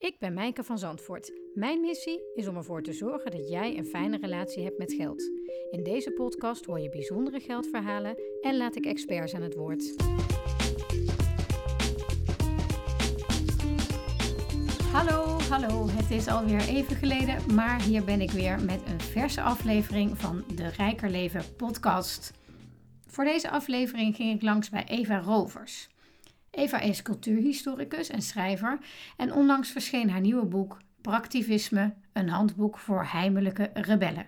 Ik 0.00 0.18
ben 0.18 0.34
Mijke 0.34 0.64
van 0.64 0.78
Zandvoort. 0.78 1.32
Mijn 1.54 1.80
missie 1.80 2.20
is 2.34 2.48
om 2.48 2.56
ervoor 2.56 2.82
te 2.82 2.92
zorgen 2.92 3.30
dat 3.30 3.48
jij 3.48 3.78
een 3.78 3.86
fijne 3.86 4.18
relatie 4.18 4.64
hebt 4.64 4.78
met 4.78 4.92
geld. 4.92 5.22
In 5.70 5.82
deze 5.82 6.10
podcast 6.10 6.64
hoor 6.64 6.80
je 6.80 6.88
bijzondere 6.88 7.40
geldverhalen 7.40 8.16
en 8.40 8.56
laat 8.56 8.76
ik 8.76 8.84
experts 8.84 9.34
aan 9.34 9.42
het 9.42 9.54
woord. 9.54 9.94
Hallo, 14.92 15.38
hallo. 15.38 15.88
Het 15.88 16.10
is 16.10 16.28
alweer 16.28 16.68
even 16.68 16.96
geleden, 16.96 17.54
maar 17.54 17.82
hier 17.82 18.04
ben 18.04 18.20
ik 18.20 18.30
weer 18.30 18.64
met 18.64 18.80
een 18.86 19.00
verse 19.00 19.42
aflevering 19.42 20.18
van 20.18 20.44
de 20.54 20.68
Rijker 20.68 21.10
Leven 21.10 21.56
podcast. 21.56 22.32
Voor 23.06 23.24
deze 23.24 23.50
aflevering 23.50 24.16
ging 24.16 24.34
ik 24.34 24.42
langs 24.42 24.70
bij 24.70 24.84
Eva 24.84 25.18
Rovers. 25.18 25.88
Eva 26.50 26.80
is 26.80 27.02
cultuurhistoricus 27.02 28.08
en 28.08 28.22
schrijver 28.22 28.78
en 29.16 29.32
onlangs 29.32 29.70
verscheen 29.70 30.10
haar 30.10 30.20
nieuwe 30.20 30.44
boek 30.44 30.78
Praktivisme, 31.00 31.94
een 32.12 32.28
handboek 32.28 32.78
voor 32.78 33.04
heimelijke 33.04 33.70
rebellen. 33.74 34.26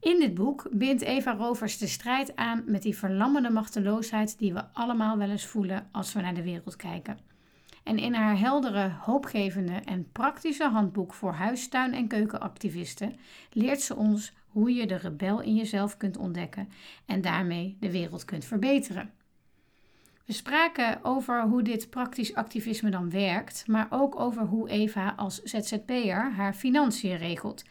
In 0.00 0.18
dit 0.18 0.34
boek 0.34 0.68
bindt 0.72 1.02
Eva 1.02 1.34
Rovers 1.34 1.78
de 1.78 1.86
strijd 1.86 2.36
aan 2.36 2.62
met 2.66 2.82
die 2.82 2.96
verlammende 2.96 3.50
machteloosheid 3.50 4.38
die 4.38 4.52
we 4.52 4.64
allemaal 4.72 5.18
wel 5.18 5.30
eens 5.30 5.46
voelen 5.46 5.88
als 5.92 6.12
we 6.12 6.20
naar 6.20 6.34
de 6.34 6.42
wereld 6.42 6.76
kijken. 6.76 7.18
En 7.82 7.98
in 7.98 8.14
haar 8.14 8.38
heldere, 8.38 8.90
hoopgevende 9.00 9.80
en 9.84 10.12
praktische 10.12 10.68
handboek 10.68 11.14
voor 11.14 11.32
huistuin- 11.32 11.94
en 11.94 12.08
keukenactivisten 12.08 13.14
leert 13.50 13.80
ze 13.80 13.96
ons 13.96 14.32
hoe 14.46 14.74
je 14.74 14.86
de 14.86 14.96
rebel 14.96 15.40
in 15.40 15.54
jezelf 15.54 15.96
kunt 15.96 16.16
ontdekken 16.16 16.68
en 17.06 17.20
daarmee 17.20 17.76
de 17.80 17.90
wereld 17.90 18.24
kunt 18.24 18.44
verbeteren. 18.44 19.10
We 20.32 20.38
spraken 20.38 21.04
over 21.04 21.42
hoe 21.42 21.62
dit 21.62 21.90
praktisch 21.90 22.34
activisme 22.34 22.90
dan 22.90 23.10
werkt, 23.10 23.66
maar 23.66 23.86
ook 23.90 24.20
over 24.20 24.42
hoe 24.42 24.68
Eva 24.68 25.14
als 25.16 25.42
ZZP'er 25.42 26.32
haar 26.32 26.54
financiën 26.54 27.16
regelt 27.16 27.64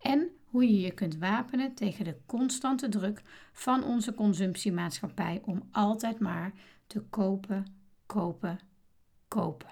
en 0.00 0.28
hoe 0.44 0.64
je 0.64 0.80
je 0.80 0.90
kunt 0.90 1.18
wapenen 1.18 1.74
tegen 1.74 2.04
de 2.04 2.16
constante 2.26 2.88
druk 2.88 3.22
van 3.52 3.84
onze 3.84 4.14
consumptiemaatschappij 4.14 5.42
om 5.44 5.68
altijd 5.72 6.18
maar 6.18 6.52
te 6.86 7.00
kopen, 7.00 7.66
kopen, 8.06 8.58
kopen. 9.28 9.70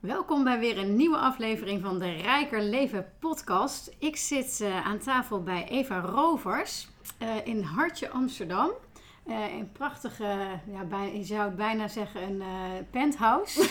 Welkom 0.00 0.44
bij 0.44 0.58
weer 0.58 0.78
een 0.78 0.96
nieuwe 0.96 1.18
aflevering 1.18 1.82
van 1.82 1.98
de 1.98 2.10
Rijker 2.10 2.62
Leven 2.62 3.12
podcast. 3.18 3.96
Ik 3.98 4.16
zit 4.16 4.60
uh, 4.62 4.86
aan 4.86 4.98
tafel 4.98 5.42
bij 5.42 5.68
Eva 5.68 6.00
Rovers 6.00 6.88
uh, 7.18 7.46
in 7.46 7.62
Hartje 7.62 8.10
Amsterdam. 8.10 8.70
Uh, 9.26 9.52
een 9.52 9.72
prachtige, 9.72 10.60
ja, 10.66 10.84
bij, 10.84 11.16
je 11.16 11.24
zou 11.24 11.42
het 11.42 11.56
bijna 11.56 11.88
zeggen, 11.88 12.22
een 12.22 12.42
penthouse. 12.90 13.60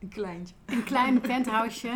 een 0.00 0.08
kleintje. 0.08 0.54
Een 0.64 0.84
klein 0.84 1.20
penthouseje. 1.30 1.92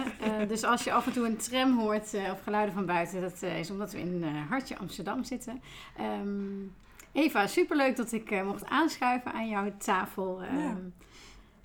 dus 0.48 0.64
als 0.64 0.84
je 0.84 0.92
af 0.92 1.06
en 1.06 1.12
toe 1.12 1.26
een 1.26 1.36
tram 1.36 1.78
hoort 1.78 2.14
of 2.14 2.42
geluiden 2.42 2.74
van 2.74 2.86
buiten, 2.86 3.20
dat 3.20 3.42
is 3.42 3.70
omdat 3.70 3.92
we 3.92 3.98
in 3.98 4.24
Hartje 4.48 4.78
Amsterdam 4.78 5.24
zitten. 5.24 5.62
Um, 6.00 6.74
Eva, 7.12 7.46
superleuk 7.46 7.96
dat 7.96 8.12
ik 8.12 8.44
mocht 8.44 8.64
aanschuiven 8.64 9.32
aan 9.32 9.48
jouw 9.48 9.72
tafel. 9.78 10.42
Um, 10.42 10.58
ja. 10.58 10.76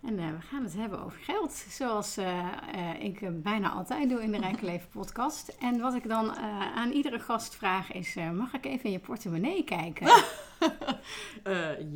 En 0.06 0.20
uh, 0.20 0.30
we 0.30 0.42
gaan 0.42 0.64
het 0.64 0.74
hebben 0.74 1.04
over 1.04 1.20
geld, 1.20 1.52
zoals 1.52 2.18
uh, 2.18 2.48
uh, 2.76 3.04
ik 3.04 3.44
bijna 3.44 3.70
altijd 3.70 4.10
doe 4.10 4.24
in 4.24 4.32
de 4.32 4.38
Rijke 4.38 4.66
Leven 4.72 4.90
podcast. 4.90 5.48
En 5.48 5.80
wat 5.80 5.94
ik 5.94 6.08
dan 6.08 6.36
aan 6.76 6.92
iedere 6.92 7.20
gast 7.20 7.56
vraag 7.56 7.92
is, 7.92 8.16
mag 8.34 8.54
ik 8.54 8.66
even 8.66 8.86
in 8.86 8.92
je 8.92 9.00
portemonnee 9.00 9.64
kijken? 9.64 10.08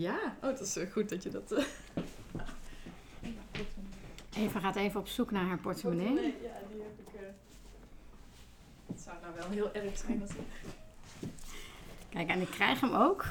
ja, 0.05 0.17
oh, 0.35 0.41
dat 0.41 0.59
is 0.59 0.77
goed 0.91 1.09
dat 1.09 1.23
je 1.23 1.29
dat... 1.29 1.51
Eva 4.37 4.59
gaat 4.59 4.75
even 4.75 4.99
op 4.99 5.07
zoek 5.07 5.31
naar 5.31 5.45
haar 5.45 5.57
portemonnee. 5.57 6.07
portemonnee 6.07 6.41
ja, 6.41 6.59
die 6.71 6.81
heb 6.81 6.99
ik... 6.99 7.19
Het 8.87 9.01
zou 9.01 9.15
nou 9.21 9.33
wel 9.35 9.49
heel 9.49 9.83
erg 9.83 9.97
zijn 9.97 10.21
als 10.21 10.29
ik... 10.29 10.69
Kijk, 12.09 12.29
en 12.29 12.41
ik 12.41 12.49
krijg 12.49 12.81
hem 12.81 12.93
ook. 12.93 13.25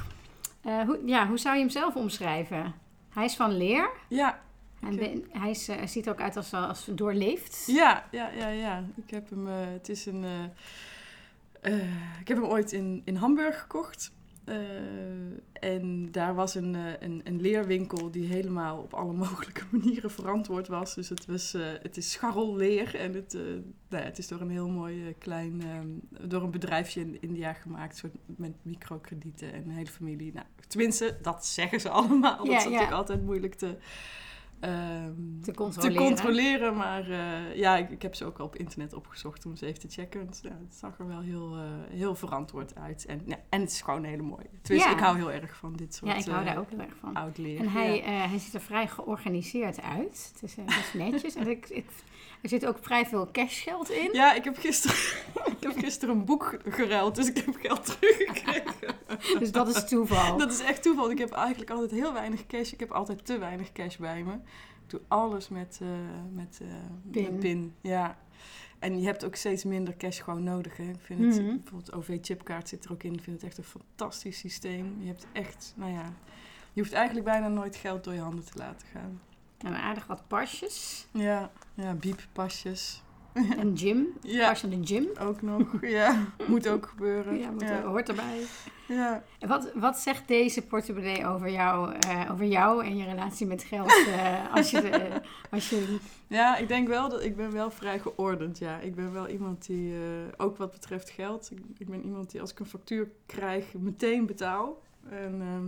hoe, 0.63 1.01
ja, 1.05 1.27
hoe 1.27 1.39
zou 1.39 1.55
je 1.55 1.61
hem 1.61 1.71
zelf 1.71 1.95
omschrijven? 1.95 2.75
Hij 3.09 3.25
is 3.25 3.37
van 3.37 3.57
leer. 3.57 3.91
Ja, 4.09 4.45
en 4.87 4.97
ben, 4.97 5.25
hij, 5.31 5.51
is, 5.51 5.69
uh, 5.69 5.87
ziet 5.87 6.07
er 6.07 6.13
ook 6.13 6.21
uit 6.21 6.37
als, 6.37 6.53
als 6.53 6.85
doorleefd. 6.85 7.65
Ja, 7.67 8.09
ja, 8.11 8.31
ja, 8.31 8.49
ja. 8.49 8.85
Ik 8.95 9.11
heb 9.11 9.31
hem, 9.31 9.47
uh, 9.47 9.53
het 9.57 9.89
is 9.89 10.07
een, 10.07 10.25
uh, 11.63 11.75
ik 12.21 12.29
heb 12.29 12.37
hem 12.37 12.47
ooit 12.47 12.73
in, 12.73 13.03
in 13.05 13.17
Hamburg 13.17 13.61
gekocht. 13.61 14.15
en 15.53 16.09
daar 16.11 16.35
was 16.35 16.55
een, 16.55 16.75
een, 17.01 17.21
een, 17.25 17.41
leerwinkel 17.41 18.11
die 18.11 18.27
helemaal 18.27 18.79
op 18.79 18.95
alle 18.95 19.13
mogelijke 19.27 19.63
manieren 19.71 20.11
verantwoord 20.11 20.69
was. 20.69 20.95
Dus 20.95 21.09
het, 21.09 21.27
was, 21.27 21.55
het 21.83 21.97
is 21.97 22.13
scharrelleer 22.13 22.95
en 22.95 23.15
het, 23.15 23.33
nou 23.89 24.03
ja, 24.03 24.09
het 24.09 24.19
is 24.19 24.29
door 24.29 24.41
een 24.41 24.51
heel 24.51 24.69
mooi 24.69 25.15
klein, 25.19 25.63
um, 25.77 26.01
door 26.29 26.43
een 26.43 26.51
bedrijfje 26.51 27.01
in 27.01 27.21
India 27.21 27.53
gemaakt, 27.53 27.97
soort 27.97 28.15
met 28.27 28.53
microkredieten 28.63 29.53
en 29.53 29.63
een 29.63 29.71
hele 29.71 29.91
familie. 29.91 30.33
Nou, 30.33 30.47
tenminste, 30.69 31.17
dat 31.23 31.47
zeggen 31.47 31.81
ze 31.81 31.89
allemaal. 31.99 32.37
Dat 32.37 32.47
is 32.47 32.53
ja. 32.53 32.65
natuurlijk 32.65 32.93
altijd 32.93 33.25
moeilijk 33.25 33.55
te, 33.55 33.77
ehm, 34.61 35.13
Te 35.43 35.55
controleren. 35.55 36.07
controleren, 36.07 36.77
maar 36.77 37.11
eh, 37.11 37.57
ja, 37.57 37.77
ik, 37.77 37.91
ik 37.91 38.03
heb 38.03 38.15
ze 38.15 38.25
ook 38.25 38.39
al 38.39 38.47
op 38.47 38.57
internet 38.57 38.93
opgezocht 38.93 39.47
om 39.47 39.57
ze 39.57 39.67
even 39.67 39.81
te 39.81 39.89
checken. 39.89 40.29
Ja, 40.43 40.49
het 40.49 40.75
zag 40.75 40.99
er 40.99 41.07
wel 41.07 41.21
heel, 41.21 41.57
eh, 41.57 41.63
heel 41.89 42.15
verantwoord 42.15 42.75
uit. 42.75 43.05
En, 43.07 43.23
ja, 43.27 43.37
en 43.49 43.61
het 43.61 43.71
is 43.71 43.81
gewoon. 43.83 44.03
Tenminste, 44.03 44.91
Ja. 44.91 44.91
ik 44.91 44.99
hou 44.99 45.17
heel 45.17 45.33
erg 45.33 45.57
van 45.57 45.73
dit 45.77 45.95
soort 45.95 46.11
Ja, 46.11 46.17
ik 46.17 46.25
hou 46.25 46.39
eh, 46.41 46.47
daar 46.47 46.59
ook 46.59 46.71
heel 46.71 46.81
erg 46.81 46.97
van. 47.01 47.15
oud 47.15 47.39
leer. 47.39 47.59
En 47.61 47.69
hij, 47.69 48.03
eh, 48.03 48.29
hij 48.29 48.39
ziet 48.39 48.55
er 48.55 48.61
vrij 48.61 48.89
georganiseerd 48.89 49.83
uit. 49.83 50.31
Het 50.33 50.43
is, 50.43 50.57
eh, 50.57 50.65
het 50.67 50.85
is 50.85 50.93
netjes. 50.93 51.35
en 51.41 51.49
ik, 51.49 51.69
ik, 51.69 51.87
er 52.43 52.49
zit 52.49 52.67
ook 52.67 52.79
vrij 52.81 53.07
veel 53.07 53.29
cashgeld 53.33 53.91
in. 53.91 54.09
Ja, 54.13 54.35
ik 54.35 54.45
heb, 54.45 54.57
gisteren, 54.59 54.97
ik 55.59 55.63
heb 55.63 55.79
gisteren 55.79 56.15
een 56.19 56.25
boek 56.25 56.59
geruild, 56.69 57.15
dus 57.15 57.29
ik 57.29 57.37
heb 57.37 57.57
geld 57.61 57.85
teruggekregen. 57.87 58.95
Dus 59.39 59.53
dat 59.53 59.69
is 59.69 59.89
toeval. 59.89 60.37
Dat 60.39 60.51
is 60.53 60.61
echt 60.61 60.83
toeval. 60.83 61.11
Ik 61.11 61.19
heb 61.19 61.31
eigenlijk 61.33 61.71
altijd 61.71 61.91
heel 61.91 62.13
weinig 62.13 62.47
cash. 62.47 62.73
Ik 62.73 62.81
heb 62.81 62.91
altijd 62.91 63.25
te 63.27 63.39
weinig 63.39 63.73
cash 63.73 63.97
bij 63.97 64.23
me. 64.23 64.33
Ik 64.33 64.91
doe 64.93 65.01
alles 65.09 65.49
met, 65.49 65.79
eh, 65.83 65.89
met, 66.33 66.59
eh, 66.63 66.69
Pin. 67.11 67.23
met 67.23 67.39
pin. 67.39 67.75
Ja. 67.81 68.19
En 68.79 69.01
je 69.01 69.07
hebt 69.07 69.25
ook 69.25 69.35
steeds 69.35 69.65
minder 69.65 69.97
cash 69.97 70.23
gewoon 70.23 70.43
nodig. 70.43 70.77
Hè. 70.77 70.83
Ik 70.85 71.01
vind 71.01 71.21
het, 71.35 71.43
Mhm. 71.45 71.57
bijvoorbeeld 71.57 71.93
OV-chipkaart 71.93 72.69
zit 72.69 72.85
er 72.85 72.93
ook 72.93 73.03
in. 73.03 73.13
Ik 73.15 73.23
vind 73.23 73.37
het 73.37 73.45
echt 73.45 73.59
een 73.59 73.65
fantastisch 73.65 74.39
systeem. 74.39 74.97
Je 75.01 75.07
hebt 75.07 75.27
echt, 75.33 75.73
nou 75.77 75.93
ja, 75.93 76.13
je 76.73 76.81
hoeft 76.81 76.93
eigenlijk 76.93 77.27
bijna 77.27 77.49
nooit 77.49 77.77
geld 77.77 78.05
door 78.05 78.15
je 78.15 78.21
handen 78.21 78.45
te 78.45 78.59
laten 78.59 78.87
gaan. 78.93 79.21
En 79.59 79.75
aardig 79.77 80.07
wat 80.07 80.23
pasjes. 80.27 81.07
Ja, 81.13 81.51
ja 81.75 81.93
bieppasjes. 81.95 83.03
Een 83.35 83.79
gym. 83.83 84.07
Ja, 84.23 84.49
Pas 84.49 84.63
in 84.63 84.81
de 84.81 84.87
gym. 84.87 85.07
ook 85.21 85.43
nog. 85.43 85.75
Ja, 85.99 86.25
moet 86.47 86.69
ook 86.69 86.87
gebeuren. 86.87 87.39
Ja, 87.39 87.51
moet, 87.51 87.61
ja. 87.63 87.83
hoort 87.83 88.09
erbij. 88.09 88.41
ja. 88.89 89.23
En 89.39 89.49
wat, 89.49 89.71
wat 89.75 89.99
zegt 89.99 90.29
deze 90.29 90.63
portemonnee 90.67 91.27
over 91.27 91.51
jou, 91.51 91.95
eh, 91.95 92.29
over 92.33 92.45
jou 92.45 92.85
en 92.85 92.97
je 92.97 93.05
relatie 93.05 93.47
met 93.47 93.63
geld? 93.63 94.07
eh, 94.07 94.55
als, 94.55 94.71
je, 94.71 94.81
de- 94.81 95.21
als 95.51 95.71
je... 95.71 95.97
Ja, 96.27 96.57
ik 96.57 96.69
denk 96.69 96.89
wel 96.89 97.09
dat 97.09 97.23
ik 97.23 97.37
ben 97.37 97.53
wel 97.53 97.71
vrij 97.71 97.99
geordend. 97.99 98.59
Ja, 98.59 98.79
ik 98.79 98.95
ben 98.95 99.13
wel 99.13 99.29
iemand 99.29 99.67
die, 99.67 99.93
eh, 99.95 100.01
ook 100.37 100.57
wat 100.57 100.71
betreft 100.71 101.11
geld, 101.11 101.51
ik, 101.51 101.59
ik 101.79 101.89
ben 101.91 102.05
iemand 102.05 102.31
die 102.31 102.41
als 102.41 102.51
ik 102.51 102.59
een 102.59 102.67
factuur 102.67 103.09
krijg, 103.27 103.65
meteen 103.75 104.27
betaal. 104.27 104.83
En 105.11 105.41
ehm, 105.41 105.67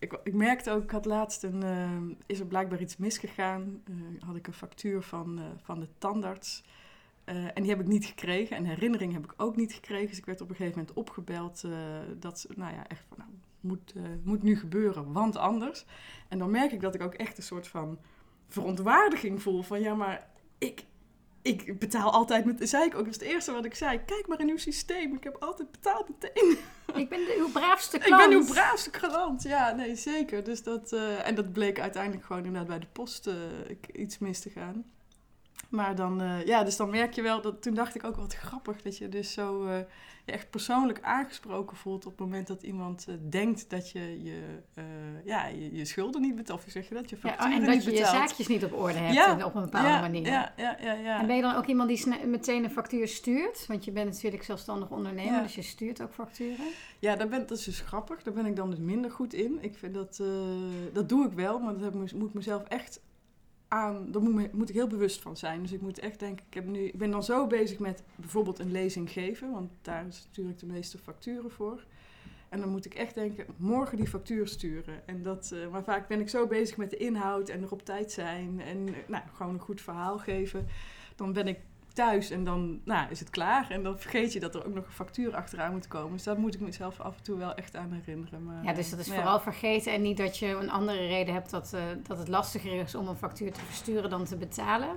ik, 0.00 0.20
ik 0.24 0.34
merkte 0.34 0.70
ook, 0.70 0.82
ik 0.82 0.90
had 0.90 1.04
laatst 1.04 1.42
een, 1.42 1.62
ehm, 1.62 2.12
is 2.26 2.40
er 2.40 2.46
blijkbaar 2.46 2.80
iets 2.80 2.96
misgegaan. 2.96 3.82
Eh, 3.84 3.94
had 4.26 4.36
ik 4.36 4.46
een 4.46 4.52
factuur 4.52 5.02
van, 5.02 5.38
eh, 5.38 5.44
van 5.62 5.80
de 5.80 5.88
tandarts. 5.98 6.62
Eh, 7.30 7.44
en 7.44 7.62
die 7.62 7.70
heb 7.70 7.80
ik 7.80 7.86
niet 7.86 8.04
gekregen. 8.04 8.56
En 8.56 8.64
herinnering 8.64 9.12
heb 9.12 9.24
ik 9.24 9.34
ook 9.36 9.56
niet 9.56 9.72
gekregen. 9.72 10.08
Dus 10.08 10.18
ik 10.18 10.24
werd 10.26 10.40
op 10.40 10.48
een 10.50 10.56
gegeven 10.56 10.78
moment 10.78 10.96
opgebeld 10.96 11.64
eh, 11.64 11.70
dat 12.18 12.46
nou 12.54 12.74
ja, 12.74 12.86
echt 12.86 13.04
van, 13.08 13.18
nou, 13.18 13.30
moet, 13.60 13.92
eh, 13.96 14.02
moet 14.22 14.42
nu 14.42 14.56
gebeuren, 14.56 15.12
want 15.12 15.36
anders. 15.36 15.84
En 16.28 16.38
dan 16.38 16.50
merk 16.50 16.72
ik 16.72 16.80
dat 16.80 16.94
ik 16.94 17.02
ook 17.02 17.14
echt 17.14 17.36
een 17.36 17.42
soort 17.42 17.68
van 17.68 17.98
verontwaardiging 18.48 19.42
voel. 19.42 19.62
Van 19.62 19.80
ja, 19.80 19.94
maar 19.94 20.28
ik, 20.58 20.84
ik 21.42 21.78
betaal 21.78 22.10
altijd 22.12 22.44
met. 22.44 22.68
Zei 22.68 22.84
ik 22.84 22.94
ook, 22.94 23.04
dat 23.04 23.14
is 23.14 23.20
het 23.20 23.30
eerste 23.30 23.52
wat 23.52 23.64
ik 23.64 23.74
zei. 23.74 24.00
Kijk 24.06 24.26
maar 24.26 24.40
in 24.40 24.48
uw 24.48 24.56
systeem. 24.56 25.14
Ik 25.14 25.24
heb 25.24 25.36
altijd 25.40 25.70
betaald 25.70 26.08
meteen. 26.08 26.58
Ik 26.94 27.08
ben 27.08 27.18
de, 27.18 27.36
uw 27.38 27.50
braafste 27.60 27.96
Ik 27.96 28.02
klant. 28.02 28.28
ben 28.28 28.38
uw 28.38 28.46
braafste 28.46 28.90
klant. 28.90 29.42
Ja, 29.42 29.70
nee, 29.72 29.94
zeker. 29.96 30.44
Dus 30.44 30.62
dat, 30.62 30.92
eh, 30.92 31.26
en 31.26 31.34
dat 31.34 31.52
bleek 31.52 31.80
uiteindelijk 31.80 32.24
gewoon 32.24 32.44
inderdaad 32.44 32.68
bij 32.68 32.78
de 32.78 32.86
post 32.92 33.26
eh, 33.26 33.34
ik- 33.68 33.88
iets 33.92 34.18
mis 34.18 34.40
te 34.40 34.50
gaan. 34.50 34.84
Maar 35.68 35.94
dan, 35.94 36.20
eh, 36.20 36.44
ja, 36.44 36.64
dus 36.64 36.76
dan 36.76 36.90
merk 36.90 37.12
je 37.12 37.22
wel 37.22 37.40
dat 37.40 37.62
toen 37.62 37.74
dacht 37.74 37.94
ik 37.94 38.04
ook 38.04 38.16
wat 38.16 38.34
grappig 38.34 38.82
dat 38.82 38.98
je 38.98 39.08
dus 39.08 39.32
zo 39.32 39.66
eh, 39.66 39.78
je 40.24 40.32
echt 40.32 40.50
persoonlijk 40.50 40.98
aangesproken 41.02 41.76
voelt 41.76 42.06
op 42.06 42.10
het 42.10 42.20
moment 42.20 42.46
dat 42.46 42.62
iemand 42.62 43.06
eh, 43.08 43.14
denkt 43.28 43.70
dat 43.70 43.90
je 43.90 44.22
je, 44.22 44.40
ja, 45.24 45.46
je, 45.46 45.76
je 45.76 45.84
schulden 45.84 46.20
niet 46.20 46.34
betaalt. 46.34 46.64
Of 46.66 46.70
zeg 46.70 46.88
je 46.88 46.94
dat? 46.94 47.10
Je 47.10 47.16
facturen 47.16 47.50
ja, 47.50 47.56
en 47.56 47.64
dat 47.64 47.84
je 47.84 47.90
je 47.90 48.04
zaakjes 48.04 48.46
niet 48.46 48.64
op 48.64 48.72
orde 48.72 48.98
hebt 48.98 49.14
ja, 49.14 49.44
op 49.44 49.54
een 49.54 49.62
bepaalde 49.62 49.88
ja, 49.88 50.00
manier. 50.00 50.26
Ja, 50.26 50.52
ja, 50.56 50.76
ja, 50.80 50.92
ja. 50.92 51.20
En 51.20 51.26
ben 51.26 51.36
je 51.36 51.42
dan 51.42 51.54
ook 51.54 51.66
iemand 51.66 51.88
die 51.88 52.26
meteen 52.26 52.64
een 52.64 52.70
factuur 52.70 53.08
stuurt? 53.08 53.66
Want 53.66 53.84
je 53.84 53.90
bent 53.90 54.10
natuurlijk 54.10 54.42
zelfstandig 54.42 54.90
ondernemer, 54.90 55.42
dus 55.42 55.54
je 55.54 55.62
stuurt 55.62 56.02
ook 56.02 56.14
facturen. 56.14 56.66
Ja, 56.98 57.16
daar 57.16 57.28
ben, 57.28 57.46
dat 57.46 57.58
is 57.58 57.64
dus 57.64 57.80
grappig. 57.80 58.22
Daar 58.22 58.34
ben 58.34 58.46
ik 58.46 58.56
dan 58.56 58.70
dus 58.70 58.78
minder 58.78 59.10
goed 59.10 59.34
in. 59.34 59.58
Ik 59.60 59.76
vind 59.76 59.94
dat, 59.94 60.22
dat 60.92 61.08
doe 61.08 61.26
ik 61.26 61.32
wel, 61.32 61.58
maar 61.58 61.78
dat 61.78 61.94
moet 61.94 62.28
ik 62.28 62.34
mezelf 62.34 62.62
echt 62.62 63.00
aan, 63.70 64.10
daar 64.10 64.22
moet, 64.22 64.52
moet, 64.52 64.68
ik 64.68 64.74
heel 64.74 64.86
bewust 64.86 65.22
van 65.22 65.36
zijn. 65.36 65.62
Dus 65.62 65.72
ik 65.72 65.80
moet 65.80 65.98
echt 65.98 66.18
denken, 66.18 66.44
ik, 66.48 66.54
heb 66.54 66.66
nu, 66.66 66.80
ik 66.80 66.98
ben 66.98 67.10
dan 67.10 67.24
zo 67.24 67.46
bezig 67.46 67.78
met 67.78 68.02
bijvoorbeeld 68.16 68.58
een 68.58 68.70
lezing 68.70 69.10
geven, 69.10 69.50
want 69.50 69.70
daar 69.82 70.06
stuur 70.08 70.48
ik 70.48 70.58
de 70.58 70.66
meeste 70.66 70.98
facturen 70.98 71.50
voor. 71.50 71.84
En 72.48 72.60
dan 72.60 72.68
moet 72.68 72.84
ik 72.84 72.94
echt 72.94 73.14
denken, 73.14 73.46
morgen 73.56 73.96
die 73.96 74.06
factuur 74.06 74.48
sturen. 74.48 75.06
En 75.06 75.22
dat, 75.22 75.50
uh, 75.54 75.68
maar 75.70 75.84
vaak 75.84 76.08
ben 76.08 76.20
ik 76.20 76.28
zo 76.28 76.46
bezig 76.46 76.76
met 76.76 76.90
de 76.90 76.96
inhoud 76.96 77.48
en 77.48 77.62
er 77.62 77.72
op 77.72 77.84
tijd 77.84 78.12
zijn 78.12 78.60
en 78.60 78.88
uh, 78.88 78.94
nou, 79.06 79.22
gewoon 79.34 79.54
een 79.54 79.60
goed 79.60 79.80
verhaal 79.80 80.18
geven. 80.18 80.66
Dan 81.16 81.32
ben 81.32 81.48
ik 81.48 81.58
thuis 82.00 82.30
en 82.30 82.44
dan 82.44 82.80
nou, 82.84 83.10
is 83.10 83.20
het 83.20 83.30
klaar. 83.30 83.70
En 83.70 83.82
dan 83.82 83.98
vergeet 83.98 84.32
je 84.32 84.40
dat 84.40 84.54
er 84.54 84.66
ook 84.66 84.74
nog 84.74 84.86
een 84.86 84.92
factuur 84.92 85.34
achteraan 85.34 85.72
moet 85.72 85.88
komen. 85.88 86.12
Dus 86.12 86.22
daar 86.22 86.38
moet 86.38 86.54
ik 86.54 86.60
mezelf 86.60 87.00
af 87.00 87.16
en 87.16 87.22
toe 87.22 87.38
wel 87.38 87.54
echt 87.54 87.76
aan 87.76 87.92
herinneren. 87.92 88.44
Maar, 88.44 88.64
ja, 88.64 88.72
dus 88.72 88.90
dat 88.90 88.98
is 88.98 89.08
vooral 89.08 89.40
vergeten 89.40 89.92
en 89.92 90.02
niet 90.02 90.16
dat 90.16 90.38
je 90.38 90.46
een 90.46 90.70
andere 90.70 91.06
reden 91.06 91.34
hebt 91.34 91.50
dat, 91.50 91.72
uh, 91.74 91.80
dat 92.02 92.18
het 92.18 92.28
lastiger 92.28 92.80
is 92.80 92.94
om 92.94 93.08
een 93.08 93.16
factuur 93.16 93.52
te 93.52 93.60
versturen 93.60 94.10
dan 94.10 94.24
te 94.24 94.36
betalen. 94.36 94.88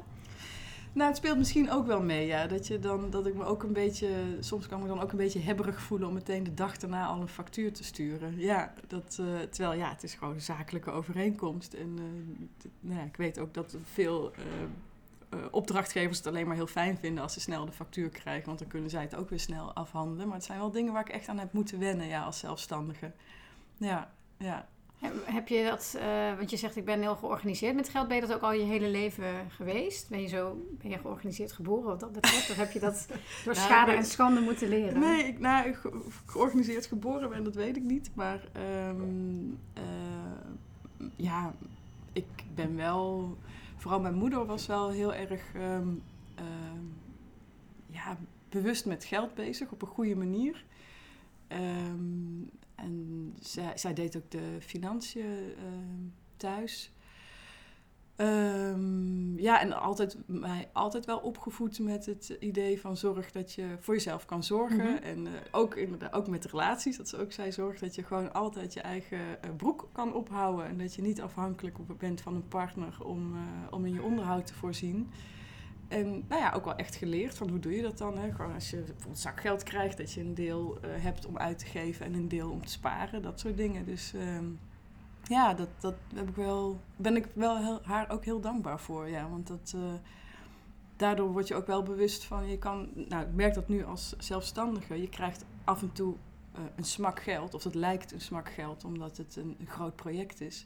Nou, 0.94 1.08
het 1.08 1.18
speelt 1.18 1.38
misschien 1.38 1.72
ook 1.72 1.86
wel 1.86 2.02
mee, 2.02 2.28
ja. 2.28 2.48
Dat, 2.48 2.68
je 2.68 2.80
dan, 2.80 3.10
dat 3.10 3.26
ik 3.26 3.34
me 3.34 3.44
ook 3.44 3.64
een 3.64 3.74
beetje, 3.74 4.10
soms 4.40 4.68
kan 4.68 4.78
ik 4.78 4.84
me 4.84 4.90
dan 4.90 5.02
ook 5.02 5.12
een 5.12 5.18
beetje 5.18 5.40
hebberig 5.40 5.82
voelen 5.82 6.08
om 6.08 6.14
meteen 6.14 6.44
de 6.44 6.54
dag 6.54 6.78
daarna 6.78 7.06
al 7.06 7.22
een 7.22 7.28
factuur 7.28 7.74
te 7.74 7.84
sturen. 7.84 8.40
Ja, 8.40 8.74
dat, 8.88 9.18
uh, 9.22 9.40
terwijl 9.40 9.80
ja, 9.80 9.90
het 9.90 10.04
is 10.04 10.14
gewoon 10.14 10.34
een 10.34 10.42
zakelijke 10.42 10.92
overeenkomst. 10.92 11.74
En 11.74 11.90
uh, 11.98 12.04
nou 12.80 13.00
ja, 13.00 13.06
ik 13.06 13.18
weet 13.18 13.40
ook 13.40 13.54
dat 13.54 13.78
veel 13.84 14.32
uh, 14.32 14.44
opdrachtgevers 15.52 16.18
het 16.18 16.28
alleen 16.28 16.48
maar 16.48 16.56
heel 16.56 16.68
fijn 16.68 16.98
vinden 16.98 17.24
als 17.24 17.34
ze 17.34 17.40
snel 17.40 17.66
de 17.66 17.72
factuur 17.72 18.10
krijgen, 18.10 18.46
want 18.46 18.60
dan 18.60 18.68
kunnen 18.68 18.90
zij 18.90 19.02
het 19.02 19.16
ook 19.16 19.30
weer 19.30 19.40
snel 19.40 19.74
afhandelen. 19.74 20.28
Maar 20.28 20.36
het 20.36 20.46
zijn 20.46 20.60
wel 20.60 20.72
dingen 20.72 20.94
waar 20.94 21.02
ik 21.02 21.14
echt 21.14 21.28
aan 21.28 21.40
heb 21.40 21.54
moeten 21.54 21.80
wennen 21.80 22.08
ja, 22.08 22.24
als 22.24 22.40
zelfstandige. 22.40 23.12
Ja, 23.78 24.12
ja. 24.38 24.68
Heb 25.24 25.48
je 25.48 25.64
dat, 25.64 25.96
uh, 25.98 26.38
want 26.38 26.50
je 26.50 26.58
zegt 26.58 26.76
ik 26.76 26.86
ben 26.86 27.02
heel 27.02 27.16
georganiseerd 27.16 27.76
met 27.76 27.90
geld, 27.90 28.08
ben 28.08 28.16
je 28.16 28.22
dat 28.22 28.34
ook 28.34 28.42
al 28.42 28.54
je 28.54 28.64
hele 28.64 28.88
leven 28.88 29.26
geweest? 29.50 30.10
Ben 30.10 30.22
je 30.22 30.28
zo, 30.28 30.66
ben 30.82 30.92
je 30.92 30.98
georganiseerd 30.98 31.52
geboren 31.52 31.84
wat 31.84 32.00
dat 32.00 32.12
betreft? 32.12 32.50
Of 32.50 32.56
heb 32.56 32.72
je 32.72 32.80
dat 32.80 33.06
door 33.46 33.54
nou, 33.54 33.66
schade 33.66 33.92
en 33.92 34.06
schande 34.06 34.42
moeten 34.42 34.68
leren? 34.68 35.00
Nee, 35.00 35.24
ik, 35.24 35.40
nou, 35.40 35.76
georganiseerd 36.26 36.86
geboren 36.86 37.30
ben, 37.30 37.44
dat 37.44 37.56
weet 37.56 37.78
ik 37.78 37.84
niet. 37.84 38.10
Maar 38.14 38.40
um, 38.88 39.60
uh, 39.78 39.84
ja, 41.16 41.54
ik 42.14 42.28
ben 42.56 42.76
wel 42.76 43.38
vooral 43.84 44.02
mijn 44.02 44.14
moeder 44.14 44.46
was 44.46 44.66
wel 44.66 44.90
heel 44.90 45.14
erg 45.14 45.54
um, 45.56 46.04
ja, 47.88 48.18
bewust 48.50 48.86
met 48.86 49.04
geld 49.04 49.34
bezig 49.34 49.72
op 49.72 49.82
een 49.82 49.88
goede 49.88 50.16
manier. 50.16 50.66
Um, 51.50 52.50
en 52.76 53.34
zij, 53.40 53.78
zij, 53.78 53.94
deed 53.94 54.18
ook 54.18 54.32
de 54.32 54.58
financiën 54.60 55.56
thuis. 56.38 56.93
Um, 58.18 59.40
ja, 59.40 59.62
en 59.62 59.80
altijd, 59.82 60.18
mij 60.26 60.70
altijd 60.74 61.06
wel 61.06 61.18
opgevoed 61.18 61.80
met 61.80 62.06
het 62.06 62.36
idee 62.40 62.82
van 62.82 62.98
zorg 62.98 63.32
dat 63.32 63.54
je 63.54 63.76
voor 63.80 63.94
jezelf 63.94 64.26
kan 64.26 64.44
zorgen. 64.44 64.78
Mm 64.78 64.86
-hmm. 64.86 65.04
En 65.04 65.26
uh, 65.26 65.32
ook, 65.52 65.76
inderdaad, 65.76 66.14
ook 66.14 66.28
met 66.28 66.46
relaties, 66.46 66.98
dat 66.98 67.10
ze 67.10 67.18
ook 67.18 67.32
zei, 67.32 67.52
zorg 67.52 67.80
dat 67.80 67.96
je 67.96 68.04
gewoon 68.04 68.34
altijd 68.34 68.74
je 68.74 68.82
eigen 68.82 69.18
uh, 69.18 69.56
broek 69.58 69.90
kan 69.92 70.14
ophouden. 70.14 70.66
En 70.66 70.78
dat 70.78 70.94
je 70.94 71.02
niet 71.02 71.22
afhankelijk 71.22 71.98
bent 71.98 72.22
van 72.22 72.36
een 72.36 72.48
partner 72.48 72.98
om, 73.04 73.34
uh, 73.34 73.42
om 73.70 73.86
in 73.86 73.94
je 73.94 74.04
onderhoud 74.04 74.48
te 74.48 74.54
voorzien. 74.54 75.10
En 75.88 76.26
nou 76.28 76.42
ja, 76.42 76.52
ook 76.52 76.66
wel 76.66 76.76
echt 76.76 76.96
geleerd 76.96 77.38
van 77.38 77.50
hoe 77.50 77.60
doe 77.60 77.76
je 77.76 77.82
dat 77.82 77.98
dan? 77.98 78.18
Hè? 78.18 78.32
Gewoon 78.32 78.54
als 78.54 78.70
je 78.70 78.78
bijvoorbeeld 78.78 79.20
zakgeld 79.20 79.64
krijgt, 79.64 79.98
dat 79.98 80.14
je 80.14 80.22
een 80.22 80.34
deel 80.34 80.78
hebt 80.82 81.26
om 81.26 81.38
uit 81.38 81.60
te 81.60 81.66
geven 81.66 82.06
en 82.06 82.14
een 82.14 82.28
deel 82.28 82.50
om 82.50 82.66
te 82.66 82.72
sparen. 82.72 83.22
Dat 83.22 83.40
soort 83.40 83.58
dingen. 83.58 83.86
Dus 83.86 84.14
ja, 85.24 85.54
dat, 85.54 85.70
dat 85.80 85.96
heb 86.16 86.30
ik 86.30 86.36
wel, 86.36 86.80
ben 86.96 87.16
ik 87.16 87.28
wel 87.34 87.58
heel, 87.58 87.80
haar 87.84 88.10
ook 88.10 88.26
heel 88.26 88.40
dankbaar 88.40 88.80
voor. 88.80 89.10
Ja, 89.10 89.30
want 89.30 89.48
dat, 89.48 89.74
uh, 89.76 89.94
daardoor 90.96 91.32
word 91.32 91.48
je 91.48 91.56
ook 91.56 91.68
wel 91.68 91.84
bewust 91.84 92.24
van, 92.24 92.48
je 92.48 92.58
kan, 92.58 92.90
nou 92.96 93.26
ik 93.26 93.34
merk 93.34 93.54
dat 93.54 93.68
nu 93.68 93.86
als 93.86 94.16
zelfstandige, 94.18 95.02
je 95.02 95.10
krijgt 95.10 95.46
af 95.64 95.82
en 95.82 95.92
toe 95.92 96.16
uh, 96.56 96.62
een 96.76 96.84
smak 96.84 97.20
geld, 97.20 97.54
of 97.54 97.64
het 97.64 97.76
lijkt 97.76 98.12
een 98.12 98.22
smak 98.22 98.50
geld, 98.50 98.84
omdat 98.84 99.18
het 99.18 99.36
een, 99.36 99.58
groot 99.66 99.96
project 99.96 100.42
is. 100.42 100.66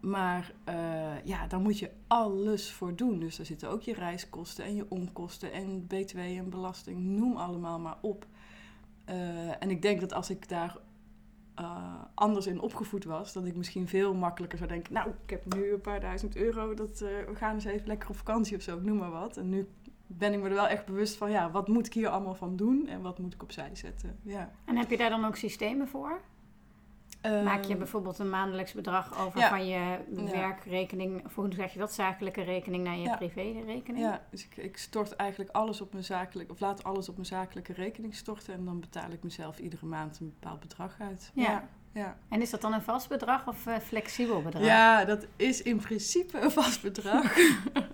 Maar 0.00 0.52
uh, 0.68 1.24
ja, 1.24 1.46
daar 1.46 1.60
moet 1.60 1.78
je 1.78 1.90
alles 2.06 2.72
voor 2.72 2.96
doen. 2.96 3.18
Dus 3.18 3.36
daar 3.36 3.46
zitten 3.46 3.70
ook 3.70 3.82
je 3.82 3.94
reiskosten 3.94 4.64
en 4.64 4.74
je 4.74 4.86
onkosten 4.88 5.52
en 5.52 5.86
btw 5.86 6.18
en 6.18 6.50
belasting, 6.50 6.98
noem 7.00 7.36
allemaal 7.36 7.78
maar 7.78 7.98
op. 8.00 8.26
en 9.60 9.70
ik 9.70 9.82
denk 9.82 10.00
dat 10.00 10.12
als 10.12 10.30
ik 10.30 10.48
daar 10.48 10.76
uh, 11.60 11.94
anders 12.14 12.46
in 12.46 12.60
opgevoed 12.60 13.04
was, 13.04 13.32
dat 13.32 13.44
ik 13.44 13.56
misschien 13.56 13.88
veel 13.88 14.14
makkelijker 14.14 14.58
zou 14.58 14.70
denken: 14.70 14.92
Nou, 14.92 15.10
ik 15.24 15.30
heb 15.30 15.54
nu 15.54 15.72
een 15.72 15.80
paar 15.80 16.00
duizend 16.00 16.36
euro, 16.36 16.74
dat, 16.74 16.90
uh, 16.90 17.08
we 17.28 17.34
gaan 17.34 17.54
eens 17.54 17.64
even 17.64 17.86
lekker 17.86 18.08
op 18.08 18.16
vakantie 18.16 18.56
of 18.56 18.62
zo, 18.62 18.80
noem 18.80 18.96
maar 18.96 19.10
wat. 19.10 19.36
En 19.36 19.48
nu 19.48 19.68
ben 20.06 20.32
ik 20.32 20.40
me 20.40 20.48
er 20.48 20.54
wel 20.54 20.68
echt 20.68 20.86
bewust 20.86 21.16
van: 21.16 21.30
ja, 21.30 21.50
wat 21.50 21.68
moet 21.68 21.86
ik 21.86 21.94
hier 21.94 22.08
allemaal 22.08 22.34
van 22.34 22.56
doen 22.56 22.86
en 22.86 23.00
wat 23.00 23.18
moet 23.18 23.34
ik 23.34 23.42
opzij 23.42 23.70
zetten? 23.72 24.18
Ja. 24.22 24.50
En 24.64 24.76
heb 24.76 24.90
je 24.90 24.96
daar 24.96 25.10
dan 25.10 25.24
ook 25.24 25.36
systemen 25.36 25.88
voor? 25.88 26.20
Maak 27.22 27.64
je 27.64 27.76
bijvoorbeeld 27.76 28.18
een 28.18 28.30
maandelijks 28.30 28.72
bedrag 28.72 29.18
over 29.20 29.38
ja. 29.40 29.48
van 29.48 29.66
je 29.66 29.98
werkrekening, 30.30 31.24
of 31.24 31.34
hoe 31.34 31.54
zeg 31.54 31.72
je 31.72 31.78
dat, 31.78 31.92
zakelijke 31.92 32.42
rekening 32.42 32.84
naar 32.84 32.96
je 32.96 33.02
ja. 33.02 33.16
privérekening? 33.16 34.04
Ja, 34.04 34.22
dus 34.30 34.44
ik, 34.44 34.56
ik, 34.56 34.76
stort 34.76 35.16
eigenlijk 35.16 35.50
alles 35.50 35.80
op 35.80 35.92
mijn 35.92 36.04
zakelijke, 36.04 36.52
of 36.52 36.60
laat 36.60 36.84
alles 36.84 37.08
op 37.08 37.14
mijn 37.14 37.26
zakelijke 37.26 37.72
rekening 37.72 38.14
storten 38.14 38.54
en 38.54 38.64
dan 38.64 38.80
betaal 38.80 39.10
ik 39.10 39.22
mezelf 39.22 39.58
iedere 39.58 39.86
maand 39.86 40.20
een 40.20 40.34
bepaald 40.40 40.60
bedrag 40.60 40.96
uit. 40.98 41.30
Ja. 41.34 41.42
ja. 41.42 41.68
En 42.28 42.40
is 42.40 42.50
dat 42.50 42.60
dan 42.60 42.72
een 42.72 42.82
vast 42.82 43.08
bedrag 43.08 43.46
of 43.46 43.66
uh, 43.66 43.76
flexibel 43.76 44.42
bedrag? 44.42 44.64
Ja, 44.64 45.04
dat 45.04 45.26
is 45.36 45.62
in 45.62 45.76
principe 45.76 46.40
een 46.40 46.50
vast 46.50 46.82
bedrag. 46.82 47.36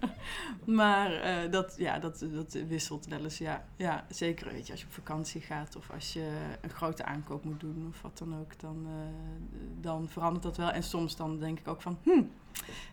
maar 0.65 1.13
uh, 1.13 1.51
dat, 1.51 1.75
ja, 1.77 1.99
dat, 1.99 2.27
dat 2.33 2.53
wisselt 2.53 3.07
wel 3.07 3.23
eens. 3.23 3.39
Ja. 3.39 3.65
ja, 3.77 4.05
zeker 4.09 4.53
weet 4.53 4.67
je, 4.67 4.73
als 4.73 4.81
je 4.81 4.87
op 4.87 4.93
vakantie 4.93 5.41
gaat 5.41 5.77
of 5.77 5.91
als 5.91 6.13
je 6.13 6.39
een 6.61 6.71
grote 6.71 7.05
aankoop 7.05 7.45
moet 7.45 7.61
doen 7.61 7.87
of 7.89 8.03
wat 8.03 8.19
dan 8.19 8.41
ook, 8.41 8.61
dan, 8.61 8.87
uh, 8.87 8.93
dan 9.81 10.09
verandert 10.09 10.43
dat 10.43 10.57
wel. 10.57 10.71
En 10.71 10.83
soms 10.83 11.17
dan 11.17 11.39
denk 11.39 11.59
ik 11.59 11.69
ook 11.69 11.83
van, 11.83 11.99
hm, 12.03 12.23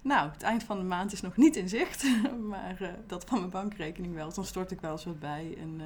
nou, 0.02 0.30
het 0.32 0.44
eind 0.44 0.64
van 0.64 0.78
de 0.78 0.84
maand 0.84 1.12
is 1.12 1.22
nog 1.22 1.38
niet 1.38 1.56
in 1.56 1.70
zicht, 1.70 2.06
maar 2.50 2.96
dat 3.08 3.24
van 3.24 3.38
mijn 3.38 3.52
bankrekening 3.52 4.14
wel. 4.14 4.34
Dan 4.34 4.46
stort 4.46 4.72
ik 4.72 4.82
wel 4.82 4.92
eens 4.92 5.06
wat 5.06 5.20
bij. 5.20 5.58
En, 5.60 5.82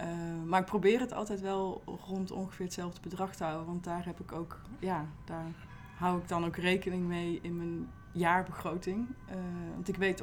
uh, 0.00 0.48
maar 0.48 0.60
ik 0.60 0.66
probeer 0.66 1.00
het 1.00 1.12
altijd 1.12 1.40
wel 1.40 1.82
rond 2.06 2.30
ongeveer 2.30 2.64
hetzelfde 2.64 3.00
bedrag 3.00 3.34
te 3.34 3.44
houden. 3.44 3.66
Want 3.66 3.84
daar 3.84 4.04
heb 4.04 4.20
ik 4.20 4.32
ook, 4.32 4.58
ja, 4.78 5.06
daar 5.24 5.52
hou 5.96 6.18
ik 6.18 6.28
dan 6.28 6.44
ook 6.44 6.56
rekening 6.56 7.06
mee 7.06 7.38
in 7.42 7.56
mijn 7.56 7.90
jaarbegroting. 8.12 9.08
Uh, 9.28 9.34
want 9.74 9.88
ik 9.88 9.96
weet, 9.96 10.22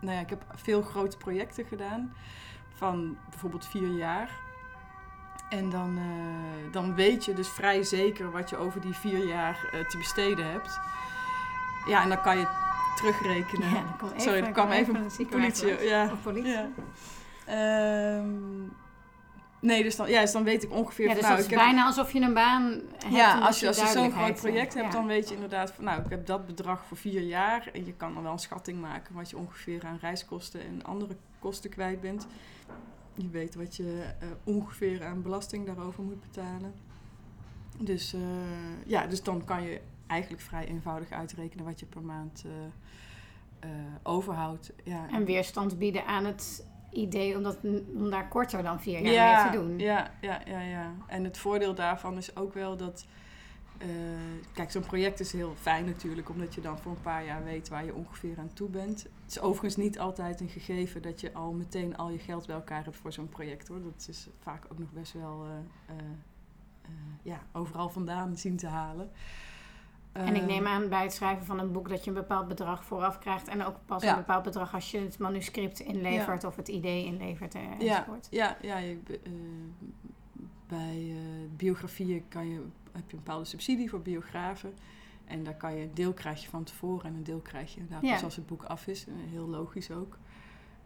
nou 0.00 0.14
ja, 0.14 0.20
ik 0.20 0.30
heb 0.30 0.44
veel 0.54 0.82
grote 0.82 1.16
projecten 1.16 1.64
gedaan. 1.64 2.12
Van 2.74 3.16
bijvoorbeeld 3.30 3.66
vier 3.66 3.96
jaar. 3.96 4.30
En 5.50 5.70
dan, 5.70 5.98
uh, 5.98 6.72
dan 6.72 6.94
weet 6.94 7.24
je 7.24 7.32
dus 7.32 7.48
vrij 7.48 7.82
zeker 7.82 8.30
wat 8.30 8.50
je 8.50 8.56
over 8.56 8.80
die 8.80 8.94
vier 8.94 9.26
jaar 9.26 9.84
te 9.88 9.98
besteden 9.98 10.50
hebt. 10.50 10.80
Ja, 11.86 12.02
en 12.02 12.08
dan 12.08 12.22
kan 12.22 12.38
je 12.38 12.46
terugrekenen. 12.96 13.70
Ja, 13.70 13.84
dan 13.98 14.08
even, 14.08 14.20
Sorry, 14.20 14.40
er 14.40 14.52
kwam 14.52 14.70
even, 14.70 14.96
even 14.96 15.10
een 15.18 15.26
politie. 15.26 15.82
Ja. 15.82 16.10
politie. 16.22 16.50
Ja. 16.50 16.68
Um, 17.50 18.72
nee, 19.60 19.82
dus 19.82 19.96
dan, 19.96 20.08
ja, 20.08 20.20
dus 20.20 20.32
dan 20.32 20.44
weet 20.44 20.62
ik 20.62 20.72
ongeveer... 20.72 21.08
Ja, 21.08 21.14
dus 21.14 21.26
van, 21.26 21.36
dat 21.36 21.38
nou, 21.48 21.52
is 21.52 21.64
bijna 21.64 21.84
alsof 21.84 22.12
je 22.12 22.20
een 22.20 22.34
baan 22.34 22.62
hebt. 22.98 23.14
Ja, 23.14 23.38
als 23.38 23.60
je, 23.60 23.66
als 23.66 23.80
je 23.80 23.86
zo'n 23.86 24.12
groot 24.12 24.34
project 24.34 24.74
hebt, 24.74 24.86
ja. 24.86 24.92
dan 24.92 25.06
weet 25.06 25.28
je 25.28 25.34
inderdaad 25.34 25.72
van... 25.72 25.84
Nou, 25.84 26.02
ik 26.02 26.10
heb 26.10 26.26
dat 26.26 26.46
bedrag 26.46 26.84
voor 26.84 26.96
vier 26.96 27.22
jaar. 27.22 27.70
En 27.72 27.84
je 27.86 27.92
kan 27.92 28.14
dan 28.14 28.22
wel 28.22 28.32
een 28.32 28.38
schatting 28.38 28.80
maken 28.80 29.14
wat 29.14 29.30
je 29.30 29.36
ongeveer 29.36 29.86
aan 29.86 29.98
reiskosten 30.00 30.60
en 30.60 30.84
andere 30.84 31.16
kosten 31.38 31.70
kwijt 31.70 32.00
bent. 32.00 32.26
Je 33.14 33.28
weet 33.28 33.54
wat 33.54 33.76
je 33.76 34.04
uh, 34.22 34.28
ongeveer 34.44 35.04
aan 35.04 35.22
belasting 35.22 35.66
daarover 35.66 36.02
moet 36.02 36.20
betalen. 36.20 36.74
Dus 37.78 38.14
uh, 38.14 38.20
ja, 38.86 39.06
dus 39.06 39.22
dan 39.22 39.44
kan 39.44 39.62
je 39.62 39.80
eigenlijk 40.06 40.42
vrij 40.42 40.66
eenvoudig 40.66 41.10
uitrekenen 41.10 41.64
wat 41.64 41.80
je 41.80 41.86
per 41.86 42.02
maand 42.02 42.44
uh, 42.46 43.70
overhoudt. 44.02 44.72
Ja. 44.84 45.06
En 45.10 45.24
weerstand 45.24 45.78
bieden 45.78 46.06
aan 46.06 46.24
het 46.24 46.66
idee 46.90 47.36
om, 47.36 47.42
dat, 47.42 47.58
om 47.94 48.10
daar 48.10 48.28
korter 48.28 48.62
dan 48.62 48.80
vier 48.80 49.00
jaar 49.00 49.12
ja, 49.12 49.42
mee 49.42 49.52
te 49.52 49.58
doen. 49.58 49.78
Ja, 49.78 50.10
ja, 50.20 50.40
ja, 50.46 50.60
ja. 50.60 50.94
En 51.06 51.24
het 51.24 51.38
voordeel 51.38 51.74
daarvan 51.74 52.16
is 52.16 52.36
ook 52.36 52.54
wel 52.54 52.76
dat 52.76 53.06
kijk, 54.52 54.70
zo'n 54.70 54.82
project 54.82 55.20
is 55.20 55.32
heel 55.32 55.54
fijn 55.60 55.84
natuurlijk, 55.84 56.28
omdat 56.28 56.54
je 56.54 56.60
dan 56.60 56.78
voor 56.78 56.92
een 56.92 57.00
paar 57.00 57.24
jaar 57.24 57.44
weet 57.44 57.68
waar 57.68 57.84
je 57.84 57.94
ongeveer 57.94 58.38
aan 58.38 58.52
toe 58.52 58.68
bent. 58.68 59.02
Het 59.02 59.30
is 59.30 59.40
overigens 59.40 59.76
niet 59.76 59.98
altijd 59.98 60.40
een 60.40 60.48
gegeven 60.48 61.02
dat 61.02 61.20
je 61.20 61.32
al 61.32 61.52
meteen 61.52 61.96
al 61.96 62.10
je 62.10 62.18
geld 62.18 62.46
bij 62.46 62.56
elkaar 62.56 62.84
hebt 62.84 62.96
voor 62.96 63.12
zo'n 63.12 63.28
project 63.28 63.68
hoor. 63.68 63.82
Dat 63.82 64.06
is 64.08 64.28
vaak 64.38 64.64
ook 64.72 64.78
nog 64.78 64.92
best 64.92 65.12
wel 65.12 65.46
ja, 67.22 67.42
overal 67.52 67.88
vandaan 67.88 68.36
zien 68.36 68.56
te 68.56 68.66
halen. 68.66 69.10
En 70.12 70.36
ik 70.36 70.46
neem 70.46 70.66
aan 70.66 70.88
bij 70.88 71.02
het 71.02 71.12
schrijven 71.12 71.46
van 71.46 71.58
een 71.58 71.72
boek 71.72 71.88
dat 71.88 72.04
je 72.04 72.10
een 72.10 72.16
bepaald 72.16 72.48
bedrag 72.48 72.84
vooraf 72.84 73.18
krijgt. 73.18 73.48
En 73.48 73.64
ook 73.64 73.76
pas 73.86 74.02
een 74.02 74.14
bepaald 74.14 74.42
bedrag 74.42 74.74
als 74.74 74.90
je 74.90 74.98
het 74.98 75.18
manuscript 75.18 75.80
inlevert 75.80 76.44
of 76.44 76.56
het 76.56 76.68
idee 76.68 77.04
inlevert 77.04 77.54
enzovoort. 77.54 78.28
Ja, 78.30 78.56
ja, 78.60 78.78
ja 78.78 78.78
je, 78.78 78.98
bij 80.66 81.04
uh, 81.08 81.16
biografieën 81.56 82.24
kan 82.28 82.48
je, 82.48 82.54
heb 82.92 83.10
je 83.10 83.16
een 83.16 83.22
bepaalde 83.24 83.44
subsidie 83.44 83.90
voor 83.90 84.02
biografen. 84.02 84.74
En 85.24 85.44
daar 85.44 85.56
kan 85.56 85.76
je 85.76 85.82
een 85.82 85.94
deel 85.94 86.12
krijg 86.12 86.42
je 86.42 86.48
van 86.48 86.64
tevoren 86.64 87.06
en 87.06 87.14
een 87.14 87.24
deel 87.24 87.40
krijg 87.40 87.74
je 87.74 87.80
inderdaad 87.80 88.10
pas 88.10 88.22
als 88.22 88.36
het 88.36 88.46
boek 88.46 88.62
af 88.62 88.86
is. 88.86 89.06
Heel 89.30 89.46
logisch 89.46 89.90
ook. 89.90 90.18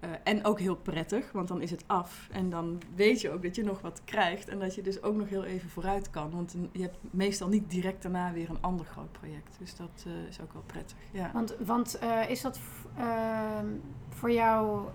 Uh, 0.04 0.10
en 0.24 0.44
ook 0.44 0.60
heel 0.60 0.76
prettig, 0.76 1.32
want 1.32 1.48
dan 1.48 1.60
is 1.62 1.70
het 1.70 1.84
af. 1.86 2.28
En 2.32 2.50
dan 2.50 2.80
weet 2.94 3.20
je 3.20 3.30
ook 3.30 3.42
dat 3.42 3.56
je 3.56 3.64
nog 3.64 3.80
wat 3.80 4.00
krijgt. 4.04 4.48
En 4.48 4.58
dat 4.58 4.74
je 4.74 4.82
dus 4.82 5.02
ook 5.02 5.14
nog 5.14 5.28
heel 5.28 5.44
even 5.44 5.70
vooruit 5.70 6.10
kan. 6.10 6.30
Want 6.30 6.56
je 6.72 6.82
hebt 6.82 6.98
meestal 7.10 7.48
niet 7.48 7.70
direct 7.70 8.02
daarna 8.02 8.32
weer 8.32 8.50
een 8.50 8.60
ander 8.60 8.86
groot 8.86 9.12
project. 9.12 9.56
Dus 9.58 9.76
dat 9.76 10.04
uh, 10.06 10.12
is 10.28 10.40
ook 10.40 10.52
wel 10.52 10.62
prettig. 10.66 10.96
Ja. 11.10 11.30
Want, 11.32 11.56
want 11.64 11.98
uh, 12.02 12.30
is 12.30 12.40
dat 12.40 12.60
ehm, 12.96 13.66
voor 14.08 14.32
jou 14.32 14.88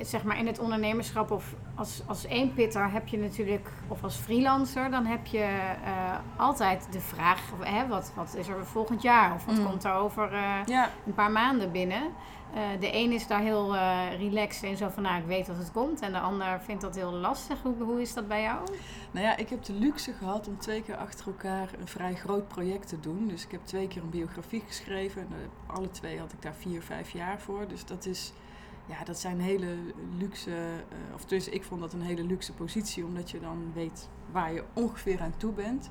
zeg 0.00 0.24
maar 0.24 0.38
in 0.38 0.46
het 0.46 0.58
ondernemerschap 0.58 1.30
of 1.30 1.54
als, 1.74 2.02
als 2.06 2.24
eenpitter 2.24 2.90
heb 2.90 3.08
je 3.08 3.18
natuurlijk, 3.18 3.68
of 3.88 4.02
als 4.02 4.16
freelancer, 4.16 4.90
dan 4.90 5.06
heb 5.06 5.26
je 5.26 5.38
uh, 5.84 6.18
altijd 6.36 6.88
de 6.90 7.00
vraag: 7.00 7.40
hè, 7.60 7.86
wat, 7.86 8.12
wat 8.14 8.34
is 8.36 8.48
er 8.48 8.66
volgend 8.66 9.02
jaar? 9.02 9.34
Of 9.34 9.44
wat 9.44 9.58
mm. 9.58 9.64
komt 9.64 9.84
er 9.84 9.92
over 9.92 10.32
uh, 10.32 10.54
ja. 10.66 10.90
een 11.06 11.14
paar 11.14 11.30
maanden 11.30 11.72
binnen? 11.72 12.02
Uh, 12.54 12.80
de 12.80 12.94
een 12.94 13.12
is 13.12 13.26
daar 13.26 13.40
heel 13.40 13.76
relaxed 14.18 14.62
in, 14.62 14.76
zo 14.76 14.88
van 14.88 15.02
nou, 15.02 15.20
ik 15.20 15.26
weet 15.26 15.46
dat 15.46 15.56
het 15.56 15.72
komt. 15.72 16.00
En 16.00 16.12
de 16.12 16.18
ander 16.18 16.60
vindt 16.60 16.82
dat 16.82 16.94
heel 16.94 17.12
lastig. 17.12 17.62
Hoe, 17.62 17.74
hoe 17.78 18.00
is 18.00 18.14
dat 18.14 18.28
bij 18.28 18.42
jou? 18.42 18.58
Nou 19.10 19.26
ja, 19.26 19.36
ik 19.36 19.48
heb 19.48 19.64
de 19.64 19.72
luxe 19.72 20.12
gehad 20.12 20.48
om 20.48 20.58
twee 20.58 20.82
keer 20.82 20.96
achter 20.96 21.26
elkaar 21.26 21.68
een 21.80 21.88
vrij 21.88 22.14
groot 22.14 22.48
project 22.48 22.88
te 22.88 23.00
doen. 23.00 23.28
Dus 23.28 23.44
ik 23.44 23.50
heb 23.50 23.60
twee 23.64 23.88
keer 23.88 24.02
een 24.02 24.10
biografie 24.10 24.62
geschreven. 24.66 25.22
En 25.22 25.50
alle 25.66 25.90
twee 25.90 26.18
had 26.18 26.32
ik 26.32 26.42
daar 26.42 26.54
vier, 26.54 26.82
vijf 26.82 27.10
jaar 27.10 27.40
voor. 27.40 27.68
Dus 27.68 27.84
dat 27.84 28.06
is 28.06 28.32
ja, 28.88 29.04
dat 29.04 29.18
zijn 29.18 29.40
hele 29.40 29.76
luxe, 30.18 30.50
uh, 30.50 31.14
of 31.14 31.24
dus 31.24 31.48
ik 31.48 31.64
vond 31.64 31.80
dat 31.80 31.92
een 31.92 32.02
hele 32.02 32.24
luxe 32.24 32.52
positie, 32.52 33.04
omdat 33.04 33.30
je 33.30 33.40
dan 33.40 33.72
weet 33.74 34.08
waar 34.30 34.52
je 34.52 34.64
ongeveer 34.72 35.20
aan 35.20 35.36
toe 35.36 35.52
bent. 35.52 35.90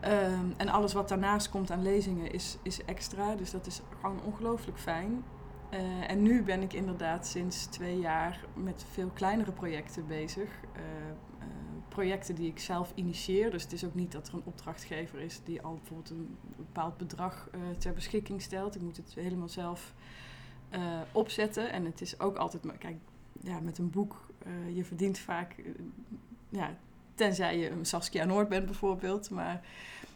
Ehm, 0.00 0.50
en 0.56 0.68
alles 0.68 0.92
wat 0.92 1.08
daarnaast 1.08 1.48
komt 1.48 1.70
aan 1.70 1.82
lezingen 1.82 2.32
is, 2.32 2.58
is 2.62 2.84
extra, 2.84 3.34
dus 3.34 3.50
dat 3.50 3.66
is 3.66 3.80
gewoon 4.00 4.22
ongelooflijk 4.22 4.78
fijn. 4.78 5.24
Uh, 5.74 6.10
en 6.10 6.22
nu 6.22 6.42
ben 6.42 6.62
ik 6.62 6.72
inderdaad 6.72 7.26
sinds 7.26 7.66
twee 7.66 7.98
jaar 7.98 8.44
met 8.54 8.84
veel 8.90 9.10
kleinere 9.14 9.52
projecten 9.52 10.06
bezig. 10.06 10.50
Uh, 10.76 10.82
projecten 11.88 12.34
die 12.34 12.48
ik 12.48 12.58
zelf 12.58 12.92
initieer. 12.94 13.50
Dus 13.50 13.62
het 13.62 13.72
is 13.72 13.84
ook 13.84 13.94
niet 13.94 14.12
dat 14.12 14.28
er 14.28 14.34
een 14.34 14.42
opdrachtgever 14.44 15.20
is 15.20 15.40
die 15.44 15.62
al 15.62 15.74
bijvoorbeeld 15.74 16.10
een 16.10 16.36
bepaald 16.56 16.96
bedrag 16.96 17.48
ter 17.78 17.92
beschikking 17.92 18.42
stelt. 18.42 18.74
Ik 18.74 18.82
moet 18.82 18.96
het 18.96 19.14
helemaal 19.14 19.48
zelf 19.48 19.94
uh, 20.74 21.00
opzetten. 21.12 21.72
En 21.72 21.84
het 21.84 22.00
is 22.00 22.20
ook 22.20 22.36
altijd, 22.36 22.62
kijk, 22.78 22.96
ja, 23.40 23.60
met 23.60 23.78
een 23.78 23.90
boek, 23.90 24.26
uh, 24.46 24.76
je 24.76 24.84
verdient 24.84 25.18
vaak, 25.18 25.54
uh, 25.58 25.66
ja, 26.48 26.76
tenzij 27.14 27.58
je 27.58 27.70
een 27.70 27.86
Saskia 27.86 28.24
Noord 28.24 28.48
bent 28.48 28.64
bijvoorbeeld, 28.64 29.30
maar 29.30 29.66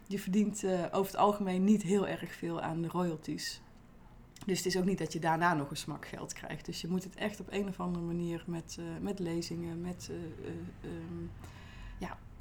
je 0.06 0.18
verdient 0.18 0.64
over 0.92 1.12
het 1.12 1.16
algemeen 1.16 1.64
niet 1.64 1.82
heel 1.82 2.08
erg 2.08 2.32
veel 2.32 2.60
aan 2.60 2.82
de 2.82 2.88
royalties. 2.88 3.60
Dus 4.46 4.56
het 4.56 4.66
is 4.66 4.76
ook 4.76 4.84
niet 4.84 4.98
dat 4.98 5.12
je 5.12 5.18
daarna 5.18 5.54
nog 5.54 5.70
een 5.70 5.76
smak 5.76 6.06
geld 6.06 6.32
krijgt. 6.32 6.66
Dus 6.66 6.80
je 6.80 6.88
moet 6.88 7.04
het 7.04 7.14
echt 7.14 7.40
op 7.40 7.46
een 7.50 7.68
of 7.68 7.80
andere 7.80 8.04
manier 8.04 8.44
met, 8.46 8.78
met 9.00 9.18
lezingen, 9.18 9.80
met 9.80 10.10
ja, 10.40 11.63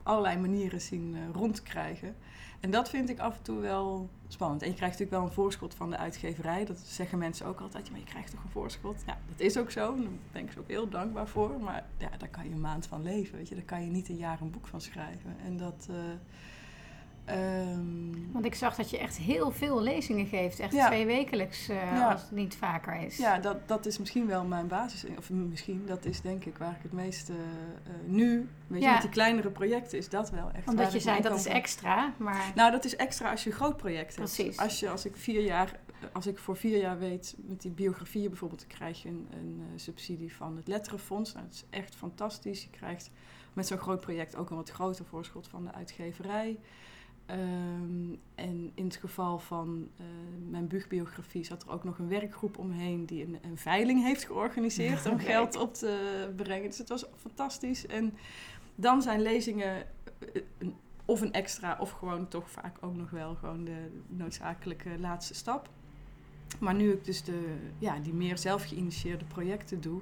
allerlei 0.04 0.38
manieren 0.38 0.82
zien 0.82 1.18
rondkrijgen. 1.34 2.16
En 2.60 2.72
dat 2.72 2.90
vind 2.90 3.10
ik 3.10 3.20
af 3.20 3.38
en 3.38 3.44
toe 3.44 3.60
wel 3.60 4.10
spannend. 4.28 4.62
En 4.62 4.68
je 4.68 4.76
krijgt 4.76 5.00
natuurlijk 5.00 5.22
wel 5.22 5.30
een 5.30 5.36
voorschot 5.36 5.76
van 5.76 5.90
de 5.90 5.98
uitgeverij. 5.98 6.66
Dat 6.66 6.80
zeggen 6.80 7.18
mensen 7.18 7.46
ook 7.46 7.60
altijd. 7.60 7.90
Maar 7.90 8.00
je 8.00 8.06
krijgt 8.06 8.32
toch 8.32 8.44
een 8.44 8.50
voorschot? 8.50 9.04
Ja, 9.06 9.18
dat 9.30 9.40
is 9.40 9.58
ook 9.58 9.72
zo. 9.72 9.96
Daar 9.96 10.12
ben 10.32 10.44
ik 10.44 10.52
ze 10.52 10.60
ook 10.60 10.68
heel 10.68 10.90
dankbaar 10.90 11.28
voor. 11.28 11.60
Maar 11.60 11.86
ja, 11.98 12.10
daar 12.18 12.30
kan 12.30 12.44
je 12.44 12.52
een 12.52 12.62
maand 12.62 12.88
van 12.88 13.04
leven. 13.04 13.38
Weet 13.38 13.50
je. 13.50 13.56
Daar 13.56 13.64
kan 13.64 13.86
je 13.86 13.92
niet 13.92 14.10
een 14.10 14.18
jaar 14.18 14.42
een 14.42 14.52
boek 14.52 14.68
van 14.68 14.82
schrijven. 14.82 15.36
En 15.46 15.58
dat... 15.58 15.88
Uh, 15.90 15.98
Um, 17.30 18.32
Want 18.34 18.46
ik 18.46 18.56
zag 18.56 18.76
dat 18.76 18.90
je 18.90 18.98
echt 18.98 19.18
heel 19.18 19.52
veel 19.52 19.82
lezingen 19.82 20.26
geeft. 20.26 20.60
Echt 20.60 20.72
twee 20.72 21.06
wekelijks, 21.06 21.70
uh, 21.70 22.10
als 22.10 22.22
het 22.22 22.32
niet 22.32 22.56
vaker 22.56 22.96
is. 22.96 23.18
Ja, 23.18 23.38
dat, 23.38 23.68
dat 23.68 23.86
is 23.86 23.98
misschien 23.98 24.28
wel 24.28 24.44
mijn 24.44 24.68
basis. 24.68 25.06
Of 25.18 25.30
misschien, 25.30 25.86
dat 25.86 26.06
is 26.06 26.22
denk 26.22 26.46
ik 26.46 26.58
waar 26.58 26.72
ik 26.72 26.82
het 26.82 26.92
meeste 26.92 27.34
uh, 27.34 27.94
nu... 28.06 28.50
Weet 28.68 28.82
je, 28.82 28.90
met 28.90 29.02
die 29.02 29.10
kleinere 29.10 29.50
projecten 29.50 29.98
is 29.98 30.10
dat 30.10 30.30
wel 30.30 30.52
echt 30.54 30.68
Omdat 30.68 30.92
je 30.92 31.00
zei, 31.00 31.22
dat 31.22 31.38
is 31.38 31.46
extra, 31.46 32.14
maar... 32.18 32.52
Nou, 32.56 32.72
dat 32.72 32.86
is 32.86 32.96
extra 32.96 33.32
als 33.32 33.44
je 33.44 33.50
een 33.50 33.56
groot 33.56 33.78
project 33.78 34.16
hebt. 34.16 34.36
Precies. 34.36 34.58
Als, 34.58 34.80
je, 34.80 34.90
als 34.90 35.06
ik 35.06 35.18
vier 35.18 35.42
jaar... 35.42 35.80
Als 36.12 36.28
ik 36.28 36.38
voor 36.38 36.58
vier 36.58 36.78
jaar 36.78 37.00
weet, 37.00 37.36
met 37.38 37.62
die 37.62 37.72
biografieën 37.72 38.30
bijvoorbeeld... 38.30 38.66
dan 38.68 38.78
krijg 38.78 39.02
je 39.02 39.10
een, 39.10 39.28
een 39.32 39.60
uh, 39.60 39.66
subsidie 39.76 40.36
van 40.36 40.56
het 40.56 40.68
Letterenfonds. 40.68 41.34
Nou, 41.34 41.46
dat 41.46 41.54
is 41.54 41.66
echt 41.70 41.96
fantastisch. 41.96 42.64
Je 42.64 42.70
krijgt 42.70 43.12
met 43.54 43.68
zo'n 43.68 43.78
groot 43.78 44.00
project 44.00 44.36
ook 44.36 44.50
een 44.50 44.56
wat 44.56 44.70
groter 44.70 45.06
voorschot 45.06 45.48
van 45.48 45.64
de 45.64 45.74
uitgeverij... 45.74 46.60
Um, 47.32 48.20
en 48.36 48.72
in 48.74 48.86
het 48.86 48.96
geval 48.96 49.40
van 49.40 49.88
uh, 50.00 50.06
mijn 50.50 50.68
buugbiografie 50.68 51.44
zat 51.44 51.64
er 51.64 51.72
ook 51.72 51.84
nog 51.84 52.00
een 52.00 52.08
werkgroep 52.08 52.58
omheen 52.58 53.06
die 53.06 53.26
een, 53.26 53.38
een 53.42 53.58
veiling 53.58 54.04
heeft 54.04 54.26
georganiseerd 54.26 55.06
om 55.06 55.20
geld 55.20 55.56
op 55.56 55.74
te 55.74 56.30
brengen. 56.36 56.70
Dus 56.70 56.78
het 56.78 56.90
was 56.90 57.06
fantastisch. 57.18 57.86
En 57.86 58.14
dan 58.76 59.02
zijn 59.02 59.22
lezingen 59.22 59.86
uh, 60.60 60.70
of 61.06 61.22
een 61.22 61.34
extra 61.34 61.78
of 61.80 61.92
gewoon 61.92 62.28
toch 62.28 62.52
vaak 62.52 62.78
ook 62.82 62.96
nog 62.96 63.10
wel 63.10 63.36
gewoon 63.36 63.64
de 63.64 63.88
noodzakelijke 64.08 65.00
laatste 65.00 65.34
stap. 65.34 65.70
Maar 66.60 66.76
nu 66.76 66.92
ik 66.92 67.06
dus 67.06 67.24
de, 67.24 67.56
ja, 67.78 68.00
die 68.00 68.14
meer 68.14 68.38
zelf 68.38 68.64
geïnitieerde 68.64 69.26
projecten 69.26 69.82
doe, 69.82 70.02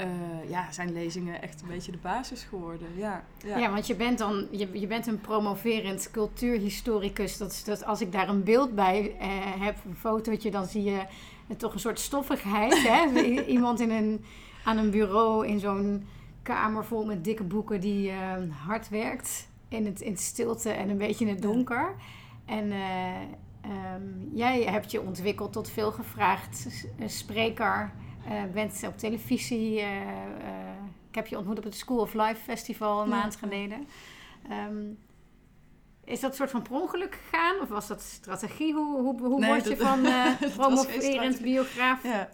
uh, 0.00 0.50
ja, 0.50 0.72
zijn 0.72 0.92
lezingen 0.92 1.42
echt 1.42 1.62
een 1.62 1.68
beetje 1.68 1.92
de 1.92 1.98
basis 1.98 2.42
geworden. 2.42 2.88
Ja, 2.96 3.24
ja. 3.44 3.58
ja 3.58 3.70
want 3.70 3.86
je 3.86 3.96
bent 3.96 4.18
dan 4.18 4.46
je, 4.50 4.68
je 4.80 4.86
bent 4.86 5.06
een 5.06 5.20
promoverend 5.20 6.10
cultuurhistoricus. 6.10 7.36
Dat, 7.36 7.62
dat 7.64 7.84
als 7.84 8.00
ik 8.00 8.12
daar 8.12 8.28
een 8.28 8.44
beeld 8.44 8.74
bij 8.74 9.16
uh, 9.20 9.26
heb, 9.64 9.76
een 9.84 9.96
fotootje, 9.96 10.50
dan 10.50 10.66
zie 10.66 10.82
je 10.82 11.00
toch 11.56 11.72
een 11.72 11.80
soort 11.80 12.00
stoffigheid. 12.00 12.88
hè? 12.88 13.22
Iemand 13.56 13.80
in 13.80 13.90
een, 13.90 14.24
aan 14.64 14.78
een 14.78 14.90
bureau 14.90 15.46
in 15.46 15.60
zo'n 15.60 16.06
kamer 16.42 16.84
vol 16.84 17.04
met 17.04 17.24
dikke 17.24 17.44
boeken 17.44 17.80
die 17.80 18.10
uh, 18.10 18.32
hard 18.66 18.88
werkt. 18.88 19.48
In 19.68 19.86
het, 19.86 20.00
in 20.00 20.16
stilte 20.16 20.70
en 20.70 20.88
een 20.88 20.98
beetje 20.98 21.24
in 21.24 21.30
het 21.30 21.42
donker. 21.42 21.94
En 22.44 22.72
um, 22.72 24.30
jij 24.34 24.62
hebt 24.62 24.90
je 24.90 25.00
ontwikkeld 25.00 25.52
tot 25.52 25.70
veel 25.70 25.92
gevraagd 25.92 26.66
spreker 27.06 27.92
bent 28.52 28.82
op 28.86 28.98
televisie. 28.98 29.80
Uh, 29.80 29.86
ik 31.08 31.14
heb 31.14 31.26
je 31.26 31.36
ontmoet 31.36 31.58
op 31.58 31.64
het 31.64 31.74
School 31.74 31.98
of 31.98 32.14
Life 32.14 32.42
Festival 32.42 33.02
een 33.02 33.08
maand 33.08 33.36
geleden. 33.36 33.88
Um, 34.50 34.98
is 36.04 36.20
dat 36.20 36.30
een 36.30 36.36
soort 36.36 36.50
van 36.50 36.62
per 36.62 36.72
ongeluk 36.72 37.14
gegaan? 37.14 37.60
Of 37.60 37.68
was 37.68 37.86
dat 37.86 38.00
strategie? 38.00 38.74
Hoe, 38.74 39.00
hoe, 39.00 39.20
hoe 39.20 39.46
word 39.46 39.68
je 39.68 39.76
van 39.76 40.00
promoverend 40.56 41.40
biograaf 41.40 42.02
ja. 42.02 42.28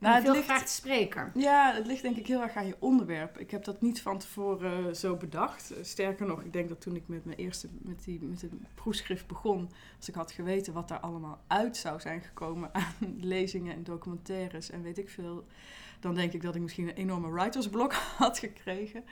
Nou, 0.00 0.22
veel 0.22 0.32
ligt, 0.32 0.70
spreker. 0.70 1.30
Ja, 1.34 1.74
het 1.74 1.86
ligt 1.86 2.02
denk 2.02 2.16
ik 2.16 2.26
heel 2.26 2.42
erg 2.42 2.54
aan 2.54 2.66
je 2.66 2.76
onderwerp. 2.78 3.38
Ik 3.38 3.50
heb 3.50 3.64
dat 3.64 3.80
niet 3.80 4.02
van 4.02 4.18
tevoren 4.18 4.86
uh, 4.86 4.94
zo 4.94 5.16
bedacht. 5.16 5.72
Sterker 5.82 6.26
nog, 6.26 6.42
ik 6.42 6.52
denk 6.52 6.68
dat 6.68 6.80
toen 6.80 6.96
ik 6.96 7.08
met 7.08 7.24
mijn 7.24 7.38
eerste 7.38 7.68
met 7.82 8.04
die, 8.04 8.22
met 8.22 8.40
het 8.40 8.52
proefschrift 8.74 9.26
begon, 9.26 9.70
als 9.96 10.08
ik 10.08 10.14
had 10.14 10.32
geweten 10.32 10.72
wat 10.72 10.88
daar 10.88 11.00
allemaal 11.00 11.40
uit 11.46 11.76
zou 11.76 12.00
zijn 12.00 12.20
gekomen 12.20 12.70
aan 12.74 13.16
lezingen 13.20 13.74
en 13.74 13.84
documentaires 13.84 14.70
en 14.70 14.82
weet 14.82 14.98
ik 14.98 15.08
veel, 15.08 15.46
dan 16.00 16.14
denk 16.14 16.32
ik 16.32 16.42
dat 16.42 16.54
ik 16.54 16.62
misschien 16.62 16.88
een 16.88 16.94
enorme 16.94 17.30
writersblok 17.30 17.92
had 18.18 18.38
gekregen. 18.38 19.04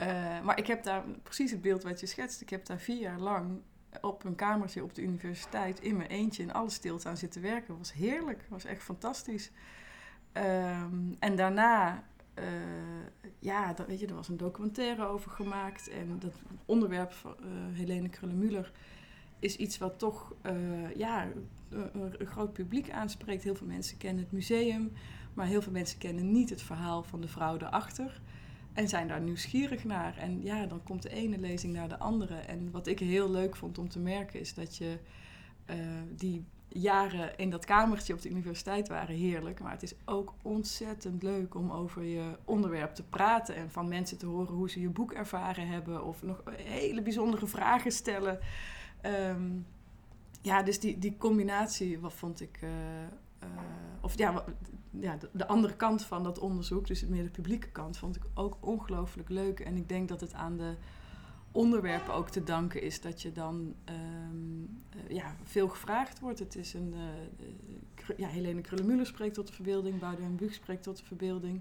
Uh, 0.00 0.06
maar 0.40 0.58
ik 0.58 0.66
heb 0.66 0.82
daar 0.82 1.04
precies 1.22 1.50
het 1.50 1.60
beeld 1.60 1.82
wat 1.82 2.00
je 2.00 2.06
schetst. 2.06 2.40
Ik 2.40 2.50
heb 2.50 2.66
daar 2.66 2.80
vier 2.80 3.00
jaar 3.00 3.18
lang 3.18 3.60
op 4.00 4.24
een 4.24 4.34
kamertje 4.34 4.82
op 4.82 4.94
de 4.94 5.02
universiteit 5.02 5.80
in 5.80 5.96
mijn 5.96 6.08
eentje 6.08 6.42
in 6.42 6.52
alle 6.52 6.70
stilte 6.70 7.08
aan 7.08 7.16
zitten 7.16 7.42
werken. 7.42 7.68
Dat 7.68 7.78
was 7.78 7.92
heerlijk. 7.92 8.38
Dat 8.38 8.48
was 8.48 8.64
echt 8.64 8.82
fantastisch. 8.82 9.50
Um, 10.36 11.16
en 11.18 11.36
daarna, 11.36 12.04
uh, 12.38 12.44
ja, 13.38 13.72
dat, 13.72 13.86
weet 13.86 14.00
je, 14.00 14.06
er 14.06 14.14
was 14.14 14.28
een 14.28 14.36
documentaire 14.36 15.06
over 15.06 15.30
gemaakt. 15.30 15.88
En 15.88 16.18
dat 16.18 16.34
onderwerp 16.66 17.12
van 17.12 17.34
uh, 17.40 17.46
Helene 17.72 18.08
Krullenmuller 18.08 18.72
is 19.38 19.56
iets 19.56 19.78
wat 19.78 19.98
toch 19.98 20.34
uh, 20.46 20.94
ja, 20.96 21.26
een, 21.68 22.26
groot 22.26 22.52
publiek 22.52 22.90
aanspreekt. 22.90 23.44
Heel 23.44 23.54
veel 23.54 23.66
mensen 23.66 23.96
kennen 23.96 24.22
het 24.22 24.32
museum, 24.32 24.92
maar 25.34 25.46
heel 25.46 25.62
veel 25.62 25.72
mensen 25.72 25.98
kennen 25.98 26.32
niet 26.32 26.50
het 26.50 26.62
verhaal 26.62 27.02
van 27.02 27.20
de 27.20 27.28
vrouw 27.28 27.56
erachter. 27.56 28.20
en 28.72 28.88
zijn 28.88 29.08
daar 29.08 29.20
nieuwsgierig 29.20 29.84
naar. 29.84 30.16
En 30.16 30.42
ja, 30.42 30.66
dan 30.66 30.82
komt 30.82 31.02
de 31.02 31.10
ene 31.10 31.38
lezing 31.38 31.72
naar 31.72 31.88
de 31.88 31.98
andere. 31.98 32.34
En 32.34 32.70
wat 32.70 32.86
ik 32.86 32.98
heel 32.98 33.30
leuk 33.30 33.56
vond 33.56 33.78
om 33.78 33.88
te 33.88 33.98
merken 33.98 34.40
is 34.40 34.54
dat 34.54 34.76
je 34.76 34.98
eh, 35.64 35.76
die 36.16 36.44
jaren 36.74 37.36
in 37.36 37.50
dat 37.50 37.64
kamertje 37.64 38.12
op 38.14 38.22
de 38.22 38.30
universiteit 38.30 38.88
waren 38.88 39.14
heerlijk. 39.14 39.60
Maar 39.60 39.72
het 39.72 39.82
is 39.82 39.94
ook 40.04 40.34
ontzettend 40.42 41.22
leuk 41.22 41.54
om 41.54 41.70
over 41.70 42.02
je 42.02 42.38
onderwerp 42.44 42.94
te 42.94 43.02
praten. 43.02 43.54
En 43.54 43.70
van 43.70 43.88
mensen 43.88 44.18
te 44.18 44.26
horen 44.26 44.54
hoe 44.54 44.70
ze 44.70 44.80
je 44.80 44.88
boek 44.88 45.12
ervaren 45.12 45.68
hebben. 45.68 46.04
Of 46.04 46.22
nog 46.22 46.42
hele 46.56 47.02
bijzondere 47.02 47.46
vragen 47.46 47.92
stellen. 47.92 48.38
Ehm, 49.00 49.50
ja, 50.42 50.62
dus 50.62 50.80
die, 50.80 50.98
die 50.98 51.16
combinatie, 51.18 52.00
wat 52.00 52.12
vond 52.12 52.40
ik. 52.40 52.58
Uh, 52.62 52.70
of 54.00 54.18
ja, 54.18 54.44
ja 54.90 55.16
de, 55.16 55.28
de, 55.32 55.46
andere 55.46 55.76
kant 55.76 56.04
van 56.04 56.22
dat 56.22 56.38
onderzoek, 56.38 56.86
dus 56.86 57.06
meer 57.06 57.22
de 57.22 57.30
publieke 57.30 57.68
kant, 57.68 57.98
vond 57.98 58.16
ik 58.16 58.22
ook 58.34 58.56
ongelooflijk 58.60 59.28
leuk. 59.28 59.60
En 59.60 59.76
ik 59.76 59.88
denk 59.88 60.08
dat 60.08 60.20
het 60.20 60.34
aan 60.34 60.56
de 60.56 60.74
onderwerpen 61.52 62.14
ook 62.14 62.28
te 62.28 62.44
danken 62.44 62.82
is 62.82 63.00
dat 63.00 63.22
je 63.22 63.32
dan 63.32 63.74
um, 63.88 64.82
ja, 65.08 65.36
veel 65.44 65.68
gevraagd 65.68 66.20
wordt. 66.20 66.38
Het 66.38 66.56
is 66.56 66.74
een. 66.74 66.94
Uh, 66.94 68.16
ja, 68.16 68.28
Helene 68.28 68.60
Krullemuller 68.60 69.06
spreekt 69.06 69.34
tot 69.34 69.46
de 69.46 69.52
verbeelding, 69.52 69.98
Boudewijn 69.98 70.36
Buug 70.36 70.54
spreekt 70.54 70.82
tot 70.82 70.98
de 70.98 71.04
verbeelding. 71.04 71.60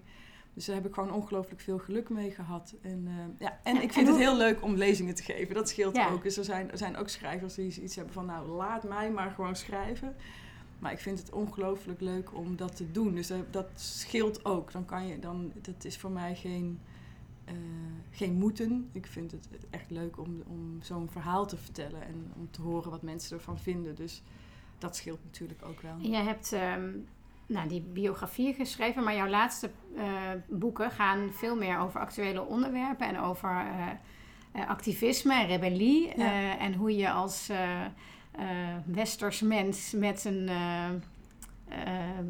Dus 0.54 0.66
daar 0.66 0.76
heb 0.76 0.86
ik 0.86 0.94
gewoon 0.94 1.12
ongelooflijk 1.12 1.62
veel 1.62 1.78
geluk 1.78 2.10
mee 2.10 2.32
gehad. 2.32 2.76
En, 2.82 3.06
uh, 3.08 3.14
ja, 3.40 3.60
en 3.64 3.82
ik 3.82 3.94
vind 3.94 4.08
het 4.08 4.18
heel 4.18 4.38
leuk 4.38 4.64
om 4.64 4.76
lezingen 4.76 5.16
te 5.16 5.24
geven. 5.24 5.56
Dat 5.56 5.70
scheelt 5.70 5.98
ook. 6.12 6.24
Dus 6.24 6.38
er 6.38 6.44
zijn, 6.44 6.72
er 6.72 6.78
zijn 6.78 6.98
ook 6.98 7.10
schrijvers 7.10 7.54
die 7.54 7.82
iets 7.82 7.96
hebben 7.96 8.14
van, 8.14 8.26
nou, 8.26 8.48
laat 8.48 8.84
mij 8.84 9.12
maar 9.12 9.32
gewoon 9.32 9.56
schrijven. 9.56 10.16
Maar 10.80 10.92
ik 10.92 11.00
vind 11.00 11.20
het 11.20 11.32
ongelooflijk 11.32 12.02
leuk 12.02 12.36
om 12.36 12.56
dat 12.56 12.76
te 12.76 12.92
doen. 12.92 13.16
Dus 13.16 13.32
dat 13.52 13.68
scheelt 13.76 14.46
ook. 14.46 14.72
Dan 14.72 14.86
kan 14.86 15.08
je, 15.08 15.20
dan, 15.20 15.52
dat 15.62 15.86
is 15.86 15.98
voor 15.98 16.12
mij 16.12 16.36
geen 16.36 16.80
uh, 17.46 17.54
geen 18.10 18.34
moeten. 18.34 18.90
Ik 18.92 19.06
vind 19.08 19.32
het 19.32 19.48
echt 19.70 19.90
leuk 19.92 20.20
om, 20.20 20.44
om 20.48 20.80
zo'n 20.82 21.10
verhaal 21.10 21.48
te 21.48 21.58
vertellen 21.58 22.02
en 22.02 22.32
om 22.36 22.52
te 22.52 22.62
horen 22.62 22.92
wat 22.92 23.02
mensen 23.02 23.38
ervan 23.38 23.60
vinden. 23.60 23.96
Dus 23.96 24.24
dat 24.78 24.96
scheelt 24.96 25.24
natuurlijk 25.24 25.66
ook 25.66 25.82
wel. 25.82 25.98
Je 26.00 26.16
hebt 26.16 26.52
um, 26.52 27.08
nou, 27.46 27.68
die 27.68 27.82
biografie 27.82 28.54
geschreven, 28.54 29.04
maar 29.04 29.16
jouw 29.16 29.28
laatste 29.28 29.70
uh, 29.96 30.04
boeken 30.50 30.92
gaan 30.92 31.30
veel 31.32 31.56
meer 31.56 31.80
over 31.80 32.00
actuele 32.00 32.46
onderwerpen 32.46 33.08
en 33.08 33.20
over 33.20 33.66
uh, 34.56 34.70
activisme 34.70 35.34
en 35.34 35.48
rebellie. 35.48 36.18
Ja. 36.18 36.58
en 36.58 36.74
hoe 36.74 36.96
je 36.96 37.12
als 37.12 37.50
westers 38.86 39.42
mens 39.42 39.92
met 39.92 40.26
een 40.26 40.50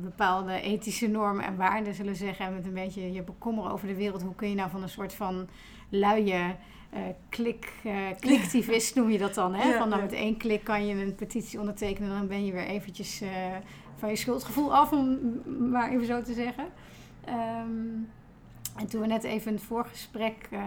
bepaalde 0.02 0.62
ethische 0.62 1.08
normen 1.08 1.46
en 1.46 1.56
waarden 1.56 1.94
zullen 1.94 2.16
zeggen. 2.16 2.46
En 2.46 2.54
met 2.54 2.66
een 2.66 2.74
beetje 2.74 3.12
je 3.12 3.24
bekommeren 3.24 3.72
over 3.72 3.88
de 3.88 3.96
wereld. 3.96 4.22
Hoe 4.22 4.36
kun 4.36 4.50
je 4.50 4.56
nou 4.56 4.70
van 4.70 4.82
een 4.82 4.90
soort 4.90 5.14
van 5.14 5.48
luie 5.90 6.34
uh, 6.34 7.00
klik, 7.30 7.74
uh, 7.86 7.94
kliktivist 8.20 8.96
noem 8.96 9.10
je 9.10 9.18
dat 9.18 9.34
dan. 9.34 9.54
Hè? 9.54 9.78
van 9.78 9.90
nou 9.90 10.02
met 10.02 10.14
één 10.14 10.38
klik 10.38 10.64
kan 10.64 10.86
je 10.86 11.06
een 11.06 11.16
petitie 11.16 11.60
ondertekenen. 11.60 12.10
En 12.10 12.18
dan 12.18 12.28
ben 12.28 12.46
je 12.46 12.52
weer 12.52 12.68
eventjes 12.68 13.24
van 13.96 14.10
je 14.10 14.16
schuldgevoel 14.16 14.76
af, 14.76 14.92
om 14.92 15.20
maar 15.72 15.92
even 15.92 16.06
zo 16.06 16.22
te 16.22 16.34
zeggen. 16.34 16.66
Um, 17.30 18.10
en 18.76 18.88
toen 18.88 19.02
we 19.02 19.08
net 19.08 19.24
even 19.24 19.48
in 19.48 19.54
het 19.58 19.64
voorgesprek 19.64 20.48
uh, 20.52 20.62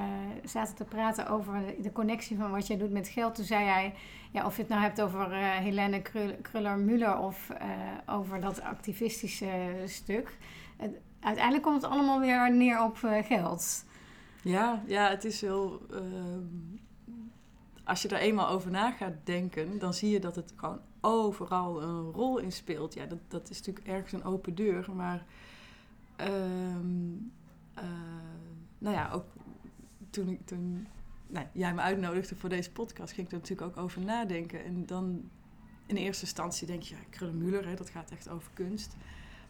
zaten 0.44 0.74
te 0.74 0.84
praten 0.84 1.28
over 1.28 1.62
de, 1.82 1.92
connectie 1.92 2.36
van 2.36 2.50
wat 2.50 2.66
jij 2.66 2.76
doet 2.76 2.90
met 2.90 3.08
geld, 3.08 3.34
toen 3.34 3.44
zei 3.44 3.64
hij, 3.64 3.94
ja, 4.30 4.46
of 4.46 4.54
je 4.56 4.60
het 4.60 4.70
nou 4.70 4.82
hebt 4.82 5.00
over 5.00 5.32
uh, 5.32 5.50
Helene 5.50 6.02
Kruller-Müller 6.42 7.18
of 7.20 7.50
uh, 7.50 8.14
over 8.14 8.40
dat 8.40 8.60
activistische 8.60 9.82
stuk. 9.86 10.36
Uiteindelijk 11.20 11.64
komt 11.64 11.82
het 11.82 11.90
allemaal 11.90 12.20
weer 12.20 12.54
neer 12.54 12.82
op 12.82 12.96
geld. 13.24 13.84
Ja, 14.42 14.82
ja, 14.86 15.08
het 15.08 15.24
is 15.24 15.40
heel. 15.40 15.86
als 17.84 18.02
je 18.02 18.08
daar 18.08 18.20
eenmaal 18.20 18.48
over 18.48 18.70
na 18.70 18.90
gaat 18.90 19.14
denken, 19.24 19.78
dan 19.78 19.94
zie 19.94 20.10
je 20.10 20.20
dat 20.20 20.36
het 20.36 20.52
gewoon 20.56 20.80
overal 21.00 21.82
een 21.82 22.10
rol 22.12 22.38
in 22.38 22.52
speelt. 22.52 22.94
Ja, 22.94 23.06
dat, 23.06 23.18
dat 23.28 23.50
is 23.50 23.58
natuurlijk 23.58 23.86
ergens 23.86 24.12
een 24.12 24.24
open 24.24 24.54
deur, 24.54 24.86
maar. 24.94 25.24
Ehm, 26.16 27.12
uh, 27.78 27.84
nou 28.78 28.94
ja, 28.94 29.10
ook 29.10 29.24
toen, 30.10 30.28
ik, 30.28 30.46
toen 30.46 30.86
nou, 31.26 31.46
jij 31.52 31.74
me 31.74 31.80
uitnodigde 31.80 32.36
voor 32.36 32.48
deze 32.48 32.70
podcast, 32.70 33.12
ging 33.12 33.26
ik 33.26 33.32
er 33.32 33.38
natuurlijk 33.38 33.68
ook 33.68 33.84
over 33.84 34.00
nadenken. 34.00 34.64
En 34.64 34.86
dan 34.86 35.30
in 35.86 35.96
eerste 35.96 36.24
instantie 36.24 36.66
denk 36.66 36.82
je, 36.82 36.94
ja, 36.94 37.00
Krullenmuller, 37.10 37.76
dat 37.76 37.90
gaat 37.90 38.10
echt 38.10 38.28
over 38.28 38.50
kunst. 38.54 38.96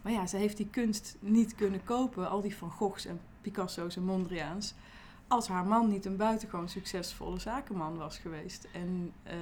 Maar 0.02 0.12
ja, 0.12 0.26
ze 0.26 0.36
heeft 0.36 0.56
die 0.56 0.68
kunst 0.70 1.16
niet 1.20 1.54
kunnen 1.54 1.84
kopen, 1.84 2.30
al 2.30 2.40
die 2.40 2.56
Van 2.56 2.70
Goghs 2.70 3.06
en 3.06 3.20
Picasso's 3.40 3.96
en 3.96 4.04
Mondriaans, 4.04 4.74
als 5.28 5.48
haar 5.48 5.66
man 5.66 5.88
niet 5.88 6.04
een 6.04 6.16
buitengewoon 6.16 6.68
succesvolle 6.68 7.38
zakenman 7.38 7.96
was 7.96 8.18
geweest. 8.18 8.68
En 8.72 9.12
uh, 9.26 9.32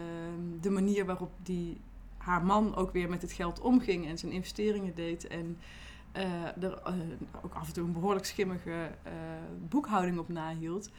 de 0.60 0.70
manier 0.70 1.06
waarop 1.06 1.32
die, 1.42 1.80
haar 2.16 2.44
man 2.44 2.74
ook 2.74 2.92
weer 2.92 3.08
met 3.08 3.22
het 3.22 3.32
geld 3.32 3.60
omging 3.60 4.06
en 4.06 4.18
zijn 4.18 4.32
investeringen 4.32 4.94
deed 4.94 5.26
en 5.26 5.58
uh, 6.16 6.62
er 6.62 6.82
uh, 6.86 6.94
ook 7.42 7.54
af 7.54 7.66
en 7.66 7.72
toe 7.72 7.84
een 7.84 7.92
behoorlijk 7.92 8.26
schimmige 8.26 8.90
uh, 9.06 9.12
boekhouding 9.68 10.18
op 10.18 10.28
nahield. 10.28 10.90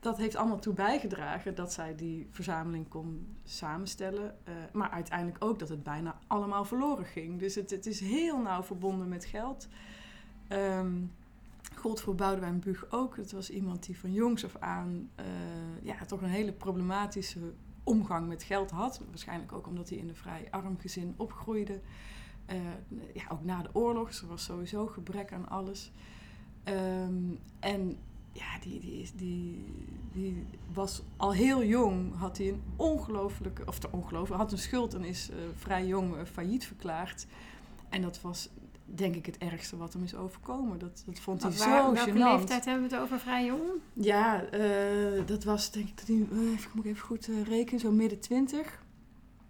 Dat 0.00 0.16
heeft 0.16 0.36
allemaal 0.36 0.58
toe 0.58 0.74
bijgedragen 0.74 1.54
dat 1.54 1.72
zij 1.72 1.94
die 1.94 2.26
verzameling 2.30 2.88
kon 2.88 3.36
samenstellen. 3.44 4.34
maar 4.72 4.90
uiteindelijk 4.90 5.44
ook 5.44 5.58
dat 5.58 5.68
het 5.68 5.82
bijna 5.82 6.18
allemaal 6.26 6.64
verloren 6.64 7.04
ging. 7.04 7.38
Dus 7.38 7.54
het, 7.54 7.70
het 7.70 7.86
is 7.86 8.00
heel 8.00 8.38
nauw 8.38 8.62
verbonden 8.62 9.08
met 9.08 9.24
geld. 9.24 9.68
Um, 10.48 11.12
gold 11.76 12.00
voor 12.00 12.14
Boudewijn 12.14 12.60
Buug 12.60 12.86
ook. 12.90 13.16
Het 13.16 13.32
was 13.32 13.50
iemand 13.50 13.86
die 13.86 13.98
van 13.98 14.12
jongs 14.12 14.44
af 14.44 14.56
aan 14.56 15.10
ja, 15.82 16.04
toch 16.04 16.22
een 16.22 16.28
hele 16.28 16.52
problematische 16.52 17.52
omgang 17.84 18.28
met 18.28 18.42
geld 18.42 18.70
had. 18.70 19.00
Waarschijnlijk 19.08 19.52
ook 19.52 19.66
omdat 19.66 19.88
hij 19.88 19.98
in 19.98 20.08
een 20.08 20.16
vrij 20.16 20.46
arm 20.50 20.78
gezin 20.78 21.14
opgroeide. 21.16 21.80
Uh, 22.50 22.56
ja, 23.14 23.22
ook 23.28 23.44
na 23.44 23.62
de 23.62 23.68
oorlog, 23.72 24.10
er 24.10 24.26
was 24.26 24.44
sowieso 24.44 24.86
gebrek 24.86 25.32
aan 25.32 25.48
alles. 25.48 25.90
Um, 26.68 27.38
en 27.60 27.96
ja, 28.32 28.58
die, 28.60 28.80
die, 28.80 29.10
die, 29.16 29.64
die 30.12 30.46
was 30.72 31.02
al 31.16 31.32
heel 31.32 31.64
jong, 31.64 32.14
had 32.16 32.38
hij 32.38 32.48
een 32.48 32.62
ongelooflijke, 32.76 33.62
of 33.66 33.78
te 33.78 33.88
ongelooflijk, 33.90 34.40
had 34.40 34.52
een 34.52 34.58
schuld 34.58 34.94
en 34.94 35.04
is 35.04 35.30
uh, 35.30 35.36
vrij 35.54 35.86
jong 35.86 36.14
uh, 36.14 36.20
failliet 36.32 36.66
verklaard. 36.66 37.26
En 37.88 38.02
dat 38.02 38.20
was 38.20 38.48
denk 38.84 39.14
ik 39.14 39.26
het 39.26 39.38
ergste 39.38 39.76
wat 39.76 39.92
hem 39.92 40.02
is 40.02 40.14
overkomen. 40.14 40.78
Dat, 40.78 41.02
dat 41.06 41.18
vond 41.20 41.42
hij 41.42 41.50
waar, 41.50 41.60
zo 41.60 41.92
welke 41.92 42.10
gênant. 42.10 42.14
Welke 42.14 42.36
leeftijd 42.36 42.64
hebben 42.64 42.88
we 42.88 42.94
het 42.94 43.04
over 43.04 43.18
vrij 43.18 43.44
jong? 43.44 43.70
Ja, 43.92 44.44
dat 45.26 45.44
was 45.44 45.70
denk 45.70 45.88
ik, 45.88 45.96
dat 45.96 46.06
hij, 46.06 46.16
even, 46.16 46.70
moet 46.74 46.84
ik 46.84 46.90
even 46.90 47.06
goed 47.06 47.30
rekenen, 47.44 47.80
zo 47.80 47.90
midden 47.90 48.20
twintig. 48.20 48.83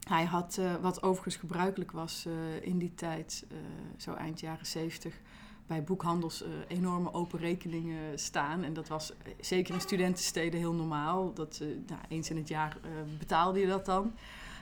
Hij 0.04 0.24
had, 0.24 0.56
uh, 0.60 0.74
wat 0.74 1.02
overigens 1.02 1.36
gebruikelijk 1.36 1.92
was 1.92 2.24
uh, 2.26 2.34
in 2.60 2.78
die 2.78 2.94
tijd, 2.94 3.46
uh, 3.52 3.58
zo 3.96 4.14
eind 4.14 4.40
jaren 4.40 4.66
zeventig, 4.66 5.20
bij 5.66 5.84
boekhandels 5.84 6.44
enorme 6.68 7.12
open 7.12 7.38
rekeningen 7.38 8.18
staan. 8.18 8.62
En 8.62 8.72
dat 8.72 8.88
was 8.88 9.12
zeker 9.40 9.74
in 9.74 9.80
studentensteden 9.80 10.60
heel 10.60 10.72
normaal. 10.72 11.32
Dat, 11.34 11.62
nou, 11.86 12.00
eens 12.08 12.30
in 12.30 12.36
het 12.36 12.48
jaar 12.48 12.76
betaalde 13.18 13.58
je 13.58 13.66
dat 13.66 13.86
dan. 13.86 14.12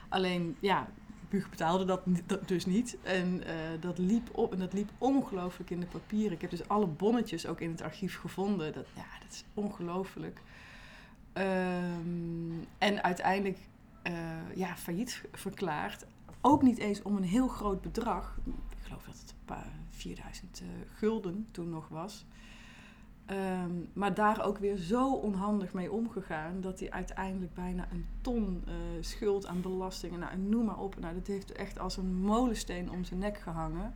Alleen, 0.09 0.57
ja, 0.61 0.89
Bug 1.29 1.51
betaalde 1.51 1.85
dat, 1.85 2.01
dus 2.49 2.67
niet. 2.67 2.97
En 3.03 3.43
dat 3.81 3.99
liep 3.99 4.29
op 4.33 4.53
en 4.53 4.59
dat 4.59 4.73
liep 4.73 4.91
ongelooflijk 4.99 5.71
in 5.71 5.81
de 5.81 5.87
papieren. 5.87 6.33
Ik 6.33 6.41
heb 6.41 6.51
dus 6.51 6.69
alle 6.69 6.87
bonnetjes 6.87 7.47
ook 7.47 7.61
in 7.61 7.71
het 7.71 7.83
archief 7.83 8.19
gevonden. 8.19 8.73
Dat, 8.73 8.87
ja, 8.95 9.19
dat 9.23 9.33
is 9.33 9.45
ongelooflijk. 9.55 10.41
Um, 11.35 12.67
en 12.79 13.03
uiteindelijk 13.03 13.59
uh, 14.07 14.57
ja, 14.57 14.77
failliet 14.77 15.23
verklaard. 15.33 16.07
Ook 16.41 16.63
niet 16.63 16.79
eens 16.79 17.03
om 17.03 17.17
een 17.17 17.23
heel 17.23 17.49
groot 17.49 17.81
bedrag. 17.81 18.37
Ik 18.47 18.83
geloof 18.83 19.05
dat 19.05 19.19
het 19.21 19.31
een 19.31 19.45
paar 19.45 19.73
4000 19.91 20.63
uh, 20.63 20.69
gulden 20.95 21.49
toen 21.51 21.71
nog 21.71 21.89
was. 21.89 22.27
Um, 23.31 23.89
maar 23.93 24.15
daar 24.15 24.45
ook 24.45 24.59
weer 24.59 24.77
zo 24.77 25.13
onhandig 25.13 25.73
mee 25.73 25.93
omgegaan 25.93 26.61
dat 26.61 26.81
hij 26.81 26.91
uiteindelijk 26.91 27.55
bijna 27.55 27.89
een 27.91 28.07
ton 28.21 28.65
uh, 28.69 28.75
schuld 29.01 29.47
aan 29.47 29.61
belastingen, 29.61 30.19
nou, 30.19 30.39
noem 30.39 30.65
maar 30.65 30.79
op. 30.79 30.99
Nou, 31.01 31.15
dat 31.15 31.27
heeft 31.27 31.53
echt 31.53 31.79
als 31.79 31.97
een 31.97 32.15
molensteen 32.15 32.91
om 32.91 33.05
zijn 33.05 33.21
nek 33.21 33.39
gehangen. 33.39 33.95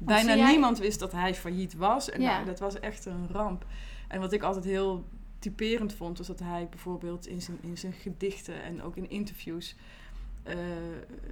Bijna 0.00 0.36
jij... 0.36 0.50
niemand 0.50 0.78
wist 0.78 0.98
dat 0.98 1.12
hij 1.12 1.34
failliet 1.34 1.74
was. 1.74 2.10
En 2.10 2.20
ja. 2.20 2.32
nou, 2.32 2.44
dat 2.44 2.58
was 2.58 2.80
echt 2.80 3.04
een 3.04 3.28
ramp. 3.28 3.66
En 4.08 4.20
wat 4.20 4.32
ik 4.32 4.42
altijd 4.42 4.64
heel 4.64 5.04
typerend 5.42 5.94
vond, 5.94 6.18
was 6.18 6.26
dat 6.26 6.38
hij 6.38 6.68
bijvoorbeeld 6.68 7.26
in 7.26 7.42
zijn, 7.42 7.58
in 7.60 7.78
zijn 7.78 7.92
gedichten 7.92 8.62
en 8.62 8.82
ook 8.82 8.96
in 8.96 9.10
interviews. 9.10 9.76
Uh, 10.48 10.54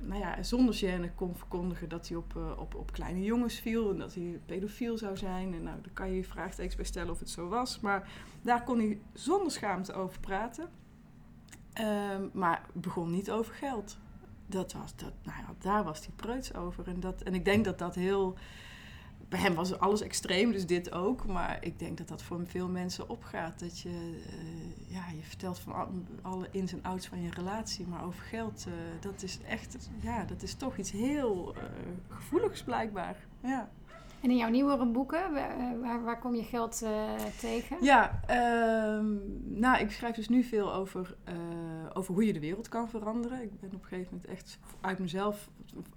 nou 0.02 0.20
ja, 0.20 0.42
zonder 0.42 0.74
gêne 0.74 1.14
kon 1.14 1.36
verkondigen 1.36 1.88
dat 1.88 2.08
hij 2.08 2.16
op, 2.16 2.34
uh, 2.36 2.58
op, 2.58 2.74
op 2.74 2.92
kleine 2.92 3.22
jongens 3.22 3.54
viel 3.54 3.90
en 3.90 3.98
dat 3.98 4.14
hij 4.14 4.40
pedofiel 4.46 4.98
zou 4.98 5.16
zijn. 5.16 5.54
En 5.54 5.62
nou, 5.62 5.80
daar 5.82 5.92
kan 5.92 6.08
je 6.08 6.16
je 6.16 6.24
vraagtekens 6.24 6.76
bij 6.76 6.84
stellen 6.84 7.10
of 7.10 7.18
het 7.18 7.30
zo 7.30 7.48
was. 7.48 7.80
Maar 7.80 8.08
daar 8.42 8.64
kon 8.64 8.78
hij 8.78 9.00
zonder 9.12 9.52
schaamte 9.52 9.92
over 9.92 10.20
praten. 10.20 10.68
Uh, 11.80 12.16
maar 12.32 12.66
begon 12.72 13.10
niet 13.10 13.30
over 13.30 13.54
geld. 13.54 13.98
Dat 14.46 14.72
was, 14.72 14.96
dat, 14.96 15.12
nou 15.22 15.38
ja, 15.38 15.54
daar 15.58 15.84
was 15.84 15.98
hij 15.98 16.14
preuts 16.16 16.54
over. 16.54 16.88
En, 16.88 17.00
dat, 17.00 17.22
en 17.22 17.34
ik 17.34 17.44
denk 17.44 17.64
dat 17.64 17.78
dat 17.78 17.94
heel 17.94 18.36
bij 19.30 19.40
hem 19.40 19.54
was 19.54 19.78
alles 19.78 20.00
extreem, 20.00 20.52
dus 20.52 20.66
dit 20.66 20.92
ook. 20.92 21.26
Maar 21.26 21.58
ik 21.60 21.78
denk 21.78 21.98
dat 21.98 22.08
dat 22.08 22.22
voor 22.22 22.46
veel 22.46 22.68
mensen 22.68 23.08
opgaat. 23.08 23.60
Dat 23.60 23.80
je, 23.80 23.88
uh, 23.88 24.92
ja, 24.92 25.08
je 25.16 25.22
vertelt 25.22 25.58
van 25.58 26.06
alle 26.22 26.48
ins 26.50 26.72
en 26.72 26.82
outs 26.82 27.06
van 27.06 27.22
je 27.22 27.30
relatie, 27.30 27.86
maar 27.86 28.04
over 28.04 28.22
geld, 28.22 28.64
uh, 28.68 28.74
dat 29.00 29.22
is 29.22 29.38
echt, 29.48 29.90
ja, 30.00 30.24
dat 30.24 30.42
is 30.42 30.54
toch 30.54 30.76
iets 30.76 30.90
heel 30.90 31.54
uh, 31.56 31.62
gevoeligs 32.08 32.62
blijkbaar. 32.62 33.16
Ja. 33.42 33.70
En 34.20 34.30
in 34.30 34.36
jouw 34.36 34.48
nieuwere 34.48 34.86
boeken, 34.86 35.32
waar, 35.80 36.04
waar 36.04 36.18
kom 36.18 36.34
je 36.34 36.42
geld 36.42 36.82
uh, 36.82 37.14
tegen? 37.40 37.76
Ja, 37.80 38.20
uh, 38.30 39.04
nou, 39.44 39.80
ik 39.80 39.90
schrijf 39.90 40.14
dus 40.14 40.28
nu 40.28 40.42
veel 40.42 40.74
over, 40.74 41.16
uh, 41.28 41.34
over 41.92 42.14
hoe 42.14 42.26
je 42.26 42.32
de 42.32 42.40
wereld 42.40 42.68
kan 42.68 42.88
veranderen. 42.88 43.42
Ik 43.42 43.60
ben 43.60 43.74
op 43.74 43.82
een 43.82 43.88
gegeven 43.88 44.12
moment 44.12 44.30
echt 44.30 44.58
uit 44.80 44.98
mezelf, 44.98 45.48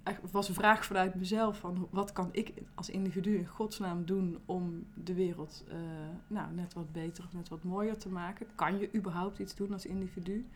het 0.02 0.30
was 0.30 0.48
een 0.48 0.54
vraag 0.54 0.84
vanuit 0.84 1.14
mezelf 1.14 1.58
van 1.58 1.88
wat 1.90 2.12
kan 2.12 2.28
ik 2.32 2.52
als 2.74 2.90
individu 2.90 3.36
in 3.36 3.46
godsnaam 3.46 4.04
doen 4.04 4.38
om 4.44 4.86
de 4.94 5.14
wereld 5.14 5.64
nou, 6.26 6.54
net 6.54 6.74
wat 6.74 6.92
beter 6.92 7.24
of 7.24 7.32
net 7.32 7.48
wat 7.48 7.62
mooier 7.62 7.98
te 7.98 8.08
maken? 8.08 8.46
Kan 8.54 8.78
je 8.78 8.94
überhaupt 8.94 9.38
iets 9.38 9.54
doen 9.54 9.72
als 9.72 9.86
individu? 9.86 10.46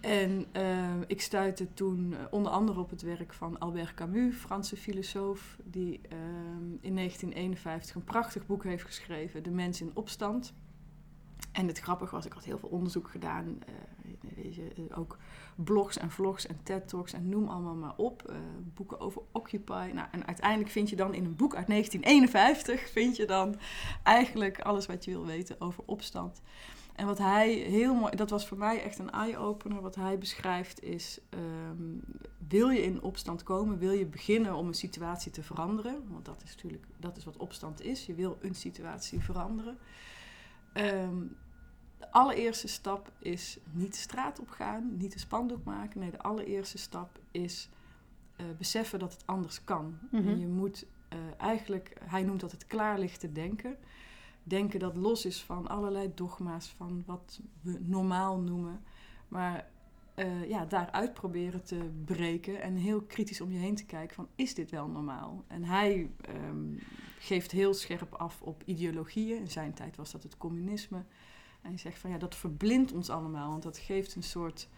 En 0.00 0.46
uh, 0.56 0.90
ik 1.06 1.20
stuitte 1.20 1.74
toen 1.74 2.10
uh, 2.12 2.18
onder 2.30 2.52
andere 2.52 2.80
op 2.80 2.90
het 2.90 3.02
werk 3.02 3.32
van 3.32 3.58
Albert 3.58 3.94
Camus, 3.94 4.34
Franse 4.34 4.76
filosoof, 4.76 5.56
die 5.64 6.00
uh, 6.12 6.18
in 6.80 6.94
1951 6.96 7.94
een 7.94 8.04
prachtig 8.04 8.46
boek 8.46 8.64
heeft 8.64 8.84
geschreven, 8.84 9.42
De 9.42 9.50
Mens 9.50 9.80
in 9.80 9.90
Opstand. 9.94 10.52
En 11.52 11.66
het 11.66 11.78
grappige 11.78 12.14
was, 12.14 12.26
ik 12.26 12.32
had 12.32 12.44
heel 12.44 12.58
veel 12.58 12.68
onderzoek 12.68 13.10
gedaan, 13.10 13.58
je, 14.50 14.86
ook 14.94 15.18
blogs 15.54 15.98
en 15.98 16.10
vlogs 16.10 16.46
en 16.46 16.60
TED-talks 16.62 17.12
en 17.12 17.28
noem 17.28 17.48
allemaal 17.48 17.74
maar 17.74 17.96
op. 17.96 18.32
boeken 18.74 19.00
over 19.00 19.22
Occupy. 19.32 19.90
Nou, 19.94 20.08
en 20.10 20.26
uiteindelijk 20.26 20.70
vind 20.70 20.90
je 20.90 20.96
dan 20.96 21.14
in 21.14 21.24
een 21.24 21.36
boek 21.36 21.54
uit 21.54 21.66
1951, 21.66 22.90
vind 22.90 23.16
je 23.16 23.26
dan 23.26 23.56
eigenlijk 24.02 24.60
alles 24.60 24.86
wat 24.86 25.04
je 25.04 25.10
wil 25.10 25.26
weten 25.26 25.60
over 25.60 25.82
opstand. 25.86 26.42
En 27.00 27.06
wat 27.06 27.18
hij 27.18 27.52
heel 27.52 27.94
mooi, 27.94 28.16
dat 28.16 28.30
was 28.30 28.46
voor 28.46 28.58
mij 28.58 28.82
echt 28.82 28.98
een 28.98 29.10
eye-opener. 29.10 29.80
Wat 29.80 29.94
hij 29.94 30.18
beschrijft 30.18 30.82
is: 30.82 31.20
um, 31.30 32.02
wil 32.48 32.68
je 32.68 32.82
in 32.82 33.02
opstand 33.02 33.42
komen? 33.42 33.78
Wil 33.78 33.92
je 33.92 34.06
beginnen 34.06 34.54
om 34.54 34.66
een 34.66 34.74
situatie 34.74 35.32
te 35.32 35.42
veranderen? 35.42 36.02
Want 36.08 36.24
dat 36.24 36.42
is 36.42 36.54
natuurlijk 36.54 36.84
dat 36.96 37.16
is 37.16 37.24
wat 37.24 37.36
opstand 37.36 37.82
is. 37.82 38.06
Je 38.06 38.14
wil 38.14 38.38
een 38.40 38.54
situatie 38.54 39.20
veranderen. 39.20 39.78
Um, 40.74 41.36
de 41.98 42.12
allereerste 42.12 42.68
stap 42.68 43.12
is 43.18 43.58
niet 43.70 43.92
de 43.92 43.98
straat 43.98 44.40
op 44.40 44.48
gaan, 44.48 44.96
niet 44.96 45.12
de 45.12 45.18
spandoek 45.18 45.64
maken. 45.64 46.00
Nee, 46.00 46.10
de 46.10 46.22
allereerste 46.22 46.78
stap 46.78 47.18
is 47.30 47.68
uh, 48.36 48.46
beseffen 48.58 48.98
dat 48.98 49.12
het 49.12 49.26
anders 49.26 49.64
kan. 49.64 49.84
Mm 49.84 50.20
-hmm. 50.20 50.28
En 50.28 50.38
je 50.38 50.48
moet 50.48 50.86
uh, 51.12 51.18
eigenlijk, 51.36 51.96
hij 52.04 52.22
noemt 52.22 52.40
dat 52.40 52.52
het 52.52 52.66
klaarlichte 52.66 53.32
denken 53.32 53.76
denken 54.42 54.80
dat 54.80 54.96
los 54.96 55.24
is 55.24 55.42
van 55.42 55.68
allerlei 55.68 56.12
dogma's, 56.14 56.68
van 56.68 57.02
wat 57.06 57.40
we 57.60 57.78
normaal 57.80 58.40
noemen. 58.40 58.82
Maar 59.28 59.68
uh, 60.16 60.48
ja, 60.48 60.64
daaruit 60.64 61.14
proberen 61.14 61.64
te 61.64 61.90
breken 62.04 62.62
en 62.62 62.76
heel 62.76 63.02
kritisch 63.02 63.40
om 63.40 63.52
je 63.52 63.58
heen 63.58 63.74
te 63.74 63.86
kijken 63.86 64.14
van 64.14 64.28
is 64.34 64.54
dit 64.54 64.70
wel 64.70 64.88
normaal? 64.88 65.44
En 65.46 65.64
hij 65.64 66.10
um, 66.48 66.78
geeft 67.18 67.50
heel 67.50 67.74
scherp 67.74 68.14
af 68.14 68.42
op 68.42 68.62
ideologieën. 68.64 69.38
In 69.38 69.50
zijn 69.50 69.74
tijd 69.74 69.96
was 69.96 70.10
dat 70.10 70.22
het 70.22 70.36
communisme. 70.36 71.04
En 71.62 71.68
hij 71.68 71.78
zegt 71.78 71.98
van 71.98 72.10
ja, 72.10 72.18
dat 72.18 72.34
verblindt 72.34 72.92
ons 72.92 73.10
allemaal, 73.10 73.50
want 73.50 73.62
dat 73.62 73.78
geeft 73.78 74.14
een 74.14 74.22
soort 74.22 74.68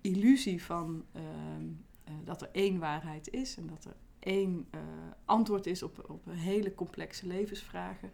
illusie 0.00 0.62
van 0.62 1.04
uh, 1.16 1.22
uh, 1.22 2.14
dat 2.24 2.42
er 2.42 2.48
één 2.52 2.78
waarheid 2.78 3.30
is 3.30 3.56
en 3.56 3.66
dat 3.66 3.84
er 3.84 3.96
één 4.18 4.66
uh, 4.74 4.80
antwoord 5.24 5.66
is 5.66 5.82
op, 5.82 6.10
op 6.10 6.24
hele 6.28 6.74
complexe 6.74 7.26
levensvragen. 7.26 8.10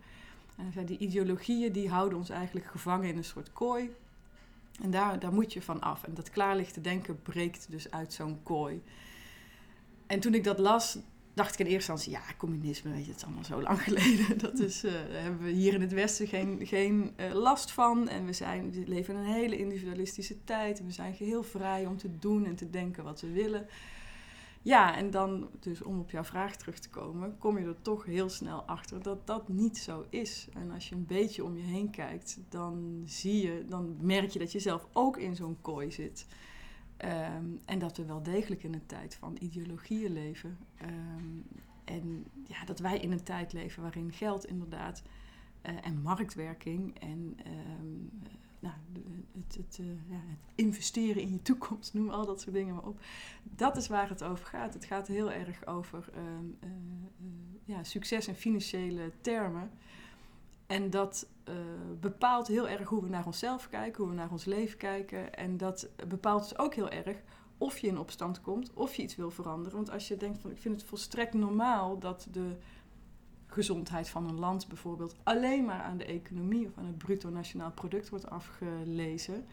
En 0.56 0.72
zei, 0.72 0.86
die 0.86 0.98
ideologieën 0.98 1.72
die 1.72 1.88
houden 1.88 2.18
ons 2.18 2.30
eigenlijk 2.30 2.66
gevangen 2.66 3.08
in 3.08 3.16
een 3.16 3.24
soort 3.24 3.52
kooi. 3.52 3.90
En 4.82 4.90
daar, 4.90 5.18
daar 5.18 5.32
moet 5.32 5.52
je 5.52 5.62
van 5.62 5.80
af. 5.80 6.04
En 6.04 6.14
dat 6.14 6.30
klaarlichte 6.30 6.80
denken 6.80 7.22
breekt 7.22 7.66
dus 7.70 7.90
uit 7.90 8.12
zo'n 8.12 8.42
kooi. 8.42 8.82
En 10.06 10.20
toen 10.20 10.34
ik 10.34 10.44
dat 10.44 10.58
las, 10.58 10.98
dacht 11.34 11.52
ik 11.52 11.58
in 11.58 11.72
eerste 11.72 11.92
instantie, 11.92 12.22
ja, 12.22 12.34
communisme, 12.36 12.90
weet 12.90 13.04
je, 13.04 13.10
het 13.10 13.16
is 13.16 13.24
allemaal 13.24 13.44
zo 13.44 13.62
lang 13.62 13.82
geleden. 13.88 14.38
Dat 14.38 14.58
is, 14.58 14.84
uh, 14.84 14.92
daar 14.92 15.22
hebben 15.22 15.42
we 15.42 15.50
hier 15.50 15.74
in 15.74 15.80
het 15.80 15.92
Westen 15.92 16.26
geen, 16.26 16.66
geen 16.66 17.12
uh, 17.16 17.32
last 17.32 17.70
van. 17.70 18.08
En 18.08 18.26
we, 18.26 18.32
zijn, 18.32 18.72
we 18.72 18.82
leven 18.86 19.14
in 19.14 19.20
een 19.20 19.32
hele 19.32 19.58
individualistische 19.58 20.44
tijd. 20.44 20.78
En 20.78 20.86
we 20.86 20.92
zijn 20.92 21.14
geheel 21.14 21.42
vrij 21.42 21.86
om 21.86 21.96
te 21.96 22.18
doen 22.18 22.46
en 22.46 22.54
te 22.54 22.70
denken 22.70 23.04
wat 23.04 23.20
we 23.20 23.30
willen. 23.30 23.66
Ja, 24.64 24.96
en 24.96 25.10
dan, 25.10 25.48
dus 25.60 25.82
om 25.82 25.98
op 25.98 26.10
jouw 26.10 26.24
vraag 26.24 26.56
terug 26.56 26.78
te 26.78 26.90
komen, 26.90 27.38
kom 27.38 27.58
je 27.58 27.66
er 27.66 27.82
toch 27.82 28.04
heel 28.04 28.28
snel 28.28 28.62
achter 28.62 29.02
dat 29.02 29.26
dat 29.26 29.48
niet 29.48 29.78
zo 29.78 30.06
is. 30.10 30.48
En 30.52 30.70
als 30.70 30.88
je 30.88 30.94
een 30.94 31.06
beetje 31.06 31.44
om 31.44 31.56
je 31.56 31.62
heen 31.62 31.90
kijkt, 31.90 32.40
dan 32.48 33.02
zie 33.06 33.46
je, 33.46 33.64
dan 33.68 33.96
merk 34.00 34.30
je 34.30 34.38
dat 34.38 34.52
je 34.52 34.58
zelf 34.58 34.86
ook 34.92 35.16
in 35.16 35.36
zo'n 35.36 35.56
kooi 35.60 35.90
zit. 35.90 36.26
Um, 36.98 37.60
en 37.64 37.78
dat 37.78 37.96
we 37.96 38.04
wel 38.04 38.22
degelijk 38.22 38.62
in 38.62 38.74
een 38.74 38.86
tijd 38.86 39.14
van 39.14 39.36
ideologieën 39.40 40.12
leven. 40.12 40.58
Um, 40.82 41.44
en 41.84 42.24
ja, 42.46 42.64
dat 42.64 42.78
wij 42.78 42.98
in 42.98 43.12
een 43.12 43.24
tijd 43.24 43.52
leven 43.52 43.82
waarin 43.82 44.12
geld 44.12 44.44
inderdaad 44.44 45.02
uh, 45.62 45.86
en 45.86 46.02
marktwerking 46.02 46.98
en 47.00 47.36
um, 47.80 48.10
nou, 48.64 48.76
het, 49.32 49.54
het, 49.56 49.78
uh, 49.80 49.86
ja, 49.86 50.16
het, 50.16 50.38
investeren 50.54 51.22
in 51.22 51.32
je 51.32 51.42
toekomst, 51.42 51.94
noem 51.94 52.10
al 52.10 52.26
dat 52.26 52.40
soort 52.40 52.54
dingen 52.54 52.74
maar 52.74 52.86
op. 52.86 53.00
Dat 53.42 53.76
is 53.76 53.88
waar 53.88 54.08
het 54.08 54.24
over 54.24 54.46
gaat. 54.46 54.74
Het 54.74 54.84
gaat 54.84 55.06
heel 55.06 55.32
erg 55.32 55.66
over 55.66 56.08
uh, 56.14 56.20
uh, 56.60 56.70
ja, 57.64 57.84
succes 57.84 58.26
en 58.26 58.34
financiële 58.34 59.12
termen. 59.20 59.70
En 60.66 60.90
dat 60.90 61.28
bepaalt 62.00 62.46
heel 62.46 62.68
erg 62.68 62.88
hoe 62.88 63.02
we 63.02 63.08
naar 63.08 63.26
onszelf 63.26 63.68
kijken, 63.68 64.02
hoe 64.02 64.12
we 64.12 64.18
naar 64.18 64.30
ons 64.30 64.44
leven 64.44 64.78
kijken. 64.78 65.34
En 65.34 65.56
dat 65.56 65.88
bepaalt 66.08 66.42
dus 66.42 66.58
ook 66.58 66.74
heel 66.74 66.90
erg 66.90 67.16
of 67.58 67.78
je 67.78 67.86
in 67.86 67.98
opstand 67.98 68.40
komt, 68.40 68.72
of 68.74 68.94
je 68.94 69.02
iets 69.02 69.16
wil 69.16 69.30
veranderen. 69.30 69.76
Want 69.76 69.90
als 69.90 70.08
je 70.08 70.16
denkt 70.16 70.38
van 70.38 70.50
ik 70.50 70.60
vind 70.60 70.80
het 70.80 70.88
volstrekt 70.88 71.34
normaal 71.34 71.98
dat 71.98 72.26
de 72.30 72.56
gezondheid 73.54 74.08
van 74.08 74.28
een 74.28 74.38
land 74.38 74.68
bijvoorbeeld 74.68 75.16
alleen 75.22 75.64
maar 75.64 75.82
aan 75.82 75.96
de 75.96 76.04
economie 76.04 76.66
of 76.66 76.78
aan 76.78 76.86
het 76.86 76.98
bruto 76.98 77.30
nationaal 77.30 77.70
product 77.70 78.08
wordt 78.08 78.30
afgelezen. 78.30 79.44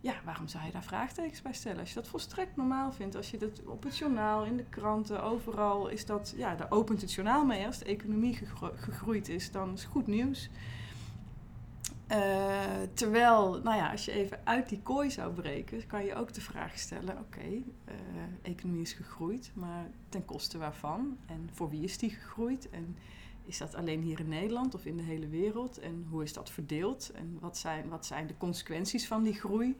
Ja, 0.00 0.14
waarom 0.24 0.48
zou 0.48 0.64
je 0.64 0.72
daar 0.72 0.84
vraagtekens 0.84 1.42
bij 1.42 1.52
stellen? 1.52 1.80
Als 1.80 1.88
je 1.88 1.94
dat 1.94 2.08
volstrekt 2.08 2.56
normaal 2.56 2.92
vindt, 2.92 3.16
als 3.16 3.30
je 3.30 3.38
dat 3.38 3.62
op 3.64 3.82
het 3.82 3.96
journaal, 3.96 4.44
in 4.44 4.56
de 4.56 4.64
kranten, 4.68 5.22
overal 5.22 5.88
is 5.88 6.06
dat, 6.06 6.34
ja, 6.36 6.54
daar 6.54 6.70
opent 6.70 7.00
het 7.00 7.12
journaal 7.12 7.44
mee. 7.44 7.66
Als 7.66 7.78
de 7.78 7.84
economie 7.84 8.34
gegro 8.34 8.70
gegroeid 8.76 9.28
is, 9.28 9.50
dan 9.50 9.72
is 9.72 9.84
goed 9.84 10.06
nieuws. 10.06 10.50
Uh, 12.10 12.18
terwijl, 12.94 13.60
nou 13.62 13.76
ja, 13.76 13.90
als 13.90 14.04
je 14.04 14.12
even 14.12 14.38
uit 14.44 14.68
die 14.68 14.80
kooi 14.82 15.10
zou 15.10 15.32
breken, 15.32 15.86
kan 15.86 16.04
je 16.04 16.14
ook 16.14 16.32
de 16.32 16.40
vraag 16.40 16.78
stellen: 16.78 17.18
oké, 17.18 17.38
okay, 17.38 17.64
uh, 17.88 17.94
economie 18.42 18.82
is 18.82 18.92
gegroeid, 18.92 19.50
maar 19.54 19.86
ten 20.08 20.24
koste 20.24 20.58
waarvan? 20.58 21.16
En 21.26 21.48
voor 21.52 21.70
wie 21.70 21.82
is 21.82 21.98
die 21.98 22.10
gegroeid? 22.10 22.70
En 22.70 22.96
is 23.44 23.58
dat 23.58 23.74
alleen 23.74 24.02
hier 24.02 24.20
in 24.20 24.28
Nederland 24.28 24.74
of 24.74 24.84
in 24.84 24.96
de 24.96 25.02
hele 25.02 25.28
wereld? 25.28 25.78
En 25.78 26.06
hoe 26.10 26.22
is 26.22 26.32
dat 26.32 26.50
verdeeld? 26.50 27.10
En 27.14 27.38
wat 27.40 27.58
zijn, 27.58 27.88
wat 27.88 28.06
zijn 28.06 28.26
de 28.26 28.36
consequenties 28.36 29.06
van 29.06 29.22
die 29.22 29.34
groei? 29.34 29.76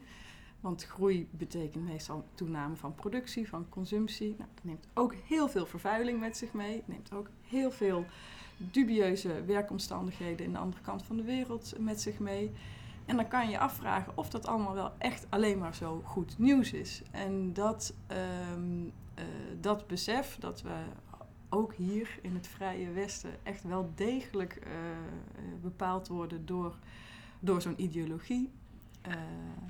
Want 0.59 0.83
groei 0.83 1.27
betekent 1.31 1.85
meestal 1.85 2.25
toename 2.35 2.75
van 2.75 2.95
productie, 2.95 3.49
van 3.49 3.69
consumptie. 3.69 4.35
Nou, 4.37 4.49
dat 4.53 4.63
neemt 4.63 4.87
ook 4.93 5.13
heel 5.27 5.49
veel 5.49 5.65
vervuiling 5.65 6.19
met 6.19 6.37
zich 6.37 6.53
mee. 6.53 6.83
Neemt 6.85 7.13
ook 7.13 7.29
heel 7.41 7.71
veel 7.71 8.05
dubieuze 8.57 9.43
werkomstandigheden 9.45 10.45
in 10.45 10.51
de 10.51 10.57
andere 10.57 10.81
kant 10.81 11.03
van 11.03 11.15
de 11.15 11.23
wereld 11.23 11.73
met 11.79 12.01
zich 12.01 12.19
mee. 12.19 12.51
En 13.05 13.15
dan 13.15 13.27
kan 13.27 13.49
je 13.49 13.59
afvragen 13.59 14.17
of 14.17 14.29
dat 14.29 14.47
allemaal 14.47 14.73
wel 14.73 14.91
echt 14.97 15.27
alleen 15.29 15.57
maar 15.57 15.75
zo 15.75 16.01
goed 16.05 16.37
nieuws 16.37 16.71
is. 16.71 17.01
En 17.11 17.53
dat, 17.53 17.93
um, 18.55 18.91
uh, 19.19 19.23
dat 19.61 19.87
besef 19.87 20.37
dat 20.39 20.61
we 20.61 20.75
ook 21.55 21.73
hier 21.73 22.19
in 22.21 22.35
het 22.35 22.47
Vrije 22.47 22.91
Westen 22.91 23.31
echt 23.43 23.63
wel 23.63 23.91
degelijk 23.95 24.59
uh, 24.63 24.71
bepaald 25.61 26.07
worden 26.07 26.45
door, 26.45 26.75
door 27.39 27.61
zo'n 27.61 27.81
ideologie. 27.81 28.51
Uh, 29.07 29.13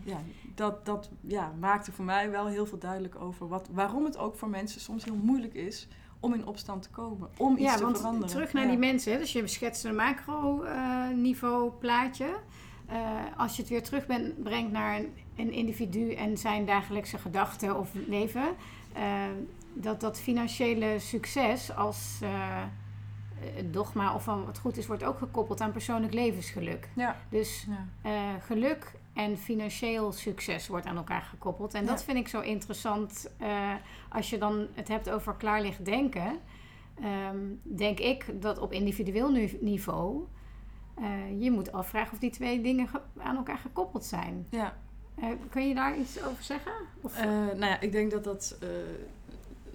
ja, 0.03 0.21
dat, 0.55 0.85
dat 0.85 1.09
ja, 1.21 1.53
maakte 1.59 1.91
voor 1.91 2.05
mij 2.05 2.31
wel 2.31 2.47
heel 2.47 2.65
veel 2.65 2.77
duidelijk 2.77 3.15
over 3.15 3.47
wat, 3.47 3.69
waarom 3.71 4.05
het 4.05 4.17
ook 4.17 4.35
voor 4.35 4.49
mensen 4.49 4.81
soms 4.81 5.03
heel 5.03 5.15
moeilijk 5.15 5.53
is 5.53 5.87
om 6.19 6.33
in 6.33 6.45
opstand 6.45 6.81
te 6.81 6.89
komen, 6.89 7.29
om 7.37 7.53
iets 7.53 7.61
ja, 7.61 7.75
te 7.75 7.83
want 7.83 7.97
veranderen. 7.97 8.29
Terug 8.29 8.53
naar 8.53 8.63
ja. 8.63 8.69
die 8.69 8.77
mensen, 8.77 9.19
dus 9.19 9.31
je 9.31 9.47
schetst 9.47 9.85
een 9.85 9.95
macro-niveau 9.95 11.71
plaatje. 11.71 12.37
Uh, 12.89 13.19
als 13.37 13.55
je 13.55 13.61
het 13.61 13.71
weer 13.71 13.83
terug 13.83 14.05
ben, 14.05 14.35
brengt 14.43 14.71
naar 14.71 14.99
een, 14.99 15.13
een, 15.35 15.51
individu 15.51 16.13
en 16.13 16.37
zijn 16.37 16.65
dagelijkse 16.65 17.17
gedachten 17.17 17.79
of 17.79 17.89
leven, 18.07 18.55
dat 19.75 20.01
dat 20.01 20.19
financiële 20.19 20.99
succes 20.99 21.75
als 21.75 22.19
uh, 22.23 22.63
dogma 23.71 24.13
of 24.15 24.23
van 24.23 24.45
wat 24.45 24.57
goed 24.59 24.77
is, 24.77 24.87
wordt 24.87 25.03
ook 25.03 25.17
gekoppeld 25.17 25.61
aan 25.61 25.71
persoonlijk 25.71 26.13
levensgeluk. 26.13 26.89
Ja. 26.95 27.15
Dus 27.29 27.67
ja. 28.03 28.39
geluk 28.39 28.91
en 29.13 29.37
financieel 29.37 30.11
succes 30.11 30.67
wordt 30.67 30.85
aan 30.85 30.97
elkaar 30.97 31.21
gekoppeld. 31.21 31.73
En 31.73 31.81
Ja. 31.83 31.87
dat 31.89 32.03
vind 32.03 32.17
ik 32.17 32.27
zo 32.27 32.39
interessant 32.41 33.31
uh, 33.41 33.73
als 34.09 34.29
je 34.29 34.37
dan 34.37 34.67
het 34.73 34.87
hebt 34.87 35.09
over 35.09 35.33
klaarlicht 35.35 35.85
denken. 35.85 36.39
ehm, 37.01 37.37
denk 37.63 37.99
ik 37.99 38.41
dat 38.41 38.57
op 38.59 38.71
individueel 38.71 39.31
niveau 39.61 40.23
eh, 40.95 41.41
je 41.41 41.51
moet 41.51 41.71
afvragen 41.71 42.13
of 42.13 42.19
die 42.19 42.29
twee 42.31 42.61
dingen 42.61 42.87
ge- 42.87 43.01
aan 43.17 43.35
elkaar 43.35 43.57
gekoppeld 43.57 44.05
zijn. 44.05 44.47
Ja. 44.49 44.77
Eh, 45.15 45.29
kun 45.49 45.67
je 45.67 45.75
daar 45.75 45.97
iets 45.97 46.23
over 46.23 46.43
zeggen? 46.43 46.71
Of, 47.01 47.17
Eh, 47.17 47.25
nou 47.25 47.65
ja, 47.65 47.79
ik 47.79 47.91
denk 47.91 48.11
dat 48.11 48.23
dat 48.23 48.57
eh, 48.61 48.67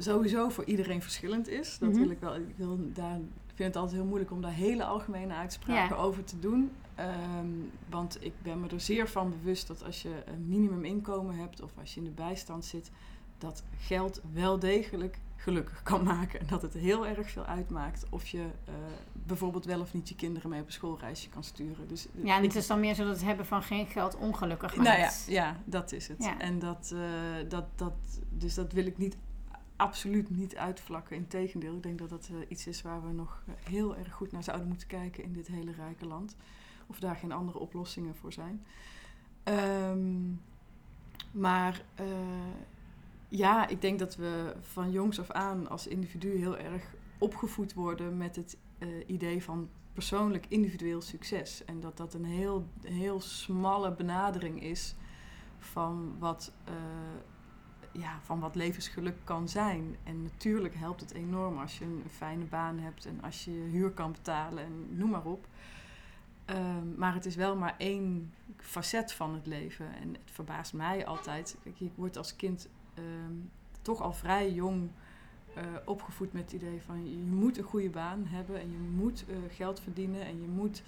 sowieso 0.02 0.48
voor 0.48 0.64
iedereen 0.64 1.02
verschillend 1.02 1.48
is. 1.48 1.78
Dat 1.78 1.88
Mhm. 1.90 2.00
wil 2.00 2.10
ik 2.10 2.20
wel. 2.20 2.34
Ik 2.36 2.54
wil 2.56 2.78
daar, 2.92 3.18
vind 3.54 3.68
het 3.74 3.76
altijd 3.76 3.96
heel 3.96 4.04
moeilijk 4.08 4.30
om 4.30 4.42
daar 4.42 4.52
hele 4.52 4.84
algemene 4.84 5.34
uitspraken 5.34 5.96
Ja. 5.96 6.02
over 6.02 6.24
te 6.24 6.38
doen. 6.38 6.70
Ehm, 6.94 7.46
want 7.88 8.24
ik 8.24 8.32
ben 8.42 8.60
me 8.60 8.68
er 8.68 8.80
zeer 8.80 9.08
van 9.08 9.30
bewust 9.30 9.66
dat 9.66 9.84
als 9.84 10.02
je 10.02 10.22
een 10.26 10.48
minimuminkomen 10.48 11.34
hebt 11.36 11.62
of 11.62 11.70
als 11.80 11.94
je 11.94 12.00
in 12.00 12.06
de 12.06 12.12
bijstand 12.12 12.64
zit, 12.64 12.90
dat 13.38 13.62
geld 13.78 14.20
wel 14.32 14.58
degelijk 14.58 15.18
gelukkig 15.36 15.82
kan 15.82 16.04
maken. 16.04 16.40
En 16.40 16.46
dat 16.46 16.62
het 16.62 16.74
heel 16.74 17.06
erg 17.06 17.30
veel 17.30 17.44
uitmaakt 17.44 18.06
of 18.10 18.26
je 18.26 18.38
eh, 18.64 18.74
bijvoorbeeld 19.12 19.64
wel 19.64 19.80
of 19.80 19.94
niet 19.94 20.08
je 20.08 20.14
kinderen 20.14 20.50
mee 20.50 20.60
op 20.60 20.66
een 20.66 20.72
schoolreisje 20.72 21.28
kan 21.28 21.44
sturen. 21.44 21.88
Dus, 21.88 22.06
ja, 22.24 22.36
en 22.36 22.42
het 22.42 22.54
is 22.54 22.66
dan 22.66 22.80
meer 22.80 22.94
zo 22.94 23.04
dat 23.04 23.12
het 23.16 23.24
hebben 23.24 23.46
van 23.46 23.62
geen 23.62 23.86
geld 23.86 24.16
ongelukkig 24.16 24.76
maakt. 24.76 24.88
nou 24.88 25.00
ja, 25.00 25.10
ja, 25.26 25.56
dat 25.64 25.92
is 25.92 26.08
het. 26.08 26.24
Ja. 26.24 26.38
En 26.38 26.58
dat, 26.58 26.92
eh, 26.94 27.00
dat, 27.48 27.64
dat, 27.76 27.92
dus 28.28 28.54
dat 28.54 28.72
wil 28.72 28.86
ik 28.86 28.98
niet, 28.98 29.16
absoluut 29.80 30.30
niet 30.30 30.56
uitvlakken. 30.56 31.16
Integendeel, 31.16 31.74
ik 31.74 31.82
denk 31.82 31.98
dat 31.98 32.08
dat 32.08 32.30
eh, 32.32 32.36
iets 32.48 32.66
is 32.66 32.82
waar 32.82 33.06
we 33.06 33.12
nog 33.12 33.42
eh, 33.46 33.54
heel 33.70 33.96
erg 33.96 34.12
goed 34.12 34.32
naar 34.32 34.42
zouden 34.42 34.68
moeten 34.68 34.86
kijken 34.86 35.24
in 35.24 35.32
dit 35.32 35.46
hele 35.46 35.72
rijke 35.72 36.06
land. 36.06 36.36
Of 36.86 36.98
daar 36.98 37.16
geen 37.16 37.32
andere 37.32 37.58
oplossingen 37.58 38.14
voor 38.14 38.32
zijn. 38.32 38.64
Ehm, 39.42 40.32
maar 41.30 41.82
eh, 41.94 42.06
ja, 43.28 43.68
ik 43.68 43.80
denk 43.80 43.98
dat 43.98 44.16
we 44.16 44.54
van 44.60 44.90
jongs 44.90 45.20
af 45.20 45.30
aan 45.30 45.68
als 45.68 45.86
individu 45.86 46.36
heel 46.36 46.58
erg 46.58 46.94
opgevoed 47.18 47.74
worden 47.74 48.16
met 48.16 48.36
het 48.36 48.58
idee 49.06 49.42
van 49.42 49.68
persoonlijk 49.92 50.46
individueel 50.48 51.00
succes. 51.00 51.64
En 51.64 51.80
dat 51.80 51.96
dat 51.96 52.14
een 52.14 52.24
heel, 52.24 52.66
heel 52.82 53.20
smalle 53.20 53.94
benadering 53.94 54.62
is 54.62 54.94
van 55.58 56.16
wat, 56.18 56.52
ja, 57.92 58.18
van 58.22 58.40
wat 58.40 58.54
levensgeluk 58.54 59.16
kan 59.24 59.48
zijn. 59.48 59.96
En 60.04 60.22
natuurlijk 60.22 60.74
helpt 60.74 61.00
het 61.00 61.12
enorm 61.12 61.58
als 61.58 61.78
je 61.78 61.84
een 61.84 62.02
fijne 62.10 62.44
baan 62.44 62.78
hebt 62.78 63.06
en 63.06 63.22
als 63.22 63.44
je 63.44 63.50
huur 63.50 63.90
kan 63.90 64.12
betalen 64.12 64.64
en 64.64 64.96
noem 64.96 65.10
maar 65.10 65.24
op. 65.24 65.46
Ehm, 66.44 66.94
maar 66.96 67.14
het 67.14 67.26
is 67.26 67.36
wel 67.36 67.56
maar 67.56 67.74
één 67.78 68.32
facet 68.56 69.12
van 69.12 69.34
het 69.34 69.46
leven. 69.46 69.94
En 69.94 70.08
het 70.12 70.30
verbaast 70.32 70.72
mij 70.72 71.06
altijd. 71.06 71.56
Kijk, 71.62 71.76
je 71.76 71.90
wordt 71.94 72.16
als 72.16 72.36
kind 72.36 72.68
ehm, 72.94 73.34
toch 73.82 74.00
al 74.00 74.12
vrij 74.12 74.52
jong 74.52 74.90
eh, 75.54 75.64
opgevoed 75.84 76.32
met 76.32 76.42
het 76.42 76.52
idee 76.52 76.82
van 76.82 77.10
je 77.10 77.16
moet 77.16 77.58
een 77.58 77.64
goede 77.64 77.90
baan 77.90 78.26
hebben 78.26 78.60
en 78.60 78.70
je 78.70 78.78
moet 78.78 79.24
eh, 79.28 79.36
geld 79.48 79.80
verdienen 79.80 80.24
en 80.24 80.40
je 80.40 80.48
moet. 80.48 80.82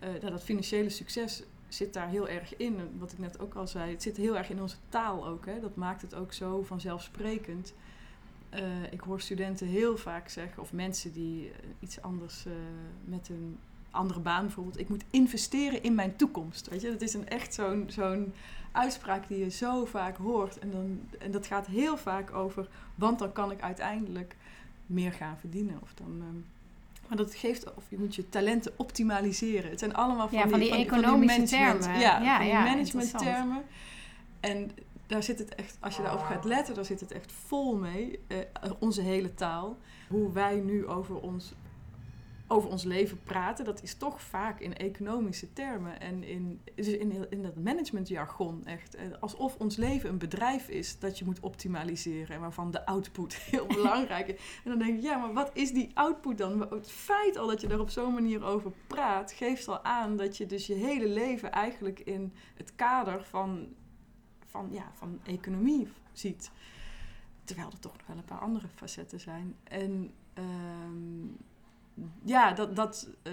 eh, 0.00 0.08
nou, 0.08 0.30
dat 0.30 0.42
financiële 0.44 0.88
succes 0.88 1.42
zit 1.74 1.92
daar 1.92 2.08
heel 2.08 2.28
erg 2.28 2.56
in. 2.56 2.98
Wat 2.98 3.12
ik 3.12 3.18
net 3.18 3.40
ook 3.40 3.54
al 3.54 3.66
zei, 3.66 3.90
het 3.90 4.02
zit 4.02 4.16
heel 4.16 4.36
erg 4.36 4.50
in 4.50 4.60
onze 4.60 4.76
taal 4.88 5.26
ook. 5.26 5.46
Hè? 5.46 5.60
Dat 5.60 5.76
maakt 5.76 6.02
het 6.02 6.14
ook 6.14 6.32
zo 6.32 6.62
vanzelfsprekend. 6.62 7.74
Eh, 8.48 8.92
ik 8.92 9.00
hoor 9.00 9.20
studenten 9.20 9.66
heel 9.66 9.96
vaak 9.96 10.28
zeggen, 10.28 10.62
of 10.62 10.72
mensen 10.72 11.12
die 11.12 11.48
eh, 11.48 11.68
iets 11.80 12.02
anders 12.02 12.46
eh, 12.46 12.52
met 13.04 13.28
een 13.28 13.58
andere 13.90 14.20
baan 14.20 14.44
bijvoorbeeld, 14.44 14.78
ik 14.78 14.88
moet 14.88 15.04
investeren 15.10 15.82
in 15.82 15.94
mijn 15.94 16.16
toekomst. 16.16 16.68
Weet 16.68 16.80
je, 16.80 16.90
dat 16.90 17.00
is 17.00 17.14
een 17.14 17.28
echt 17.28 17.54
zo'n 17.54 17.84
zo'n 17.88 18.32
uitspraak 18.72 19.28
die 19.28 19.38
je 19.38 19.50
zo 19.50 19.84
vaak 19.84 20.16
hoort. 20.16 20.58
En, 20.58 20.70
dan, 20.70 21.00
en 21.18 21.30
dat 21.30 21.46
gaat 21.46 21.66
heel 21.66 21.96
vaak 21.96 22.32
over, 22.32 22.68
want 22.94 23.18
dan 23.18 23.32
kan 23.32 23.50
ik 23.50 23.60
uiteindelijk 23.60 24.36
meer 24.86 25.12
gaan 25.12 25.38
verdienen. 25.38 25.78
Of 25.82 25.94
dan, 25.94 26.20
ehm, 26.20 26.36
maar 27.08 27.16
dat 27.16 27.34
geeft, 27.34 27.74
of 27.74 27.84
je 27.88 27.98
moet 27.98 28.14
je 28.14 28.28
talenten 28.28 28.72
optimaliseren. 28.76 29.70
Het 29.70 29.78
zijn 29.78 29.94
allemaal 29.94 30.28
van, 30.28 30.38
Ja, 30.38 30.48
van 30.48 30.58
die 30.58 30.68
economische 30.86 31.36
termen. 31.82 32.00
Ja, 32.00 32.20
Ja, 32.20 32.42
van 32.90 33.00
die. 33.18 33.32
En 34.40 34.70
daar 35.06 35.22
zit 35.22 35.38
het 35.38 35.54
echt, 35.54 35.76
als 35.80 35.96
je 35.96 36.02
daarop 36.02 36.20
gaat 36.20 36.44
letten, 36.44 36.74
daar 36.74 36.84
zit 36.84 37.00
het 37.00 37.12
echt 37.12 37.32
vol 37.46 37.76
mee. 37.76 38.18
eh, 38.28 38.70
onze 38.78 39.00
hele 39.00 39.34
taal. 39.34 39.76
Hoe 40.08 40.32
wij 40.32 40.56
nu 40.60 40.86
over 40.86 41.20
ons, 41.20 41.52
over 42.54 42.70
ons 42.70 42.84
leven 42.84 43.22
praten, 43.22 43.64
dat 43.64 43.82
is 43.82 43.94
toch 43.94 44.22
vaak 44.22 44.60
in 44.60 44.76
economische 44.76 45.52
termen. 45.52 46.00
En 46.00 46.22
in, 46.22 46.60
dus 46.74 46.86
in, 46.86 47.30
in 47.30 47.42
dat 47.42 47.56
managementjargon 47.56 48.66
echt. 48.66 48.94
Eh, 48.94 49.04
Alsof 49.20 49.56
ons 49.56 49.76
leven 49.76 50.08
een 50.08 50.18
bedrijf 50.18 50.68
is 50.68 50.98
dat 50.98 51.18
je 51.18 51.24
moet 51.24 51.40
optimaliseren. 51.40 52.34
En 52.34 52.40
waarvan 52.40 52.70
de 52.70 52.86
output 52.86 53.34
heel 53.50 53.66
belangrijk 53.66 54.28
is. 54.28 54.60
En 54.64 54.70
dan 54.70 54.78
denk 54.78 54.96
ik, 54.96 55.02
ja, 55.02 55.16
maar 55.16 55.32
wat 55.32 55.50
is 55.52 55.72
die 55.72 55.90
output 55.94 56.38
dan? 56.38 56.60
Het 56.60 56.90
feit 56.90 57.36
al 57.36 57.46
dat 57.46 57.60
je 57.60 57.66
daar 57.66 57.80
op 57.80 57.90
zo'n 57.90 58.14
manier 58.14 58.44
over 58.44 58.72
praat, 58.86 59.32
geeft 59.32 59.68
al 59.68 59.84
aan 59.84 60.16
dat 60.16 60.36
je 60.36 60.46
dus 60.46 60.66
je 60.66 60.74
hele 60.74 61.08
leven 61.08 61.52
eigenlijk 61.52 62.00
in 62.00 62.32
het 62.54 62.74
kader 62.74 63.24
van, 63.24 63.68
van, 64.46 64.68
ja, 64.70 64.90
van 64.94 65.20
economie 65.24 65.88
ziet. 66.12 66.50
Terwijl 67.44 67.70
er 67.70 67.78
toch 67.78 67.96
nog 67.96 68.06
wel 68.06 68.16
een 68.16 68.24
paar 68.24 68.38
andere 68.38 68.68
facetten 68.68 69.20
zijn. 69.20 69.56
En 69.64 70.10
ehm, 70.34 71.26
ja, 72.24 72.52
dat, 72.52 72.76
dat 72.76 73.10
eh, 73.22 73.32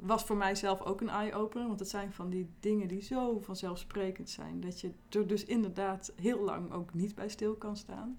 was 0.00 0.24
voor 0.24 0.36
mijzelf 0.36 0.82
ook 0.82 1.00
een 1.00 1.08
eye-opener. 1.08 1.66
Want 1.66 1.80
het 1.80 1.88
zijn 1.88 2.12
van 2.12 2.30
die 2.30 2.48
dingen 2.60 2.88
die 2.88 3.02
zo 3.02 3.40
vanzelfsprekend 3.40 4.30
zijn. 4.30 4.60
Dat 4.60 4.80
je 4.80 4.90
er 5.08 5.26
dus 5.26 5.44
inderdaad 5.44 6.12
heel 6.20 6.40
lang 6.40 6.72
ook 6.72 6.94
niet 6.94 7.14
bij 7.14 7.28
stil 7.28 7.54
kan 7.54 7.76
staan. 7.76 8.18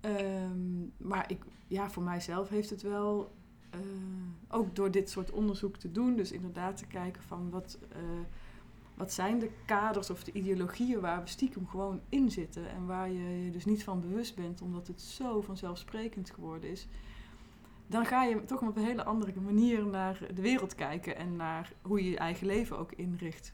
Ehm, 0.00 0.86
maar 0.96 1.30
ik, 1.30 1.44
ja, 1.66 1.90
voor 1.90 2.02
mijzelf 2.02 2.48
heeft 2.48 2.70
het 2.70 2.82
wel, 2.82 3.32
eh, 3.70 3.80
ook 4.48 4.76
door 4.76 4.90
dit 4.90 5.10
soort 5.10 5.30
onderzoek 5.30 5.76
te 5.76 5.92
doen, 5.92 6.16
dus 6.16 6.32
inderdaad 6.32 6.76
te 6.76 6.86
kijken 6.86 7.22
van 7.22 7.50
wat, 7.50 7.78
eh, 7.88 7.98
wat 8.94 9.12
zijn 9.12 9.38
de 9.38 9.50
kaders 9.66 10.10
of 10.10 10.24
de 10.24 10.32
ideologieën 10.32 11.00
waar 11.00 11.22
we 11.22 11.28
stiekem 11.28 11.66
gewoon 11.66 12.00
in 12.08 12.30
zitten 12.30 12.70
en 12.70 12.86
waar 12.86 13.10
je 13.10 13.44
je 13.44 13.50
dus 13.50 13.64
niet 13.64 13.84
van 13.84 14.00
bewust 14.00 14.36
bent, 14.36 14.60
omdat 14.60 14.86
het 14.86 15.00
zo 15.00 15.40
vanzelfsprekend 15.40 16.30
geworden 16.30 16.70
is. 16.70 16.88
Dan 17.92 18.06
ga 18.06 18.24
je 18.24 18.44
toch 18.44 18.60
op 18.60 18.76
een 18.76 18.84
hele 18.84 19.04
andere 19.04 19.40
manier 19.40 19.86
naar 19.86 20.18
de 20.34 20.42
wereld 20.42 20.74
kijken 20.74 21.16
en 21.16 21.36
naar 21.36 21.72
hoe 21.82 22.04
je 22.04 22.10
je 22.10 22.16
eigen 22.16 22.46
leven 22.46 22.78
ook 22.78 22.92
inricht. 22.92 23.52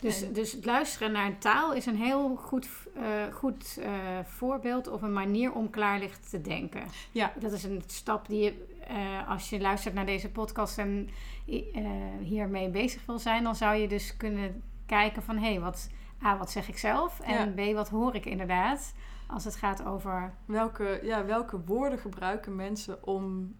Dus, 0.00 0.22
En- 0.22 0.32
dus 0.32 0.52
het 0.52 0.64
luisteren 0.64 1.12
naar 1.12 1.38
taal 1.38 1.72
is 1.74 1.86
een 1.86 1.96
heel 1.96 2.36
goed, 2.36 2.68
eh, 2.94 3.34
goed 3.34 3.78
eh, 3.82 3.90
voorbeeld 4.24 4.88
of 4.88 5.02
een 5.02 5.12
manier 5.12 5.52
om 5.52 5.70
klaarlicht 5.70 6.30
te 6.30 6.40
denken. 6.40 6.82
Ja. 7.12 7.32
Dat 7.40 7.52
is 7.52 7.64
een 7.64 7.82
stap 7.86 8.28
die 8.28 8.42
je, 8.42 8.66
eh, 8.88 9.28
als 9.28 9.50
je 9.50 9.60
luistert 9.60 9.94
naar 9.94 10.06
deze 10.06 10.30
podcast 10.30 10.78
en 10.78 11.08
hiermee 12.20 12.68
bezig 12.68 13.06
wil 13.06 13.18
zijn, 13.18 13.42
dan 13.42 13.54
zou 13.56 13.76
je 13.76 13.88
dus 13.88 14.16
kunnen 14.16 14.62
kijken 14.86 15.22
van 15.22 15.36
hé, 15.36 15.50
hey, 15.50 15.60
wat, 15.60 15.90
A, 16.24 16.36
wat 16.38 16.50
zeg 16.50 16.68
ik 16.68 16.78
zelf? 16.78 17.20
En 17.20 17.54
B, 17.54 17.74
wat 17.74 17.88
hoor 17.88 18.14
ik 18.14 18.26
inderdaad 18.26 18.94
als 19.28 19.44
het 19.44 19.56
gaat 19.56 19.84
over. 19.84 20.34
Welke, 20.44 21.00
ja, 21.02 21.24
welke 21.24 21.60
woorden 21.64 21.98
gebruiken 21.98 22.56
mensen 22.56 23.06
om 23.06 23.54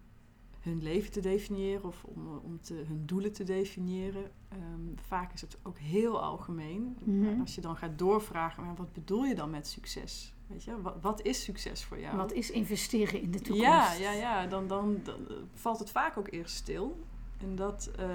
hun 0.59 0.83
leven 0.83 1.11
te 1.11 1.19
definiëren 1.19 1.83
of 1.83 2.03
om, 2.03 2.27
om 2.43 2.61
te, 2.61 2.83
hun 2.87 3.05
doelen 3.05 3.33
te 3.33 3.43
definiëren? 3.43 4.31
Ehm, 4.49 5.05
vaak 5.07 5.33
is 5.33 5.41
het 5.41 5.57
ook 5.63 5.77
heel 5.77 6.21
algemeen. 6.21 6.97
Mhm. 7.03 7.39
Als 7.39 7.55
je 7.55 7.61
dan 7.61 7.75
gaat 7.75 7.97
doorvragen, 7.97 8.65
maar 8.65 8.75
wat 8.75 8.93
bedoel 8.93 9.25
je 9.25 9.35
dan 9.35 9.49
met 9.49 9.67
succes? 9.67 10.33
Weet 10.47 10.63
je, 10.63 10.81
wat, 10.81 10.95
wat 11.01 11.21
is 11.21 11.43
succes 11.43 11.83
voor 11.83 11.99
jou? 11.99 12.17
Wat 12.17 12.33
is 12.33 12.51
investeren 12.51 13.21
in 13.21 13.31
de 13.31 13.41
toekomst? 13.41 13.65
Ja, 13.65 13.93
ja, 13.93 14.11
ja. 14.11 14.47
Dan, 14.47 14.67
dan, 14.67 14.99
dan 15.03 15.27
eh, 15.27 15.35
valt 15.53 15.79
het 15.79 15.91
vaak 15.91 16.17
ook 16.17 16.31
eerst 16.31 16.55
stil. 16.55 16.99
En 17.37 17.55
dat 17.55 17.91
eh, 17.97 18.07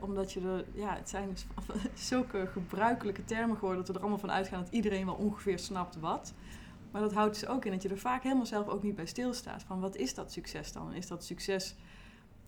omdat 0.00 0.32
je 0.32 0.40
er, 0.40 0.64
ja, 0.72 0.94
het 0.94 1.08
zijn 1.08 1.28
dus 1.28 1.46
zulke 2.08 2.46
gebruikelijke 2.46 3.24
termen 3.24 3.56
geworden 3.56 3.78
dat 3.78 3.88
we 3.88 3.94
er 3.94 4.00
allemaal 4.00 4.18
van 4.18 4.30
uitgaan 4.30 4.62
dat 4.62 4.72
iedereen 4.72 5.06
wel 5.06 5.14
ongeveer 5.14 5.58
snapt 5.58 6.00
wat. 6.00 6.34
Maar 6.90 7.00
dat 7.00 7.12
houdt 7.12 7.40
dus 7.40 7.48
ook 7.48 7.64
in 7.64 7.72
dat 7.72 7.82
je 7.82 7.88
er 7.88 7.98
vaak 7.98 8.22
helemaal 8.22 8.46
zelf 8.46 8.68
ook 8.68 8.82
niet 8.82 8.94
bij 8.94 9.06
stilstaat. 9.06 9.62
Van 9.62 9.80
wat 9.80 9.96
is 9.96 10.14
dat 10.14 10.32
succes 10.32 10.72
dan? 10.72 10.92
Is 10.92 11.06
dat 11.06 11.24
succes, 11.24 11.74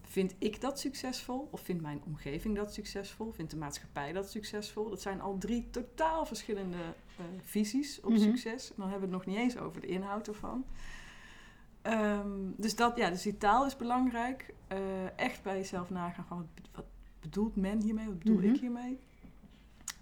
vind 0.03 0.35
ik 0.39 0.61
dat 0.61 0.79
succesvol? 0.79 1.49
Of 1.51 1.61
vindt 1.61 1.83
mijn 1.83 2.01
omgeving 2.07 2.57
dat 2.57 2.73
succesvol? 2.73 3.33
Vindt 3.33 3.51
de 3.51 3.57
maatschappij 3.57 4.13
dat 4.13 4.31
succesvol? 4.31 4.89
Dat 4.91 5.01
zijn 5.01 5.21
al 5.21 5.39
drie 5.39 5.71
totaal 5.71 6.27
verschillende 6.27 6.77
eh, 7.17 7.25
visies 7.43 8.01
op 8.01 8.11
Mhm. 8.11 8.21
succes. 8.21 8.69
En 8.69 8.75
dan 8.77 8.89
hebben 8.91 9.09
we 9.09 9.15
het 9.17 9.25
nog 9.25 9.35
niet 9.35 9.45
eens 9.45 9.57
over 9.59 9.81
de 9.81 9.87
inhoud 9.87 10.29
ervan. 10.29 10.65
Ehm, 11.83 12.51
dus, 12.57 12.77
dat, 12.77 12.97
ja, 12.97 13.11
dus 13.11 13.23
die 13.23 13.39
taal 13.39 13.67
is 13.67 13.77
belangrijk. 13.77 14.55
Eh, 14.69 15.19
echt 15.19 15.43
bij 15.43 15.57
jezelf 15.57 15.91
nagaan 15.91 16.25
van 16.25 16.37
wat, 16.39 16.69
wat 16.75 16.85
bedoelt 17.21 17.57
men 17.57 17.83
hiermee? 17.83 18.07
Wat 18.07 18.19
bedoel 18.19 18.37
Mhm. 18.39 18.47
ik 18.49 18.61
hiermee? 18.61 18.99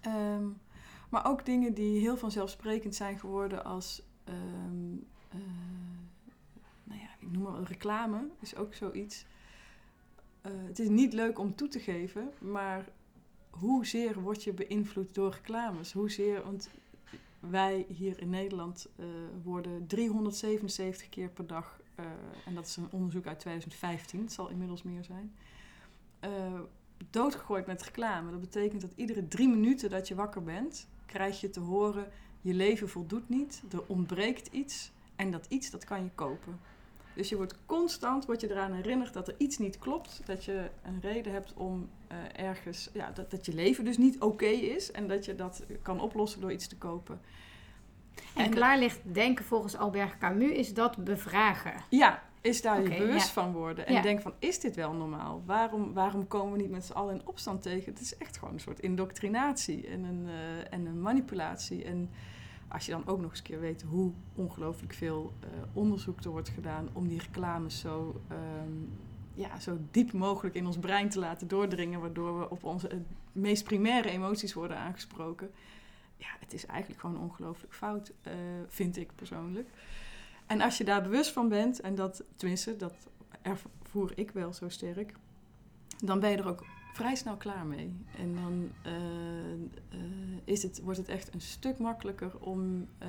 Ehm, 0.00 0.44
maar 1.08 1.26
ook 1.26 1.44
dingen 1.46 1.74
die 1.74 2.00
heel 2.00 2.16
vanzelfsprekend 2.16 2.94
zijn 2.94 3.18
geworden 3.18 3.64
als... 3.64 4.02
ehm, 4.30 4.94
eh, 5.28 5.38
nou 6.84 7.00
ja, 7.00 7.08
ik 7.18 7.32
noem 7.32 7.42
maar 7.42 7.62
reclame, 7.62 8.28
is 8.40 8.56
ook 8.56 8.74
zoiets. 8.74 9.26
Eh, 10.40 10.52
het 10.54 10.78
is 10.78 10.88
niet 10.88 11.12
leuk 11.12 11.38
om 11.38 11.54
toe 11.54 11.68
te 11.68 11.80
geven, 11.80 12.30
maar 12.38 12.88
hoezeer 13.50 14.20
word 14.20 14.44
je 14.44 14.52
beïnvloed 14.52 15.14
door 15.14 15.30
reclames? 15.30 15.92
Hoezeer, 15.92 16.42
want 16.44 16.70
wij 17.40 17.86
hier 17.88 18.20
in 18.20 18.30
Nederland 18.30 18.88
eh, 18.96 19.06
worden 19.42 19.86
377 19.86 21.08
keer 21.08 21.28
per 21.28 21.46
dag 21.46 21.78
en 22.44 22.54
dat 22.54 22.66
is 22.66 22.76
een 22.76 22.88
onderzoek 22.90 23.26
uit 23.26 23.38
2015, 23.38 24.20
het 24.20 24.32
zal 24.32 24.48
inmiddels 24.48 24.82
meer 24.82 25.04
zijn, 25.04 25.32
doodgegooid 27.10 27.66
met 27.66 27.82
reclame. 27.82 28.30
Dat 28.30 28.40
betekent 28.40 28.80
dat 28.80 28.92
iedere 28.94 29.28
drie 29.28 29.48
minuten 29.48 29.90
dat 29.90 30.08
je 30.08 30.14
wakker 30.14 30.42
bent, 30.42 30.88
krijg 31.06 31.40
je 31.40 31.50
te 31.50 31.60
horen, 31.60 32.10
je 32.40 32.54
leven 32.54 32.88
voldoet 32.88 33.28
niet, 33.28 33.62
er 33.72 33.82
ontbreekt 33.86 34.46
iets 34.52 34.92
en 35.16 35.30
dat 35.30 35.46
iets, 35.48 35.70
dat 35.70 35.84
kan 35.84 36.02
je 36.04 36.10
kopen. 36.14 36.60
Dus 37.14 37.28
je 37.28 37.36
wordt 37.36 37.58
constant 37.66 38.26
wordt 38.26 38.40
je 38.40 38.50
eraan 38.50 38.72
herinnerd 38.72 39.12
dat 39.12 39.28
er 39.28 39.34
iets 39.38 39.58
niet 39.58 39.78
klopt. 39.78 40.20
Dat 40.24 40.44
je 40.44 40.70
een 40.82 41.00
reden 41.00 41.32
hebt 41.32 41.52
om 41.54 41.88
uh, 42.12 42.46
ergens, 42.46 42.90
ja, 42.92 43.10
dat, 43.10 43.30
dat 43.30 43.46
je 43.46 43.54
leven 43.54 43.84
dus 43.84 43.98
niet 43.98 44.20
oké 44.20 44.46
is. 44.46 44.90
En 44.90 45.08
dat 45.08 45.24
je 45.24 45.34
dat 45.34 45.62
kan 45.82 46.00
oplossen 46.00 46.40
door 46.40 46.52
iets 46.52 46.66
te 46.66 46.76
kopen. 46.76 47.20
En, 48.34 48.44
en 48.44 48.50
klaar 48.50 48.78
ligt 48.78 49.00
denken 49.14 49.44
volgens 49.44 49.76
Albert 49.76 50.18
Camus 50.18 50.50
is 50.50 50.74
dat 50.74 51.04
bevragen. 51.04 51.74
Ja, 51.88 52.22
is 52.40 52.62
daar 52.62 52.80
okay, 52.80 52.92
je 52.92 52.98
bewust 52.98 53.28
van 53.28 53.52
worden. 53.52 53.86
En 53.86 53.94
ja. 53.94 54.02
denk 54.02 54.20
van, 54.20 54.32
is 54.38 54.60
dit 54.60 54.76
wel 54.76 54.92
normaal? 54.92 55.42
Waarom, 55.46 55.92
waarom 55.92 56.26
komen 56.26 56.52
we 56.52 56.58
niet 56.58 56.70
met 56.70 56.84
z'n 56.84 56.92
allen 56.92 57.14
in 57.14 57.26
opstand 57.26 57.62
tegen? 57.62 57.92
Het 57.92 58.00
is 58.00 58.16
echt 58.16 58.38
gewoon 58.38 58.54
een 58.54 58.60
soort 58.60 58.80
indoctrinatie 58.80 59.86
en 59.86 60.04
een, 60.04 60.26
uh, 60.26 60.72
en 60.72 60.86
een 60.86 61.00
manipulatie. 61.00 61.84
En 61.84 62.10
als 62.68 62.86
je 62.86 62.92
dan 62.92 63.06
ook 63.06 63.20
nog 63.20 63.30
eens 63.30 63.38
een 63.38 63.44
keer 63.44 63.60
weet 63.60 63.82
hoe 63.82 64.12
ongelooflijk 64.34 64.92
veel 64.92 65.32
uh, 65.44 65.48
onderzoek 65.72 66.20
er 66.24 66.30
wordt 66.30 66.48
gedaan 66.48 66.88
om 66.92 67.08
die 67.08 67.20
reclames 67.20 67.78
zo, 67.78 68.20
um, 68.62 68.98
ja, 69.34 69.58
zo 69.58 69.78
diep 69.90 70.12
mogelijk 70.12 70.54
in 70.54 70.66
ons 70.66 70.78
brein 70.78 71.08
te 71.08 71.18
laten 71.18 71.48
doordringen, 71.48 72.00
waardoor 72.00 72.38
we 72.38 72.50
op 72.50 72.64
onze 72.64 72.90
uh, 72.92 72.98
meest 73.32 73.64
primaire 73.64 74.10
emoties 74.10 74.52
worden 74.52 74.76
aangesproken. 74.76 75.50
Ja, 76.16 76.28
het 76.40 76.52
is 76.52 76.66
eigenlijk 76.66 77.00
gewoon 77.00 77.20
ongelooflijk 77.20 77.74
fout, 77.74 78.12
uh, 78.26 78.32
vind 78.68 78.96
ik 78.96 79.10
persoonlijk. 79.14 79.68
En 80.50 80.60
als 80.60 80.78
je 80.78 80.84
daar 80.84 81.02
bewust 81.02 81.30
van 81.30 81.48
bent, 81.48 81.80
en 81.80 81.94
dat, 81.94 82.24
tenminste, 82.36 82.76
dat 82.76 82.94
ervoer 83.42 84.12
ik 84.14 84.30
wel 84.30 84.52
zo 84.52 84.68
sterk, 84.68 85.14
dan 85.98 86.20
ben 86.20 86.30
je 86.30 86.36
er 86.36 86.48
ook 86.48 86.64
vrij 86.92 87.14
snel 87.14 87.36
klaar 87.36 87.66
mee. 87.66 87.96
En 88.18 88.34
dan 88.34 88.70
uh, 88.86 89.52
uh, 90.00 90.38
is 90.44 90.62
het, 90.62 90.80
wordt 90.80 90.98
het 90.98 91.08
echt 91.08 91.34
een 91.34 91.40
stuk 91.40 91.78
makkelijker 91.78 92.38
om 92.38 92.88
uh, 93.02 93.08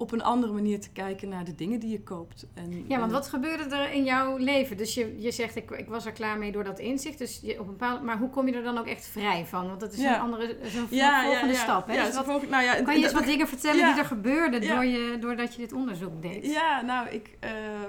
op 0.00 0.12
een 0.12 0.22
andere 0.22 0.52
manier 0.52 0.80
te 0.80 0.90
kijken 0.90 1.28
naar 1.28 1.44
de 1.44 1.54
dingen 1.54 1.80
die 1.80 1.90
je 1.90 2.02
koopt. 2.02 2.46
En, 2.54 2.84
ja, 2.88 2.98
want 2.98 3.12
wat 3.12 3.28
gebeurde 3.28 3.76
er 3.76 3.92
in 3.92 4.04
jouw 4.04 4.36
leven? 4.36 4.76
Dus 4.76 4.94
je, 4.94 5.20
je 5.20 5.30
zegt, 5.30 5.56
ik, 5.56 5.70
ik 5.70 5.88
was 5.88 6.06
er 6.06 6.12
klaar 6.12 6.38
mee 6.38 6.52
door 6.52 6.64
dat 6.64 6.78
inzicht. 6.78 7.18
Dus 7.18 7.40
je, 7.42 7.52
op 7.52 7.66
een 7.66 7.76
bepaalde, 7.76 8.04
maar 8.04 8.18
hoe 8.18 8.30
kom 8.30 8.46
je 8.46 8.54
er 8.54 8.62
dan 8.62 8.78
ook 8.78 8.86
echt 8.86 9.06
vrij 9.06 9.46
van? 9.46 9.66
Want 9.66 9.80
dat 9.80 9.92
is 9.92 10.00
ja. 10.00 10.14
een 10.14 10.20
andere 10.20 10.56
zo'n 10.62 10.86
ja, 10.90 11.24
volgende 11.24 11.54
ja, 11.54 11.60
stap. 11.60 11.86
Hè? 11.86 11.94
Ja, 11.94 12.04
dus 12.04 12.14
wat, 12.14 12.24
volg, 12.24 12.48
nou 12.48 12.62
ja, 12.62 12.82
kan 12.82 12.98
je 12.98 13.04
eens 13.04 13.12
wat 13.12 13.24
dingen 13.24 13.48
vertellen 13.48 13.84
die 13.84 13.98
er 13.98 14.04
gebeurden 14.04 14.60
door 14.60 14.84
je, 14.84 15.16
doordat 15.20 15.54
je 15.54 15.60
dit 15.60 15.72
onderzoek 15.72 16.22
deed? 16.22 16.46
Ja, 16.46 16.80
nou, 16.80 17.08
ik, 17.08 17.38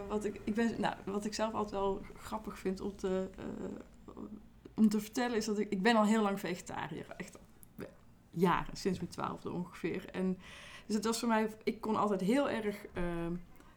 wat, 0.08 0.26
ik, 0.26 0.40
ik 0.44 0.56
ben, 0.56 0.74
nou, 0.78 0.94
wat 1.06 1.26
ik 1.26 1.34
zelf 1.34 1.54
altijd 1.54 1.82
wel 1.82 2.02
grappig 2.18 2.60
vind 2.60 2.82
om 2.82 2.96
te 2.96 3.30
om 4.76 4.90
te 4.90 5.00
vertellen 5.00 5.38
is 5.38 5.46
dat 5.46 5.60
ik, 5.60 5.70
ik 5.70 5.82
ben 5.82 5.96
al 5.96 6.06
heel 6.06 6.22
lang 6.22 6.40
vegetariër. 6.40 7.06
Echt 7.18 7.38
jaren, 8.32 8.78
sinds 8.78 9.00
mijn 9.00 9.12
twaalfde 9.12 9.52
ongeveer. 9.52 10.06
En 10.12 10.38
dus 10.92 11.00
het 11.00 11.10
was 11.10 11.20
voor 11.20 11.30
mij, 11.30 11.50
ik 11.64 11.82
kon 11.82 11.96
altijd 11.96 12.22
heel 12.22 12.50
erg 12.50 12.86
uh, 12.98 13.04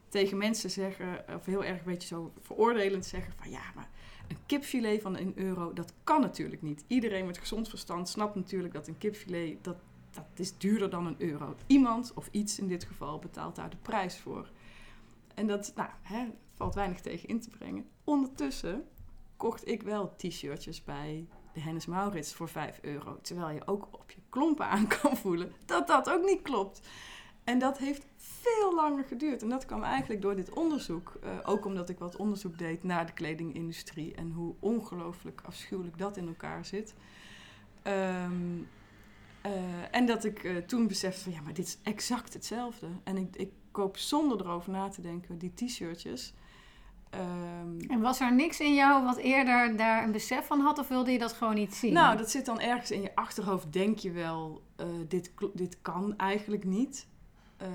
tegen 0.09 0.39
mensen 0.39 0.71
zeggen, 0.71 1.25
of 1.35 1.45
heel 1.45 1.65
erg 1.65 1.79
een 1.79 1.85
beetje 1.85 2.09
zo 2.09 2.33
veroordelend 2.41 3.07
zeggen 3.07 3.33
van 3.37 3.51
ja, 3.51 3.63
maar 3.75 3.89
een 4.29 4.37
kipfilet 4.47 5.03
van 5.03 5.17
een 5.17 5.33
euro, 5.35 5.73
dat 5.73 5.93
kan 6.05 6.21
natuurlijk 6.21 6.63
niet. 6.63 6.85
Iedereen 6.87 7.27
met 7.27 7.39
gezond 7.39 7.69
verstand 7.69 8.09
snapt 8.09 8.35
natuurlijk 8.35 8.75
dat 8.75 8.89
een 8.89 8.99
kipfilet, 8.99 9.65
dat, 9.65 9.77
dat 10.11 10.25
is 10.35 10.59
duurder 10.59 10.91
dan 10.91 11.07
een 11.07 11.15
euro. 11.19 11.55
Iemand, 11.67 12.13
of 12.15 12.29
iets 12.31 12.59
in 12.59 12.69
dit 12.69 12.85
geval, 12.85 13.19
betaalt 13.19 13.57
daar 13.57 13.71
de 13.71 13.77
prijs 13.83 14.19
voor. 14.19 14.51
En 15.35 15.47
dat 15.47 15.73
nou, 15.75 15.91
hè, 16.03 16.27
valt 16.55 16.75
weinig 16.75 17.01
tegen 17.01 17.29
in 17.29 17.41
te 17.41 17.51
brengen. 17.51 17.87
Ondertussen 18.05 18.85
kocht 19.37 19.69
ik 19.69 19.83
wel 19.83 20.15
t-shirtjes 20.17 20.85
bij 20.85 21.27
de 21.55 21.61
Hennis 21.61 21.87
Maurits 21.87 22.35
voor 22.35 22.49
5 22.49 22.79
euro. 22.83 23.19
Terwijl 23.23 23.55
je 23.55 23.67
ook 23.67 23.89
op 23.91 24.11
je 24.11 24.21
klompen 24.29 24.67
aan 24.67 24.87
kan 25.01 25.17
voelen 25.17 25.53
dat 25.67 25.87
dat 25.87 26.11
ook 26.11 26.25
niet 26.25 26.43
klopt. 26.43 26.81
En 27.45 27.59
dat 27.59 27.79
heeft 27.79 28.07
veel 28.17 28.75
langer 28.75 29.05
geduurd. 29.05 29.43
En 29.43 29.49
dat 29.49 29.67
kwam 29.67 29.83
eigenlijk 29.83 30.23
door 30.23 30.37
dit 30.37 30.51
onderzoek. 30.51 31.19
Uh, 31.25 31.31
ook 31.45 31.65
omdat 31.65 31.89
ik 31.89 31.99
wat 31.99 32.17
onderzoek 32.17 32.59
deed 32.59 32.83
naar 32.83 33.07
de 33.07 33.13
kledingindustrie 33.13 34.15
en 34.15 34.31
hoe 34.31 34.55
ongelooflijk 34.61 35.41
afschuwelijk 35.45 35.99
dat 35.99 36.17
in 36.17 36.27
elkaar 36.27 36.65
zit. 36.65 36.95
Um, 37.87 38.69
uh, 39.47 39.53
en 39.91 40.07
dat 40.07 40.25
ik 40.25 40.43
uh, 40.43 40.57
toen 40.57 40.87
besefte 40.87 41.23
van 41.23 41.33
ja, 41.33 41.41
maar 41.41 41.55
dit 41.55 41.67
is 41.67 41.79
exact 41.83 42.33
hetzelfde. 42.35 42.87
En 43.05 43.17
ik, 43.17 43.37
ik 43.37 43.51
koop 43.71 43.97
zonder 43.97 44.41
erover 44.41 44.71
na 44.71 44.89
te 44.89 45.01
denken 45.01 45.39
die 45.39 45.55
t-shirtjes. 45.55 46.33
Um, 47.21 47.81
en 47.91 48.01
was 48.01 48.21
er 48.21 48.35
niks 48.35 48.61
in 48.61 48.75
jou 48.75 49.05
wat 49.05 49.17
eerder 49.17 49.77
daar 49.77 50.05
een 50.05 50.13
besef 50.13 50.47
van 50.47 50.61
had, 50.61 50.79
of 50.79 50.89
wilde 50.89 51.11
je 51.11 51.19
dat 51.19 51.33
gewoon 51.33 51.55
niet 51.55 51.75
zien? 51.75 51.93
Nou, 51.93 52.17
dat 52.17 52.31
zit 52.31 52.47
dan 52.47 52.61
ergens 52.61 52.91
in 52.91 53.03
je 53.03 53.15
achterhoofd. 53.15 53.73
Denk 53.73 53.99
je 53.99 54.11
wel, 54.11 54.63
uh, 54.81 54.87
dit, 55.09 55.33
dit 55.53 55.79
kan 55.83 56.17
eigenlijk 56.17 56.65
niet. 56.65 57.07
Uh, 57.63 57.69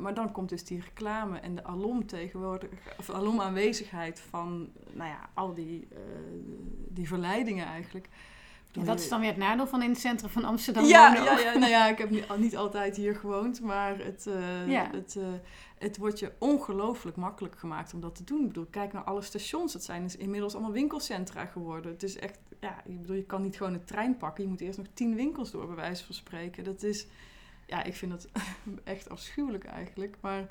maar 0.00 0.14
dan 0.14 0.32
komt 0.32 0.48
dus 0.48 0.64
die 0.64 0.80
reclame 0.80 1.38
en 1.38 1.54
de 1.54 1.64
alom 1.64 2.06
tegenwoordig, 2.06 2.70
of 2.98 3.10
alom 3.10 3.40
aanwezigheid 3.40 4.20
van, 4.20 4.70
nou 4.92 5.08
ja, 5.08 5.28
al 5.34 5.54
die, 5.54 5.88
uh, 5.92 5.98
die 6.88 7.08
verleidingen 7.08 7.66
eigenlijk. 7.66 8.08
Ja, 8.72 8.84
dat 8.84 9.00
is 9.00 9.08
dan 9.08 9.20
weer 9.20 9.28
het 9.28 9.38
nadeel 9.38 9.66
van 9.66 9.82
in 9.82 9.90
het 9.90 10.00
centrum 10.00 10.30
van 10.30 10.44
Amsterdam. 10.44 10.84
Ja, 10.84 11.14
ja, 11.14 11.38
ja, 11.38 11.58
nou 11.58 11.70
ja, 11.70 11.88
ik 11.88 11.98
heb 11.98 12.10
niet, 12.10 12.36
niet 12.36 12.56
altijd 12.56 12.96
hier 12.96 13.14
gewoond, 13.14 13.60
maar 13.60 13.98
het, 13.98 14.26
uh, 14.28 14.68
ja. 14.68 14.88
het, 14.92 15.14
uh, 15.18 15.24
het 15.78 15.96
wordt 15.96 16.18
je 16.18 16.32
ongelooflijk 16.38 17.16
makkelijk 17.16 17.58
gemaakt 17.58 17.94
om 17.94 18.00
dat 18.00 18.14
te 18.14 18.24
doen. 18.24 18.40
Ik 18.40 18.46
bedoel, 18.46 18.66
kijk 18.70 18.92
naar 18.92 19.02
alle 19.02 19.22
stations. 19.22 19.72
Het 19.72 19.84
zijn 19.84 20.02
dus 20.02 20.16
inmiddels 20.16 20.52
allemaal 20.54 20.72
winkelcentra 20.72 21.46
geworden. 21.46 21.92
Het 21.92 22.02
is 22.02 22.16
echt, 22.16 22.38
ja, 22.60 22.82
ik 22.84 23.00
bedoel, 23.00 23.16
je 23.16 23.24
kan 23.24 23.42
niet 23.42 23.56
gewoon 23.56 23.72
een 23.72 23.84
trein 23.84 24.16
pakken. 24.16 24.44
Je 24.44 24.50
moet 24.50 24.60
eerst 24.60 24.78
nog 24.78 24.86
tien 24.94 25.14
winkels 25.14 25.50
door, 25.50 25.66
bij 25.66 25.76
wijze 25.76 26.04
van 26.04 26.14
spreken. 26.14 26.64
Dat 26.64 26.82
is, 26.82 27.06
ja, 27.66 27.82
ik 27.82 27.94
vind 27.94 28.10
dat 28.10 28.28
echt 28.84 29.08
afschuwelijk 29.08 29.64
eigenlijk. 29.64 30.16
Maar 30.20 30.48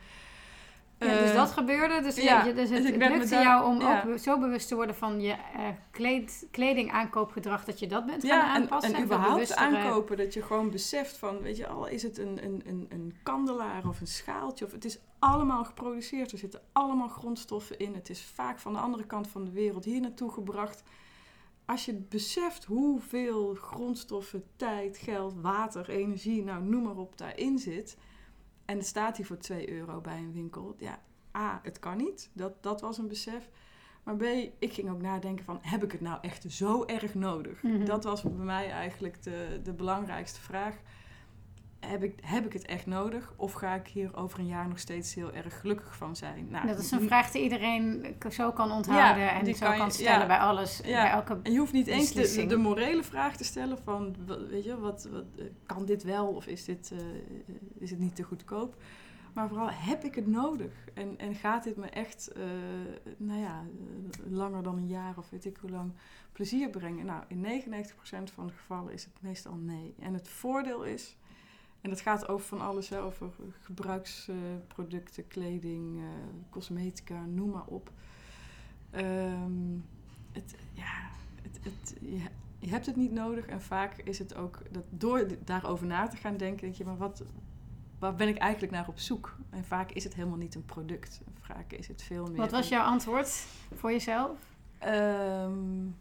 ja, 1.05 1.19
dus 1.19 1.33
dat 1.33 1.51
gebeurde. 1.51 2.01
Dus, 2.01 2.15
ja, 2.15 2.43
je, 2.43 2.53
dus 2.53 2.69
het, 2.69 2.83
dus 2.83 2.91
het 2.91 3.11
lukte 3.11 3.35
jou 3.35 3.65
om 3.65 3.79
ja. 3.79 4.03
ook 4.07 4.17
zo 4.17 4.39
bewust 4.39 4.67
te 4.67 4.75
worden 4.75 4.95
van 4.95 5.21
je 5.21 5.29
uh, 5.29 5.67
kleed, 5.91 6.47
kleding 6.51 6.91
aankoopgedrag 6.91 7.65
dat 7.65 7.79
je 7.79 7.87
dat 7.87 8.05
bent 8.05 8.25
gaan 8.25 8.41
aanpassen. 8.41 8.93
En, 8.93 8.99
en 8.99 9.03
überhaupt 9.03 9.55
aankopen, 9.55 10.17
dat 10.17 10.33
je 10.33 10.41
gewoon 10.41 10.69
beseft 10.69 11.17
van, 11.17 11.41
weet 11.41 11.57
je, 11.57 11.67
al 11.67 11.87
is 11.87 12.03
het 12.03 12.17
een, 12.17 12.43
een, 12.43 12.61
een, 12.65 12.85
een 12.89 13.15
kandelaar 13.23 13.87
of 13.87 13.99
een 14.01 14.07
schaaltje, 14.07 14.65
of 14.65 14.71
het 14.71 14.85
is 14.85 14.99
allemaal 15.19 15.63
geproduceerd. 15.63 16.31
Er 16.31 16.37
zitten 16.37 16.61
allemaal 16.71 17.07
grondstoffen 17.07 17.79
in. 17.79 17.93
Het 17.93 18.09
is 18.09 18.31
vaak 18.33 18.59
van 18.59 18.73
de 18.73 18.79
andere 18.79 19.05
kant 19.05 19.27
van 19.27 19.43
de 19.45 19.51
wereld 19.51 19.85
hier 19.85 20.01
naartoe 20.01 20.31
gebracht. 20.31 20.83
Als 21.65 21.85
je 21.85 21.93
beseft 21.93 22.65
hoeveel 22.65 23.53
grondstoffen, 23.53 24.43
tijd, 24.55 24.97
geld, 24.97 25.33
water, 25.41 25.89
energie, 25.89 26.43
nou 26.43 26.63
noem 26.63 26.83
maar 26.83 26.97
op, 26.97 27.17
daarin 27.17 27.59
zit 27.59 27.97
en 28.71 28.77
het 28.77 28.87
staat 28.87 29.17
hier 29.17 29.25
voor 29.25 29.37
2 29.37 29.71
euro 29.71 30.01
bij 30.01 30.17
een 30.17 30.33
winkel. 30.33 30.75
Ja, 30.77 30.99
A, 31.37 31.59
het 31.63 31.79
kan 31.79 31.97
niet. 31.97 32.29
Dat, 32.33 32.63
dat 32.63 32.81
was 32.81 32.97
een 32.97 33.07
besef. 33.07 33.49
Maar 34.03 34.15
B, 34.15 34.23
ik 34.59 34.73
ging 34.73 34.89
ook 34.89 35.01
nadenken 35.01 35.45
van, 35.45 35.59
heb 35.61 35.83
ik 35.83 35.91
het 35.91 36.01
nou 36.01 36.17
echt 36.21 36.45
zo 36.51 36.85
erg 36.85 37.13
nodig? 37.13 37.61
Mm 37.61 37.71
-hmm. 37.71 37.85
Dat 37.85 38.03
was 38.03 38.21
bij 38.21 38.31
mij 38.31 38.69
eigenlijk 38.69 39.23
de, 39.23 39.59
de 39.63 39.73
belangrijkste 39.73 40.41
vraag. 40.41 40.75
Heb 41.85 42.03
ik, 42.03 42.19
heb 42.21 42.45
ik 42.45 42.53
het 42.53 42.65
echt 42.65 42.85
nodig? 42.85 43.33
Of 43.35 43.53
ga 43.53 43.75
ik 43.75 43.87
hier 43.87 44.15
over 44.15 44.39
een 44.39 44.47
jaar 44.47 44.67
nog 44.67 44.79
steeds 44.79 45.15
heel 45.15 45.33
erg 45.33 45.59
gelukkig 45.59 45.95
van 45.95 46.15
zijn? 46.15 46.47
Nou, 46.49 46.67
dat 46.67 46.79
is 46.79 46.91
een 46.91 47.01
vraag 47.01 47.31
die 47.31 47.43
iedereen 47.43 48.15
zo 48.29 48.51
kan 48.51 48.71
onthouden 48.71 49.23
ja, 49.23 49.31
en 49.31 49.45
die 49.45 49.55
zo 49.55 49.65
kan, 49.65 49.77
kan 49.77 49.91
stellen 49.91 50.19
ja, 50.19 50.27
bij 50.27 50.37
alles. 50.37 50.81
Ja. 50.83 51.01
Bij 51.01 51.11
elke 51.11 51.39
en 51.43 51.51
je 51.51 51.59
hoeft 51.59 51.73
niet 51.73 51.87
eens 51.87 52.11
de, 52.11 52.45
de, 52.45 52.57
morele 52.57 53.03
vraag 53.03 53.37
te 53.37 53.43
stellen 53.43 53.77
van, 53.83 54.15
weet 54.49 54.63
je, 54.63 54.79
wat, 54.79 55.07
wat, 55.11 55.25
kan 55.65 55.85
dit 55.85 56.03
wel 56.03 56.27
of 56.27 56.47
is 56.47 56.65
dit 56.65 56.91
uh, 56.93 56.99
is 57.79 57.89
het 57.89 57.99
niet 57.99 58.15
te 58.15 58.23
goedkoop? 58.23 58.75
Maar 59.33 59.47
vooral, 59.47 59.69
heb 59.71 60.03
ik 60.03 60.15
het 60.15 60.27
nodig? 60.27 60.71
En, 60.93 61.17
en 61.17 61.35
gaat 61.35 61.63
dit 61.63 61.77
me 61.77 61.87
echt, 61.87 62.31
uh, 62.37 62.43
nou 63.17 63.39
ja, 63.39 63.65
langer 64.29 64.63
dan 64.63 64.77
een 64.77 64.87
jaar 64.87 65.17
of 65.17 65.29
weet 65.29 65.45
ik 65.45 65.57
hoe 65.61 65.69
lang, 65.69 65.93
plezier 66.31 66.69
brengen? 66.69 67.05
Nou, 67.05 67.23
in 67.27 67.43
99% 67.43 68.33
van 68.33 68.47
de 68.47 68.53
gevallen 68.53 68.93
is 68.93 69.03
het 69.03 69.13
meestal 69.21 69.55
nee. 69.55 69.95
En 69.99 70.13
het 70.13 70.27
voordeel 70.27 70.83
is 70.83 71.17
en 71.81 71.89
het 71.89 72.01
gaat 72.01 72.27
over 72.27 72.45
van 72.45 72.61
alles, 72.61 72.93
over 72.93 73.29
gebruiksproducten, 73.61 75.27
kleding, 75.27 75.97
uh, 75.97 76.05
cosmetica, 76.49 77.25
noem 77.25 77.49
maar 77.49 77.65
op. 77.65 77.91
Um, 78.95 79.85
het, 80.31 80.55
ja, 80.73 81.09
het, 81.41 81.59
het, 81.63 81.95
je, 82.01 82.21
je, 82.59 82.69
hebt 82.69 82.85
het 82.85 82.95
niet 82.95 83.11
nodig 83.11 83.45
en 83.45 83.61
vaak 83.61 83.97
is 83.97 84.19
het 84.19 84.35
ook 84.35 84.61
dat 84.71 84.83
door 84.89 85.27
daarover 85.45 85.87
na 85.87 86.07
te 86.07 86.17
gaan 86.17 86.37
denken, 86.37 86.61
denk 86.61 86.75
je, 86.75 86.85
maar 86.85 86.97
wat, 86.97 87.23
waar 87.99 88.15
ben 88.15 88.27
ik 88.27 88.37
eigenlijk 88.37 88.73
naar 88.73 88.87
op 88.87 88.99
zoek? 88.99 89.37
En 89.49 89.65
vaak 89.65 89.91
is 89.91 90.03
het 90.03 90.13
helemaal 90.13 90.37
niet 90.37 90.55
een 90.55 90.65
product. 90.65 91.21
Vaak 91.39 91.71
is 91.71 91.87
het 91.87 92.01
veel 92.01 92.25
meer. 92.25 92.37
Wat 92.37 92.51
was 92.51 92.69
jouw 92.69 92.83
antwoord 92.83 93.45
voor 93.75 93.91
jezelf? 93.91 94.37
Um, 94.85 95.95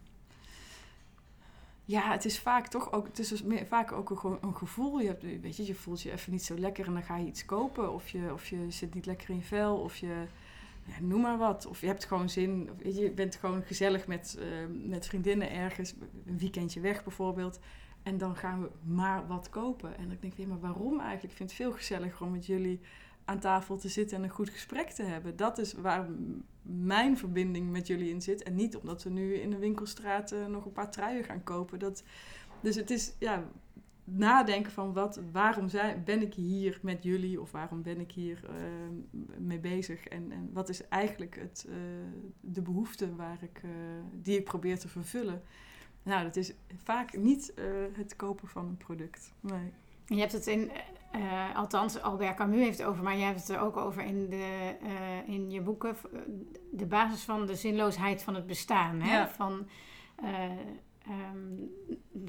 ja, 1.90 2.10
het 2.10 2.24
is 2.24 2.38
vaak 2.38 2.66
toch 2.66 2.92
ook, 2.92 3.06
het 3.06 3.18
is 3.18 3.28
dus 3.28 3.42
meer, 3.42 3.66
vaak 3.66 3.92
ook 3.92 4.10
een, 4.24 4.38
een 4.40 4.56
gevoel. 4.56 5.00
Je, 5.00 5.06
hebt, 5.06 5.22
weet 5.22 5.56
je, 5.56 5.66
je 5.66 5.74
voelt 5.74 6.02
je 6.02 6.12
even 6.12 6.32
niet 6.32 6.44
zo 6.44 6.58
lekker 6.58 6.86
en 6.86 6.92
dan 6.92 7.02
ga 7.02 7.16
je 7.16 7.26
iets 7.26 7.44
kopen. 7.44 7.92
Of 7.92 8.08
je, 8.08 8.32
of 8.32 8.46
je 8.46 8.66
zit 8.68 8.94
niet 8.94 9.06
lekker 9.06 9.30
in 9.30 9.36
je 9.36 9.42
vel. 9.42 9.76
Of 9.76 9.96
je, 9.96 10.26
ja, 10.84 10.94
noem 11.00 11.20
maar 11.20 11.38
wat. 11.38 11.66
Of 11.66 11.80
je 11.80 11.86
hebt 11.86 12.04
gewoon 12.04 12.28
zin, 12.28 12.70
je, 12.82 13.10
bent 13.10 13.36
gewoon 13.36 13.62
gezellig 13.62 14.06
met, 14.06 14.36
eh, 14.38 14.46
met 14.88 15.06
vriendinnen 15.06 15.50
ergens, 15.50 15.94
een 16.26 16.38
weekendje 16.38 16.80
weg 16.80 17.04
bijvoorbeeld. 17.04 17.60
En 18.02 18.18
dan 18.18 18.36
gaan 18.36 18.62
we 18.62 18.70
maar 18.82 19.26
wat 19.26 19.48
kopen. 19.48 19.96
En 19.96 20.08
dan 20.08 20.16
denk 20.20 20.34
ik, 20.34 20.46
maar 20.46 20.60
waarom 20.60 21.00
eigenlijk? 21.00 21.30
Ik 21.30 21.36
vind 21.36 21.50
het 21.50 21.58
veel 21.58 21.72
gezelliger 21.72 22.26
om 22.26 22.32
met 22.32 22.46
jullie 22.46 22.80
aan 23.24 23.38
tafel 23.38 23.76
te 23.76 23.88
zitten 23.88 24.16
en 24.16 24.22
een 24.22 24.30
goed 24.30 24.50
gesprek 24.50 24.90
te 24.90 25.02
hebben. 25.02 25.36
Dat 25.36 25.58
is 25.58 25.72
waar 25.72 26.08
mijn 26.62 27.18
verbinding 27.18 27.70
met 27.70 27.86
jullie 27.86 28.10
in 28.10 28.22
zit. 28.22 28.42
En 28.42 28.54
niet 28.54 28.76
omdat 28.76 29.02
we 29.02 29.10
nu 29.10 29.34
in 29.34 29.50
de 29.50 29.58
winkelstraat 29.58 30.32
uh, 30.32 30.46
nog 30.46 30.64
een 30.64 30.72
paar 30.72 30.90
truien 30.90 31.24
gaan 31.24 31.42
kopen. 31.42 31.78
Dat, 31.78 32.02
dus 32.60 32.74
het 32.76 32.90
is 32.90 33.14
ja, 33.18 33.44
nadenken 34.04 34.72
van 34.72 34.92
wat, 34.92 35.20
waarom 35.32 35.68
ben 36.04 36.22
ik 36.22 36.34
hier 36.34 36.78
met 36.82 37.02
jullie 37.02 37.40
of 37.40 37.50
waarom 37.50 37.82
ben 37.82 38.00
ik 38.00 38.12
hier 38.12 38.44
uh, 38.44 39.18
mee 39.38 39.58
bezig 39.58 40.06
en, 40.06 40.32
en 40.32 40.50
wat 40.52 40.68
is 40.68 40.88
eigenlijk 40.88 41.36
het, 41.40 41.66
uh, 41.68 41.74
de 42.40 42.62
behoefte 42.62 43.14
waar 43.14 43.42
ik, 43.42 43.60
die 44.12 44.38
ik 44.38 44.44
probeer 44.44 44.78
te 44.78 44.88
vervullen. 44.88 45.42
Nou, 46.02 46.24
dat 46.24 46.36
is 46.36 46.52
vaak 46.76 47.16
niet 47.16 47.52
het 47.92 48.16
kopen 48.16 48.48
van 48.48 48.66
een 48.66 48.76
product. 48.76 49.32
Nee. 49.40 49.72
Je 50.06 50.20
hebt 50.20 50.32
het 50.32 50.46
in, 50.46 50.70
althans 51.54 52.02
Albert 52.02 52.36
Camus 52.36 52.64
heeft 52.64 52.78
het 52.78 52.86
over, 52.86 53.02
maar 53.02 53.16
je 53.16 53.24
hebt 53.24 53.40
het 53.40 53.48
er 53.48 53.60
ook 53.60 53.76
over 53.76 54.02
in, 54.02 54.28
de, 54.28 54.74
in 55.26 55.50
je 55.50 55.60
boeken, 55.60 55.96
de 56.70 56.86
basis 56.86 57.22
van 57.22 57.46
de 57.46 57.54
zinloosheid 57.54 58.22
van 58.22 58.34
het 58.34 58.46
bestaan. 58.46 59.00
Hè? 59.00 59.16
Ja. 59.16 59.28
Van, 59.28 59.68
Um, 61.08 61.70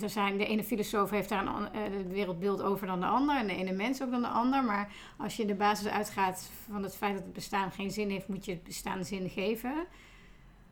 er 0.01 0.09
zijn, 0.09 0.37
de 0.37 0.45
ene 0.45 0.63
filosoof 0.63 1.09
heeft 1.09 1.29
daar 1.29 1.45
een 1.45 2.07
wereldbeeld 2.07 2.61
over 2.61 2.87
dan 2.87 2.99
de 2.99 3.05
ander. 3.05 3.37
En 3.37 3.47
de 3.47 3.55
ene 3.55 3.71
mens 3.71 4.01
ook 4.03 4.11
dan 4.11 4.21
de 4.21 4.27
ander. 4.27 4.63
Maar 4.63 4.93
als 5.17 5.35
je 5.35 5.45
de 5.45 5.55
basis 5.55 5.87
uitgaat 5.87 6.49
van 6.71 6.83
het 6.83 6.95
feit 6.95 7.13
dat 7.13 7.23
het 7.23 7.33
bestaan 7.33 7.71
geen 7.71 7.91
zin 7.91 8.09
heeft, 8.09 8.27
moet 8.27 8.45
je 8.45 8.51
het 8.51 8.63
bestaan 8.63 9.05
zin 9.05 9.29
geven. 9.29 9.73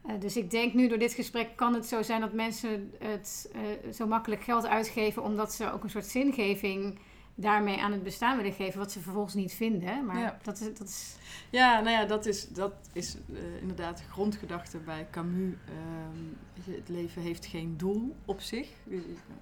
Uh, 0.05 0.12
dus 0.20 0.38
ik 0.38 0.51
denk 0.51 0.74
nu 0.74 0.88
door 0.88 0.97
dit 0.97 1.14
gesprek 1.14 1.55
kan 1.55 1.74
het 1.74 1.86
zo 1.86 2.01
zijn 2.01 2.22
dat 2.22 2.34
mensen 2.34 2.93
het 2.99 3.51
uh, 3.55 3.91
zo 3.93 4.07
makkelijk 4.07 4.41
geld 4.41 4.68
uitgeven. 4.68 5.24
Omdat 5.24 5.53
ze 5.53 5.72
ook 5.72 5.84
een 5.84 5.89
soort 5.89 6.05
zingeving 6.05 6.99
daarmee 7.42 7.82
aan 7.82 7.92
het 7.92 8.04
bestaan 8.04 8.38
willen 8.38 8.54
geven, 8.54 8.80
wat 8.80 8.92
ze 8.92 9.00
vervolgens 9.00 9.34
niet 9.34 9.54
vinden. 9.54 10.06
Maar 10.06 10.20
Ja. 10.20 10.38
dat, 10.44 10.60
is, 10.60 10.78
dat 10.78 10.88
is. 10.88 11.16
Ja, 11.50 11.80
nou 11.80 11.90
ja, 11.90 12.06
dat 12.06 12.26
is, 12.26 12.48
dat 12.48 12.74
is 12.94 13.16
eh, 13.34 13.62
inderdaad 13.62 13.98
de 13.98 14.04
grondgedachte 14.04 14.78
bij 14.78 15.08
Camus. 15.12 15.54
Ehm, 15.66 16.74
het 16.76 16.90
leven 16.90 17.22
heeft 17.22 17.46
geen 17.46 17.78
doel 17.78 18.16
op 18.26 18.42
zich. 18.42 18.70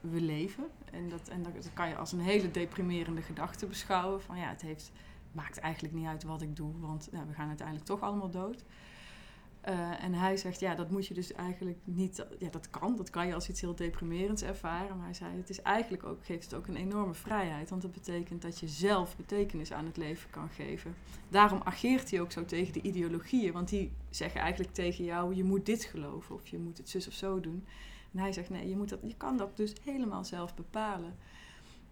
We, 0.01 0.21
leven. 0.21 0.63
En, 0.91 1.09
dat, 1.09 1.27
en 1.27 1.43
dat, 1.43 1.69
kan 1.73 1.89
je 1.89 1.95
als 1.95 2.11
een 2.11 2.19
hele 2.19 2.51
deprimerende 2.51 3.21
gedachte 3.21 3.65
beschouwen. 3.65 4.21
Van 4.21 4.37
ja, 4.37 4.49
het 4.49 4.61
heeft, 4.61 4.91
maakt 5.31 5.59
eigenlijk 5.59 5.93
niet 5.93 6.07
uit 6.07 6.23
wat 6.23 6.41
ik 6.41 6.55
doe, 6.55 6.79
want 6.79 7.09
ja, 7.11 7.25
we 7.27 7.33
gaan 7.33 7.47
uiteindelijk 7.47 7.87
toch 7.87 8.01
allemaal 8.01 8.29
dood. 8.29 8.63
Uh, 9.67 10.03
en 10.03 10.13
hij 10.13 10.37
zegt, 10.37 10.59
ja, 10.59 10.75
dat 10.75 10.91
moet 10.91 11.07
je 11.07 11.13
dus 11.13 11.33
eigenlijk 11.33 11.77
niet... 11.83 12.25
Ja, 12.39 12.49
dat 12.49 12.69
kan. 12.69 12.95
Dat 12.95 13.09
kan 13.09 13.27
je 13.27 13.33
als 13.33 13.49
iets 13.49 13.61
heel 13.61 13.75
deprimerends 13.75 14.41
ervaren. 14.41 14.97
Maar 14.97 15.05
hij 15.05 15.13
zei, 15.13 15.37
het 15.37 15.49
is 15.49 15.61
eigenlijk 15.61 16.03
ook, 16.03 16.25
geeft 16.25 16.43
het 16.43 16.53
ook 16.53 16.67
een 16.67 16.75
enorme 16.75 17.13
vrijheid. 17.13 17.69
Want 17.69 17.81
dat 17.81 17.91
betekent 17.91 18.41
dat 18.41 18.59
je 18.59 18.67
zelf 18.67 19.15
betekenis 19.15 19.71
aan 19.71 19.85
het 19.85 19.97
leven 19.97 20.29
kan 20.29 20.49
geven. 20.49 20.95
Daarom 21.29 21.61
ageert 21.63 22.11
hij 22.11 22.21
ook 22.21 22.31
zo 22.31 22.45
tegen 22.45 22.73
de 22.73 22.81
ideologieën. 22.81 23.53
Want 23.53 23.69
die 23.69 23.91
zeggen 24.09 24.41
eigenlijk 24.41 24.73
tegen 24.73 25.03
jou, 25.03 25.35
je 25.35 25.43
moet 25.43 25.65
dit 25.65 25.83
geloven. 25.83 26.35
Of 26.35 26.47
je 26.47 26.57
moet 26.57 26.77
het 26.77 26.89
zus 26.89 27.07
of 27.07 27.13
zo 27.13 27.39
doen. 27.39 27.65
En 28.11 28.19
hij 28.19 28.31
zegt, 28.31 28.49
nee, 28.49 28.69
je, 28.69 28.77
moet 28.77 28.89
dat, 28.89 28.99
je 29.03 29.15
kan 29.17 29.37
dat 29.37 29.57
dus 29.57 29.73
helemaal 29.83 30.23
zelf 30.23 30.55
bepalen. 30.55 31.15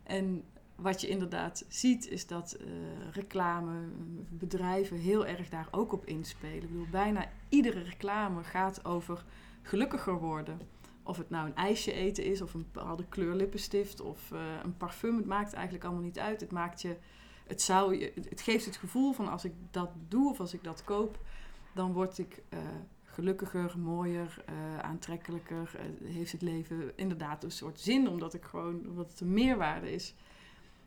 En 0.04 0.44
wat 0.76 1.02
je 1.02 1.08
inderdaad 1.08 1.66
ziet, 1.68 2.08
is 2.08 2.28
dat 2.28 2.58
uh, 2.62 2.68
reclame, 3.12 3.72
bedrijven 4.30 4.98
heel 4.98 5.26
erg 5.26 5.50
daar 5.50 5.68
ook 5.72 5.94
op 5.94 6.06
inspelen. 6.06 6.64
Ik 6.64 6.70
bedoel, 6.70 6.88
bijna 6.92 7.30
iedere 7.56 7.82
reclame 7.82 8.44
gaat 8.44 8.86
over 8.86 9.24
gelukkiger 9.62 10.20
worden. 10.20 10.60
Of 11.04 11.18
het 11.18 11.30
nou 11.30 11.48
een 11.48 11.56
ijsje 11.56 11.92
eten 11.92 12.24
is, 12.24 12.42
of 12.42 12.54
een 12.54 12.68
bepaalde 12.72 13.06
kleur 13.10 13.36
lippenstift, 13.36 14.02
of 14.02 14.32
uh, 14.32 14.40
een 14.64 14.78
parfum. 14.78 15.18
Het 15.18 15.26
maakt 15.26 15.54
eigenlijk 15.54 15.86
allemaal 15.86 16.04
niet 16.04 16.20
uit. 16.20 16.42
Het, 16.42 16.52
maakt 16.52 16.82
je, 16.82 16.96
het, 17.48 17.62
zou 17.62 18.00
je, 18.00 18.12
het 18.30 18.42
geeft 18.42 18.66
het 18.66 18.76
gevoel 18.76 19.14
van 19.14 19.28
als 19.28 19.46
ik 19.46 19.54
dat 19.72 19.90
doe 20.08 20.30
of 20.30 20.40
als 20.40 20.54
ik 20.54 20.64
dat 20.64 20.84
koop, 20.84 21.20
dan 21.74 21.94
word 21.94 22.18
ik 22.18 22.44
uh, 22.50 22.60
gelukkiger, 23.04 23.80
mooier, 23.80 24.44
uh, 24.50 24.80
aantrekkelijker. 24.80 25.72
heeft 26.04 26.32
het 26.32 26.42
leven 26.42 26.98
inderdaad 26.98 27.44
een 27.44 27.52
soort 27.52 27.80
zin, 27.80 28.10
omdat, 28.10 28.34
ik 28.34 28.44
gewoon, 28.44 28.88
omdat 28.90 29.10
het 29.10 29.20
een 29.20 29.34
meerwaarde 29.34 29.92
is. 29.92 30.14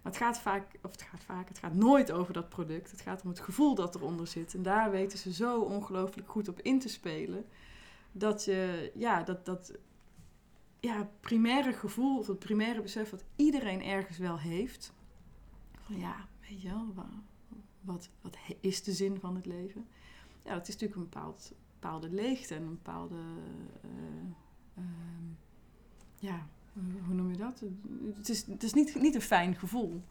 Maar 0.03 0.13
het 0.13 0.23
gaat 0.23 0.41
vaak, 0.41 0.79
of 0.83 0.91
het 0.91 1.03
gaat 1.03 1.25
vaak, 1.25 1.49
het 1.49 1.59
gaat 1.59 1.75
nooit 1.75 2.13
over 2.13 2.33
dat 2.33 2.49
product. 2.49 2.91
Het 2.91 3.01
gaat 3.01 3.23
om 3.23 3.29
het 3.29 3.41
gevoel 3.41 3.75
dat 3.75 3.95
eronder 3.95 4.27
zit. 4.27 4.55
En 4.55 4.63
daar 4.63 4.91
weten 4.91 5.19
ze 5.19 5.33
zo 5.33 5.61
ongelooflijk 5.61 6.29
goed 6.29 6.49
op 6.49 6.61
in 6.61 6.79
te 6.79 6.89
spelen. 6.89 7.47
Dat 8.13 8.45
je, 8.45 8.91
ja, 8.95 9.23
dat, 9.23 9.47
dat 9.47 9.73
ja, 10.81 11.09
primaire 11.21 11.73
gevoel, 11.73 12.19
of 12.19 12.27
het 12.27 12.39
primaire 12.39 12.83
besef 12.83 13.11
wat 13.11 13.25
iedereen 13.37 13.83
ergens 13.83 14.19
wel 14.19 14.39
heeft. 14.39 14.93
Van 15.81 15.99
ja, 15.99 16.29
weet 16.49 16.63
je 16.63 16.69
wel, 16.69 16.95
wat, 17.81 18.09
wat 18.21 18.39
is 18.61 18.83
de 18.83 18.93
zin 18.93 19.21
van 19.21 19.35
het 19.35 19.47
leven? 19.47 19.87
Ja, 20.45 20.55
dat 20.55 20.69
is 20.69 20.75
natuurlijk 20.75 21.01
een 21.01 21.09
bepaald, 21.09 21.53
bepaalde 21.73 22.11
leegte 22.11 22.55
en 22.55 22.63
een 22.63 22.69
bepaalde, 22.69 23.15
uh, 23.85 24.83
uh, 24.85 24.85
ja, 26.19 26.49
hoe 27.07 27.15
noem 27.15 27.31
je 27.31 27.37
dat? 27.37 27.63
Het 28.17 28.29
is, 28.29 28.47
het 28.47 28.63
is 28.63 28.73
niet, 28.73 29.01
niet 29.01 29.15
een 29.15 29.21
fijn 29.21 29.55
gevoel. 29.55 30.03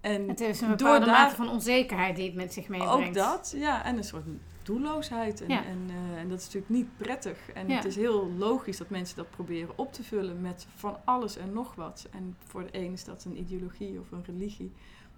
En 0.00 0.28
het 0.28 0.40
is 0.40 0.60
een 0.60 0.68
bepaalde 0.68 1.06
daar, 1.06 1.22
mate 1.22 1.34
van 1.34 1.48
onzekerheid 1.48 2.16
die 2.16 2.26
het 2.26 2.34
met 2.34 2.52
zich 2.52 2.68
meebrengt. 2.68 3.08
Ook 3.08 3.14
dat, 3.14 3.54
ja. 3.56 3.84
En 3.84 3.96
een 3.96 4.04
soort 4.04 4.24
doelloosheid. 4.62 5.40
En, 5.40 5.48
ja. 5.48 5.64
en, 5.64 5.78
uh, 5.90 6.18
en 6.18 6.28
dat 6.28 6.38
is 6.38 6.44
natuurlijk 6.44 6.72
niet 6.72 6.96
prettig. 6.96 7.50
En 7.54 7.68
ja. 7.68 7.74
het 7.74 7.84
is 7.84 7.96
heel 7.96 8.30
logisch 8.38 8.76
dat 8.76 8.90
mensen 8.90 9.16
dat 9.16 9.30
proberen 9.30 9.78
op 9.78 9.92
te 9.92 10.02
vullen 10.02 10.40
met 10.40 10.66
van 10.74 10.96
alles 11.04 11.36
en 11.36 11.52
nog 11.52 11.74
wat. 11.74 12.08
En 12.10 12.36
voor 12.44 12.62
de 12.62 12.78
een 12.78 12.92
is 12.92 13.04
dat 13.04 13.24
een 13.24 13.38
ideologie 13.38 14.00
of 14.00 14.10
een 14.10 14.24
religie. 14.24 14.72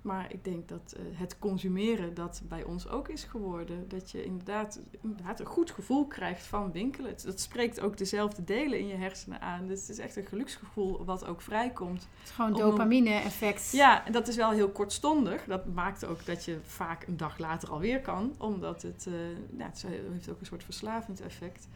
Maar 0.05 0.32
ik 0.32 0.44
denk 0.44 0.68
dat 0.68 0.96
uh, 0.96 1.18
het 1.18 1.38
consumeren 1.38 2.14
dat 2.14 2.42
bij 2.48 2.64
ons 2.64 2.88
ook 2.88 3.09
is 3.09 3.24
geworden. 3.24 3.88
Dat 3.88 4.11
je 4.11 4.24
inderdaad, 4.24 4.80
inderdaad 5.02 5.40
een 5.40 5.46
goed 5.46 5.70
gevoel 5.70 6.07
krijgt 6.07 6.46
van 6.46 6.72
winkelen. 6.72 7.11
Het, 7.11 7.24
dat 7.24 7.40
spreekt 7.40 7.80
ook 7.80 7.96
dezelfde 7.96 8.44
delen 8.44 8.78
in 8.78 8.86
je 8.86 8.94
hersenen 8.94 9.40
aan. 9.40 9.66
Dus 9.66 9.80
het 9.80 9.88
is 9.88 9.98
echt 9.98 10.16
een 10.16 10.26
geluksgevoel 10.26 11.05
wat 11.05 11.26
ook 11.26 11.40
vrijkomt. 11.40 12.02
Het 12.02 12.28
is 12.28 12.30
gewoon 12.30 12.52
dopamine-effect. 12.52 13.72
Ja, 13.72 14.07
en 14.07 14.12
dat 14.12 14.28
is 14.28 14.36
wel 14.36 14.50
heel 14.50 14.70
kortstondig. 14.70 15.44
Dat 15.44 15.66
maakt 15.66 16.05
ook 16.05 16.26
dat 16.26 16.44
je 16.44 16.59
vaak 16.62 17.07
een 17.07 17.16
dag 17.16 17.38
later 17.38 17.70
alweer 17.70 18.00
kan. 18.00 18.34
Omdat 18.38 18.82
het, 18.82 19.07
uh, 19.09 19.14
ja, 19.59 19.66
het 19.66 19.86
heeft 20.12 20.30
ook 20.30 20.40
een 20.40 20.46
soort 20.46 20.64
verslavend 20.64 21.20
effect. 21.20 21.68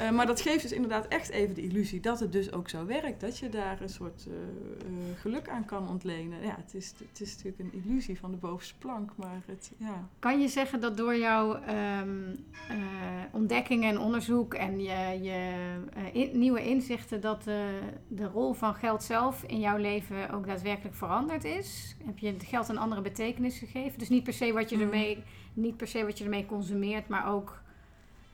Uh, 0.00 0.10
maar 0.10 0.26
dat 0.26 0.40
geeft 0.40 0.62
dus 0.62 0.72
inderdaad 0.72 1.08
echt 1.08 1.28
even 1.28 1.54
de 1.54 1.62
illusie 1.62 2.00
dat 2.00 2.20
het 2.20 2.32
dus 2.32 2.52
ook 2.52 2.68
zo 2.68 2.86
werkt. 2.86 3.20
Dat 3.20 3.38
je 3.38 3.48
daar 3.48 3.80
een 3.80 3.88
soort 3.88 4.26
uh, 4.28 4.34
uh, 4.34 5.20
geluk 5.20 5.48
aan 5.48 5.64
kan 5.64 5.88
ontlenen. 5.88 6.42
Ja, 6.42 6.56
het 6.64 6.74
is, 6.74 6.94
het 7.10 7.20
is 7.20 7.34
natuurlijk 7.36 7.58
een 7.62 7.82
illusie 7.84 8.18
van 8.18 8.30
de 8.30 8.36
bovenste 8.36 8.78
plank, 8.78 9.10
maar 9.16 9.42
het, 9.46 9.72
ja. 9.76 10.08
Kan 10.18 10.40
je 10.40 10.48
zeggen 10.48 10.80
dat 10.80 10.96
door 10.96 11.16
jouw 11.16 11.60
um, 12.00 12.44
ontdekkingen 13.32 13.88
en 13.88 13.98
onderzoek 13.98 14.54
en 14.54 14.82
je, 14.82 15.22
je 15.22 15.54
in, 16.12 16.38
nieuwe 16.38 16.64
inzichten... 16.64 17.20
dat 17.20 17.44
de 18.08 18.26
rol 18.32 18.52
van 18.52 18.74
geld 18.74 19.02
zelf 19.02 19.42
in 19.42 19.60
jouw 19.60 19.76
leven 19.76 20.30
ook 20.30 20.46
daadwerkelijk 20.46 20.96
veranderd 20.96 21.44
is? 21.44 21.96
Heb 22.04 22.18
je 22.18 22.26
het 22.26 22.44
geld 22.44 22.68
een 22.68 22.78
andere 22.78 23.00
betekenis 23.00 23.58
gegeven? 23.58 23.98
Dus 23.98 24.08
niet 24.08 24.24
per 24.24 24.32
se 24.32 24.52
wat 24.52 24.70
je 24.70 24.78
ermee, 24.78 25.22
niet 25.52 25.76
per 25.76 25.86
se 25.86 26.04
wat 26.04 26.18
je 26.18 26.24
ermee 26.24 26.46
consumeert, 26.46 27.08
maar 27.08 27.32
ook... 27.32 27.61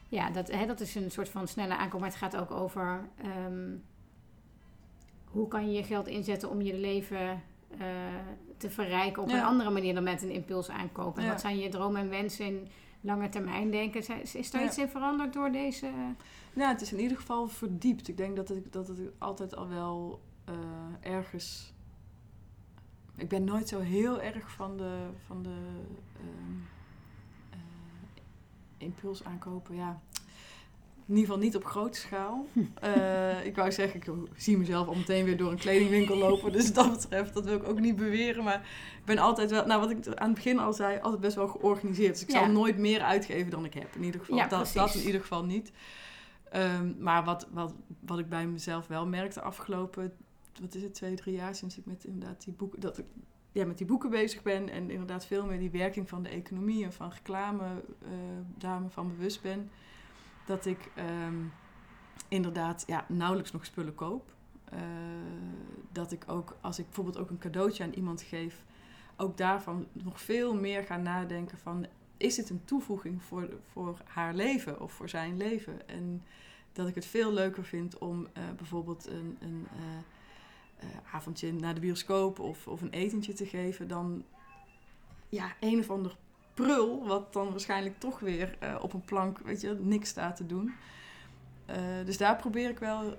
Ja, 0.09 0.31
dat, 0.31 0.51
hè, 0.51 0.67
dat 0.67 0.81
is 0.81 0.95
een 0.95 1.11
soort 1.11 1.29
van 1.29 1.49
snelle 1.49 1.77
aankoop. 1.77 2.01
Maar 2.01 2.09
het 2.09 2.19
gaat 2.19 2.37
ook 2.37 2.51
over 2.51 3.09
um, 3.47 3.85
hoe 5.25 5.49
kan 5.49 5.71
je 5.71 5.77
je 5.77 5.85
geld 5.85 6.07
inzetten 6.07 6.51
om 6.51 6.61
je 6.61 6.75
leven 6.75 7.43
uh, 7.81 7.87
te 8.57 8.71
verrijken 8.71 9.23
op 9.23 9.29
ja. 9.29 9.39
een 9.39 9.45
andere 9.45 9.71
manier 9.71 9.95
dan 9.95 10.03
met 10.03 10.23
een 10.23 10.31
impuls 10.31 10.69
aankopen. 10.69 11.19
En 11.19 11.25
ja. 11.27 11.33
wat 11.33 11.41
zijn 11.41 11.59
je 11.59 11.69
dromen 11.69 12.01
en 12.01 12.09
wensen 12.09 12.47
in 12.47 12.69
lange 13.01 13.29
termijn 13.29 13.71
denken? 13.71 14.01
Is, 14.33 14.51
daar 14.51 14.61
ja. 14.61 14.67
iets 14.67 14.79
in 14.79 14.89
veranderd 14.89 15.33
door 15.33 15.53
deze? 15.53 15.91
Nou, 16.53 16.73
het 16.73 16.81
is 16.81 16.93
in 16.93 17.01
ieder 17.01 17.17
geval 17.17 17.49
verdiept. 17.49 18.09
Ik 18.09 18.17
denk 18.17 18.37
dat 18.37 18.49
het, 18.49 18.73
dat 18.73 18.89
het 18.89 18.99
altijd 19.19 19.57
al 19.57 19.69
wel 19.69 20.21
uh, 20.49 20.55
ergens. 21.13 21.73
Ik 23.17 23.29
ben 23.29 23.45
nooit 23.45 23.69
zo 23.69 23.81
heel 23.81 24.21
erg 24.21 24.51
van 24.51 24.77
de. 24.77 25.07
Van 25.27 25.43
de 25.43 25.59
um, 26.21 26.67
impuls 28.79 29.25
aankopen, 29.25 29.75
ja. 29.75 30.01
In 31.09 31.15
ieder 31.15 31.25
geval 31.25 31.45
niet 31.45 31.57
op 31.57 31.65
grote 31.65 31.99
schaal. 31.99 32.47
Uh, 32.85 33.45
ik 33.49 33.57
wou 33.57 33.73
zeggen, 33.73 34.01
ik 34.01 34.13
zie 34.37 34.59
mezelf 34.59 34.89
al 34.89 34.95
meteen 34.95 35.25
weer 35.25 35.37
door 35.37 35.51
een 35.51 35.59
kledingwinkel 35.59 36.17
lopen. 36.17 36.53
Dus 36.53 36.73
dat 36.73 36.91
betreft, 36.91 37.35
dat 37.35 37.45
wil 37.45 37.57
ik 37.57 37.69
ook 37.69 37.81
niet 37.81 37.97
beweren. 37.97 38.45
Maar 38.45 38.69
ik 38.99 39.05
ben 39.05 39.19
altijd 39.19 39.51
wel, 39.51 39.67
nou 39.67 39.81
wat 39.81 39.91
ik 39.91 40.07
aan 40.07 40.27
het 40.27 40.35
begin 40.35 40.59
al 40.59 40.73
zei, 40.73 40.99
altijd 41.01 41.21
best 41.21 41.37
wel 41.37 41.49
georganiseerd. 41.49 42.13
Dus 42.13 42.23
ik 42.23 42.31
ja. 42.31 42.39
zal 42.39 42.49
nooit 42.49 42.79
meer 42.79 43.01
uitgeven 43.01 43.51
dan 43.51 43.65
ik 43.65 43.75
heb. 43.75 43.95
In 43.95 44.03
ieder 44.03 44.21
geval, 44.21 44.37
ja, 44.37 44.47
dat, 44.47 44.71
dat 44.75 44.95
in 44.95 45.07
ieder 45.07 45.21
geval 45.21 45.45
niet. 45.45 45.73
Um, 46.53 46.97
maar 46.99 47.25
wat, 47.25 47.49
wat, 47.51 47.75
wat 48.01 48.19
ik 48.19 48.29
bij 48.29 48.47
mezelf 48.47 48.87
wel 48.87 49.07
merkte 49.07 49.41
afgelopen, 49.41 50.13
wat 50.61 50.75
is 50.75 50.83
het, 50.83 50.95
twee, 50.95 51.15
drie 51.15 51.35
jaar 51.35 51.55
sinds 51.55 51.79
ik 51.79 51.87
met 51.87 52.05
inderdaad 52.05 52.45
die 52.45 52.53
boeken, 52.53 52.81
dat 52.81 52.99
ik 52.99 53.07
ja, 53.53 53.67
met 53.67 53.79
die 53.79 53.87
boeken 53.87 54.11
bezig 54.11 54.43
ben 54.43 54.69
en 54.69 54.91
inderdaad 54.91 55.27
veel 55.27 55.47
meer 55.47 55.59
die 55.59 55.71
werking 55.71 56.09
van 56.09 56.23
de 56.23 56.29
economie 56.29 56.85
en 56.85 56.93
van 56.93 57.11
reclame 57.11 57.83
uh, 58.63 58.77
van 58.89 59.09
bewust 59.09 59.43
ben, 59.43 59.71
dat 60.47 60.67
ik 60.67 60.91
ehm, 60.95 61.37
inderdaad 62.29 62.85
ja, 62.87 63.05
nauwelijks 63.09 63.53
nog 63.53 63.65
spullen 63.65 63.95
koop. 63.95 64.37
Uh, 64.73 64.81
dat 65.93 66.13
ik 66.13 66.25
ook, 66.27 66.57
als 66.61 66.79
ik 66.79 66.85
bijvoorbeeld 66.85 67.19
ook 67.19 67.31
een 67.31 67.39
cadeautje 67.39 67.85
aan 67.85 67.93
iemand 67.93 68.23
geef, 68.23 68.65
ook 69.17 69.37
daarvan 69.37 69.87
nog 69.93 70.21
veel 70.21 70.55
meer 70.55 70.85
ga 70.85 70.97
nadenken 70.97 71.59
van, 71.59 71.87
is 72.17 72.35
dit 72.35 72.51
een 72.51 72.65
toevoeging 72.65 73.23
voor, 73.23 73.49
voor 73.73 73.99
haar 74.05 74.35
leven 74.35 74.81
of 74.81 74.93
voor 74.93 75.09
zijn 75.09 75.37
leven? 75.37 75.89
En 75.89 76.23
dat 76.73 76.89
ik 76.89 76.95
het 76.95 77.07
veel 77.07 77.33
leuker 77.33 77.65
vind 77.65 77.99
om 77.99 78.21
uh, 78.21 78.43
bijvoorbeeld 78.57 79.07
een, 79.07 79.37
een 79.41 79.67
avondje 81.13 81.53
naar 81.53 81.75
de 81.75 81.81
bioscoop 81.81 82.39
of, 82.39 82.69
of 82.69 82.83
een 82.83 82.91
etentje 82.91 83.33
te 83.33 83.47
geven 83.47 83.89
dan 83.89 84.25
ja, 85.29 85.53
een 85.61 85.79
of 85.79 85.91
ander 85.91 86.17
prul, 86.55 87.07
wat 87.07 87.33
dan 87.33 87.51
waarschijnlijk 87.51 87.99
toch 87.99 88.21
weer 88.21 88.59
op 88.81 88.93
een 88.93 89.05
plank, 89.05 89.39
weet 89.39 89.61
je, 89.61 89.79
niks 89.81 90.09
staat 90.09 90.37
te 90.37 90.47
doen. 90.47 90.73
dus 92.05 92.17
daar 92.17 92.37
probeer 92.37 92.71
ik 92.71 92.79
wel, 92.79 93.19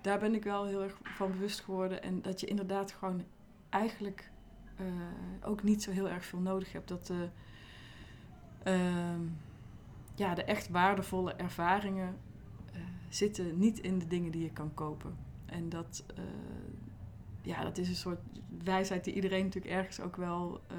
daar 0.00 0.18
ben 0.18 0.34
ik 0.34 0.44
wel 0.44 0.64
heel 0.64 0.82
erg 0.82 0.98
van 1.02 1.30
bewust 1.30 1.60
geworden. 1.60 2.02
En 2.02 2.22
dat 2.22 2.40
je 2.40 2.46
inderdaad 2.46 2.92
gewoon 2.92 3.24
eigenlijk 3.68 4.30
ook 5.42 5.62
niet 5.62 5.82
zo 5.82 5.90
heel 5.90 6.08
erg 6.08 6.24
veel 6.24 6.38
nodig 6.38 6.72
hebt. 6.72 6.88
Dat 6.88 7.12
ehm, 8.62 9.20
ja, 10.14 10.34
de 10.34 10.44
echt 10.44 10.68
waardevolle 10.68 11.32
ervaringen 11.32 12.16
zitten 13.08 13.58
niet 13.58 13.78
in 13.78 13.98
de 13.98 14.06
dingen 14.06 14.30
die 14.30 14.42
je 14.42 14.52
kan 14.52 14.74
kopen. 14.74 15.25
En 15.46 15.68
dat, 15.68 16.04
uh, 16.18 16.24
ja, 17.42 17.62
dat 17.62 17.78
is 17.78 17.88
een 17.88 17.94
soort 17.94 18.20
wijsheid 18.64 19.04
die 19.04 19.14
iedereen 19.14 19.44
natuurlijk 19.44 19.74
ergens 19.74 20.00
ook 20.00 20.16
wel 20.16 20.60
uh, 20.72 20.78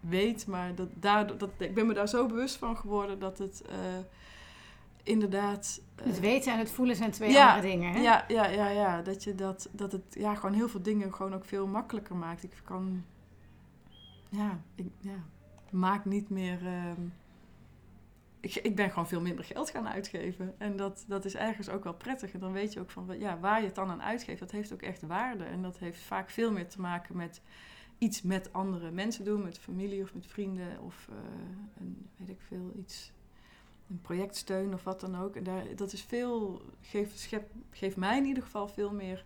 weet. 0.00 0.46
Maar 0.46 0.74
dat, 0.74 0.88
daar, 0.94 1.38
dat, 1.38 1.50
ik 1.58 1.74
ben 1.74 1.86
me 1.86 1.94
daar 1.94 2.08
zo 2.08 2.26
bewust 2.26 2.56
van 2.56 2.76
geworden 2.76 3.18
dat 3.18 3.38
het 3.38 3.62
uh, 3.70 3.76
inderdaad. 5.02 5.80
het 6.02 6.20
weten 6.20 6.52
en 6.52 6.58
het 6.58 6.70
voelen 6.70 6.96
zijn 6.96 7.10
twee 7.10 7.40
andere 7.40 7.60
dingen. 7.60 7.92
Hè? 7.92 8.00
Ja, 8.00 8.24
ja, 8.28 8.46
ja, 8.46 8.68
ja. 8.68 9.02
Dat, 9.02 9.24
je 9.24 9.34
dat, 9.34 9.68
dat 9.72 9.92
het 9.92 10.04
ja, 10.18 10.34
gewoon 10.34 10.54
heel 10.54 10.68
veel 10.68 10.82
dingen 10.82 11.14
gewoon 11.14 11.34
ook 11.34 11.44
veel 11.44 11.66
makkelijker 11.66 12.16
maakt. 12.16 12.42
Ik 12.42 12.60
kan. 12.64 13.04
Ja, 14.28 14.60
ik 14.74 14.86
ja, 15.00 15.24
maak 15.70 16.04
niet 16.04 16.30
meer. 16.30 16.66
Ehm, 16.66 17.00
ik, 18.44 18.54
ik 18.54 18.76
ben 18.76 18.88
gewoon 18.88 19.08
veel 19.08 19.20
minder 19.20 19.44
geld 19.44 19.70
gaan 19.70 19.88
uitgeven. 19.88 20.54
En 20.58 20.76
dat, 20.76 21.04
dat 21.08 21.24
is 21.24 21.34
ergens 21.34 21.68
ook 21.68 21.84
wel 21.84 21.94
prettig. 21.94 22.32
En 22.32 22.40
dan 22.40 22.52
weet 22.52 22.72
je 22.72 22.80
ook 22.80 22.90
van 22.90 23.18
ja, 23.18 23.38
waar 23.38 23.60
je 23.60 23.66
het 23.66 23.74
dan 23.74 23.90
aan 23.90 24.02
uitgeeft, 24.02 24.40
dat 24.40 24.50
heeft 24.50 24.72
ook 24.72 24.82
echt 24.82 25.02
waarde. 25.02 25.44
En 25.44 25.62
dat 25.62 25.78
heeft 25.78 26.00
vaak 26.00 26.30
veel 26.30 26.52
meer 26.52 26.68
te 26.68 26.80
maken 26.80 27.16
met 27.16 27.40
iets 27.98 28.22
met 28.22 28.52
andere 28.52 28.90
mensen 28.90 29.24
doen, 29.24 29.42
met 29.42 29.58
familie 29.58 30.02
of 30.02 30.14
met 30.14 30.26
vrienden 30.26 30.80
of 30.80 31.08
uh, 31.10 31.16
een, 31.80 32.08
weet 32.16 32.28
ik 32.28 32.40
veel, 32.48 32.72
iets, 32.78 33.12
een 33.90 34.00
projectsteun 34.00 34.74
of 34.74 34.84
wat 34.84 35.00
dan 35.00 35.16
ook. 35.16 35.36
En 35.36 35.44
daar, 35.44 35.64
dat 35.76 35.92
is 35.92 36.02
veel, 36.02 36.62
geeft, 36.80 37.28
geeft 37.70 37.96
mij 37.96 38.18
in 38.18 38.24
ieder 38.24 38.42
geval 38.42 38.68
veel 38.68 38.92
meer 38.92 39.24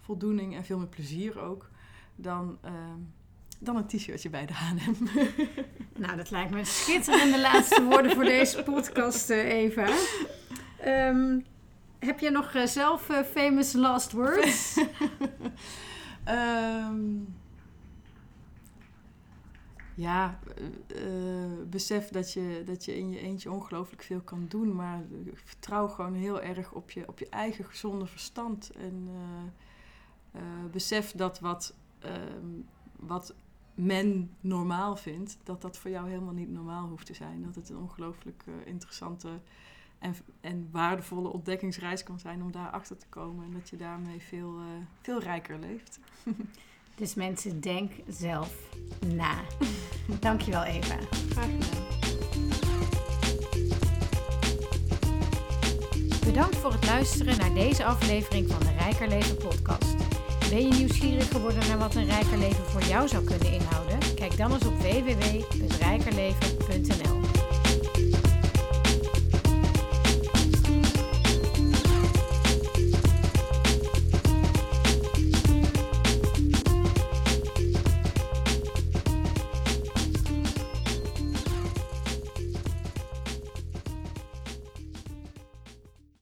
voldoening 0.00 0.54
en 0.54 0.64
veel 0.64 0.78
meer 0.78 0.86
plezier 0.86 1.40
ook 1.40 1.70
dan. 2.16 2.58
Uh, 2.64 2.70
dan 3.60 3.76
een 3.76 3.86
t-shirtje 3.86 4.30
bij 4.30 4.46
de 4.46 4.52
H&M. 4.52 5.04
Nou, 5.96 6.16
dat 6.16 6.30
lijkt 6.30 6.50
me 6.50 6.64
schitterende 6.64 7.40
laatste 7.40 7.82
woorden 7.82 8.14
voor 8.14 8.24
deze 8.24 8.62
podcast, 8.62 9.30
uh, 9.30 9.48
Eva. 9.48 9.88
Um, 10.86 11.44
heb 11.98 12.18
je 12.18 12.30
nog 12.30 12.54
uh, 12.54 12.66
zelf 12.66 13.10
uh, 13.10 13.22
famous 13.22 13.72
last 13.72 14.12
words? 14.12 14.76
um, 16.28 17.34
ja, 20.06 20.38
besef 21.66 22.08
dat 22.08 22.32
je, 22.32 22.62
dat 22.66 22.84
je 22.84 22.96
in 22.96 23.10
je 23.10 23.20
eentje 23.20 23.50
ongelooflijk 23.50 24.02
veel 24.02 24.20
kan 24.20 24.46
doen. 24.48 24.74
Maar 24.74 25.02
vertrouw 25.34 25.88
gewoon 25.88 26.14
heel 26.14 26.42
erg 26.42 26.72
op 26.72 26.90
je, 26.90 27.08
op 27.08 27.18
je 27.18 27.28
eigen 27.28 27.64
gezonde 27.64 28.06
verstand. 28.06 28.70
En 28.70 29.08
besef 30.70 31.12
dat 31.12 31.40
wat, 31.40 31.74
um, 32.04 32.66
wat 32.96 33.34
men 33.80 34.30
normaal 34.40 34.96
vindt, 34.96 35.38
dat 35.42 35.62
dat 35.62 35.78
voor 35.78 35.90
jou 35.90 36.08
helemaal 36.08 36.34
niet 36.34 36.50
normaal 36.50 36.88
hoeft 36.88 37.06
te 37.06 37.14
zijn. 37.14 37.42
Dat 37.42 37.54
het 37.54 37.68
een 37.68 37.76
ongelooflijk 37.76 38.42
uh, 38.48 38.54
interessante 38.64 39.28
en, 39.98 40.14
en 40.40 40.68
waardevolle 40.70 41.28
ontdekkingsreis 41.28 42.02
kan 42.02 42.18
zijn 42.18 42.42
om 42.42 42.52
daar 42.52 42.70
achter 42.70 42.96
te 42.96 43.06
komen. 43.08 43.44
En 43.44 43.52
dat 43.52 43.68
je 43.68 43.76
daarmee 43.76 44.20
veel, 44.20 44.58
uh, 44.58 44.64
veel 45.00 45.20
rijker 45.20 45.58
leeft. 45.58 46.00
dus 46.94 47.14
mensen, 47.14 47.60
denk 47.60 47.92
zelf 48.08 48.54
na. 49.06 49.40
Dankjewel 50.20 50.64
Eva. 50.64 50.96
Graag 51.28 51.50
gedaan. 51.50 51.88
Bedankt 56.24 56.56
voor 56.56 56.72
het 56.72 56.86
luisteren 56.86 57.38
naar 57.38 57.54
deze 57.54 57.84
aflevering 57.84 58.50
van 58.50 58.60
de 58.60 58.72
Rijker 58.72 59.08
Leven 59.08 59.36
podcast. 59.36 59.99
Ben 60.50 60.68
je 60.68 60.74
nieuwsgierig 60.74 61.28
geworden 61.28 61.68
naar 61.68 61.78
wat 61.78 61.94
een 61.94 62.06
rijker 62.06 62.38
leven 62.38 62.64
voor 62.64 62.82
jou 62.82 63.08
zou 63.08 63.24
kunnen 63.24 63.52
inhouden? 63.52 63.98
Kijk 64.14 64.36
dan 64.36 64.52
eens 64.52 64.66
op 64.66 64.78
www.rijkerleven.nl 64.78 67.09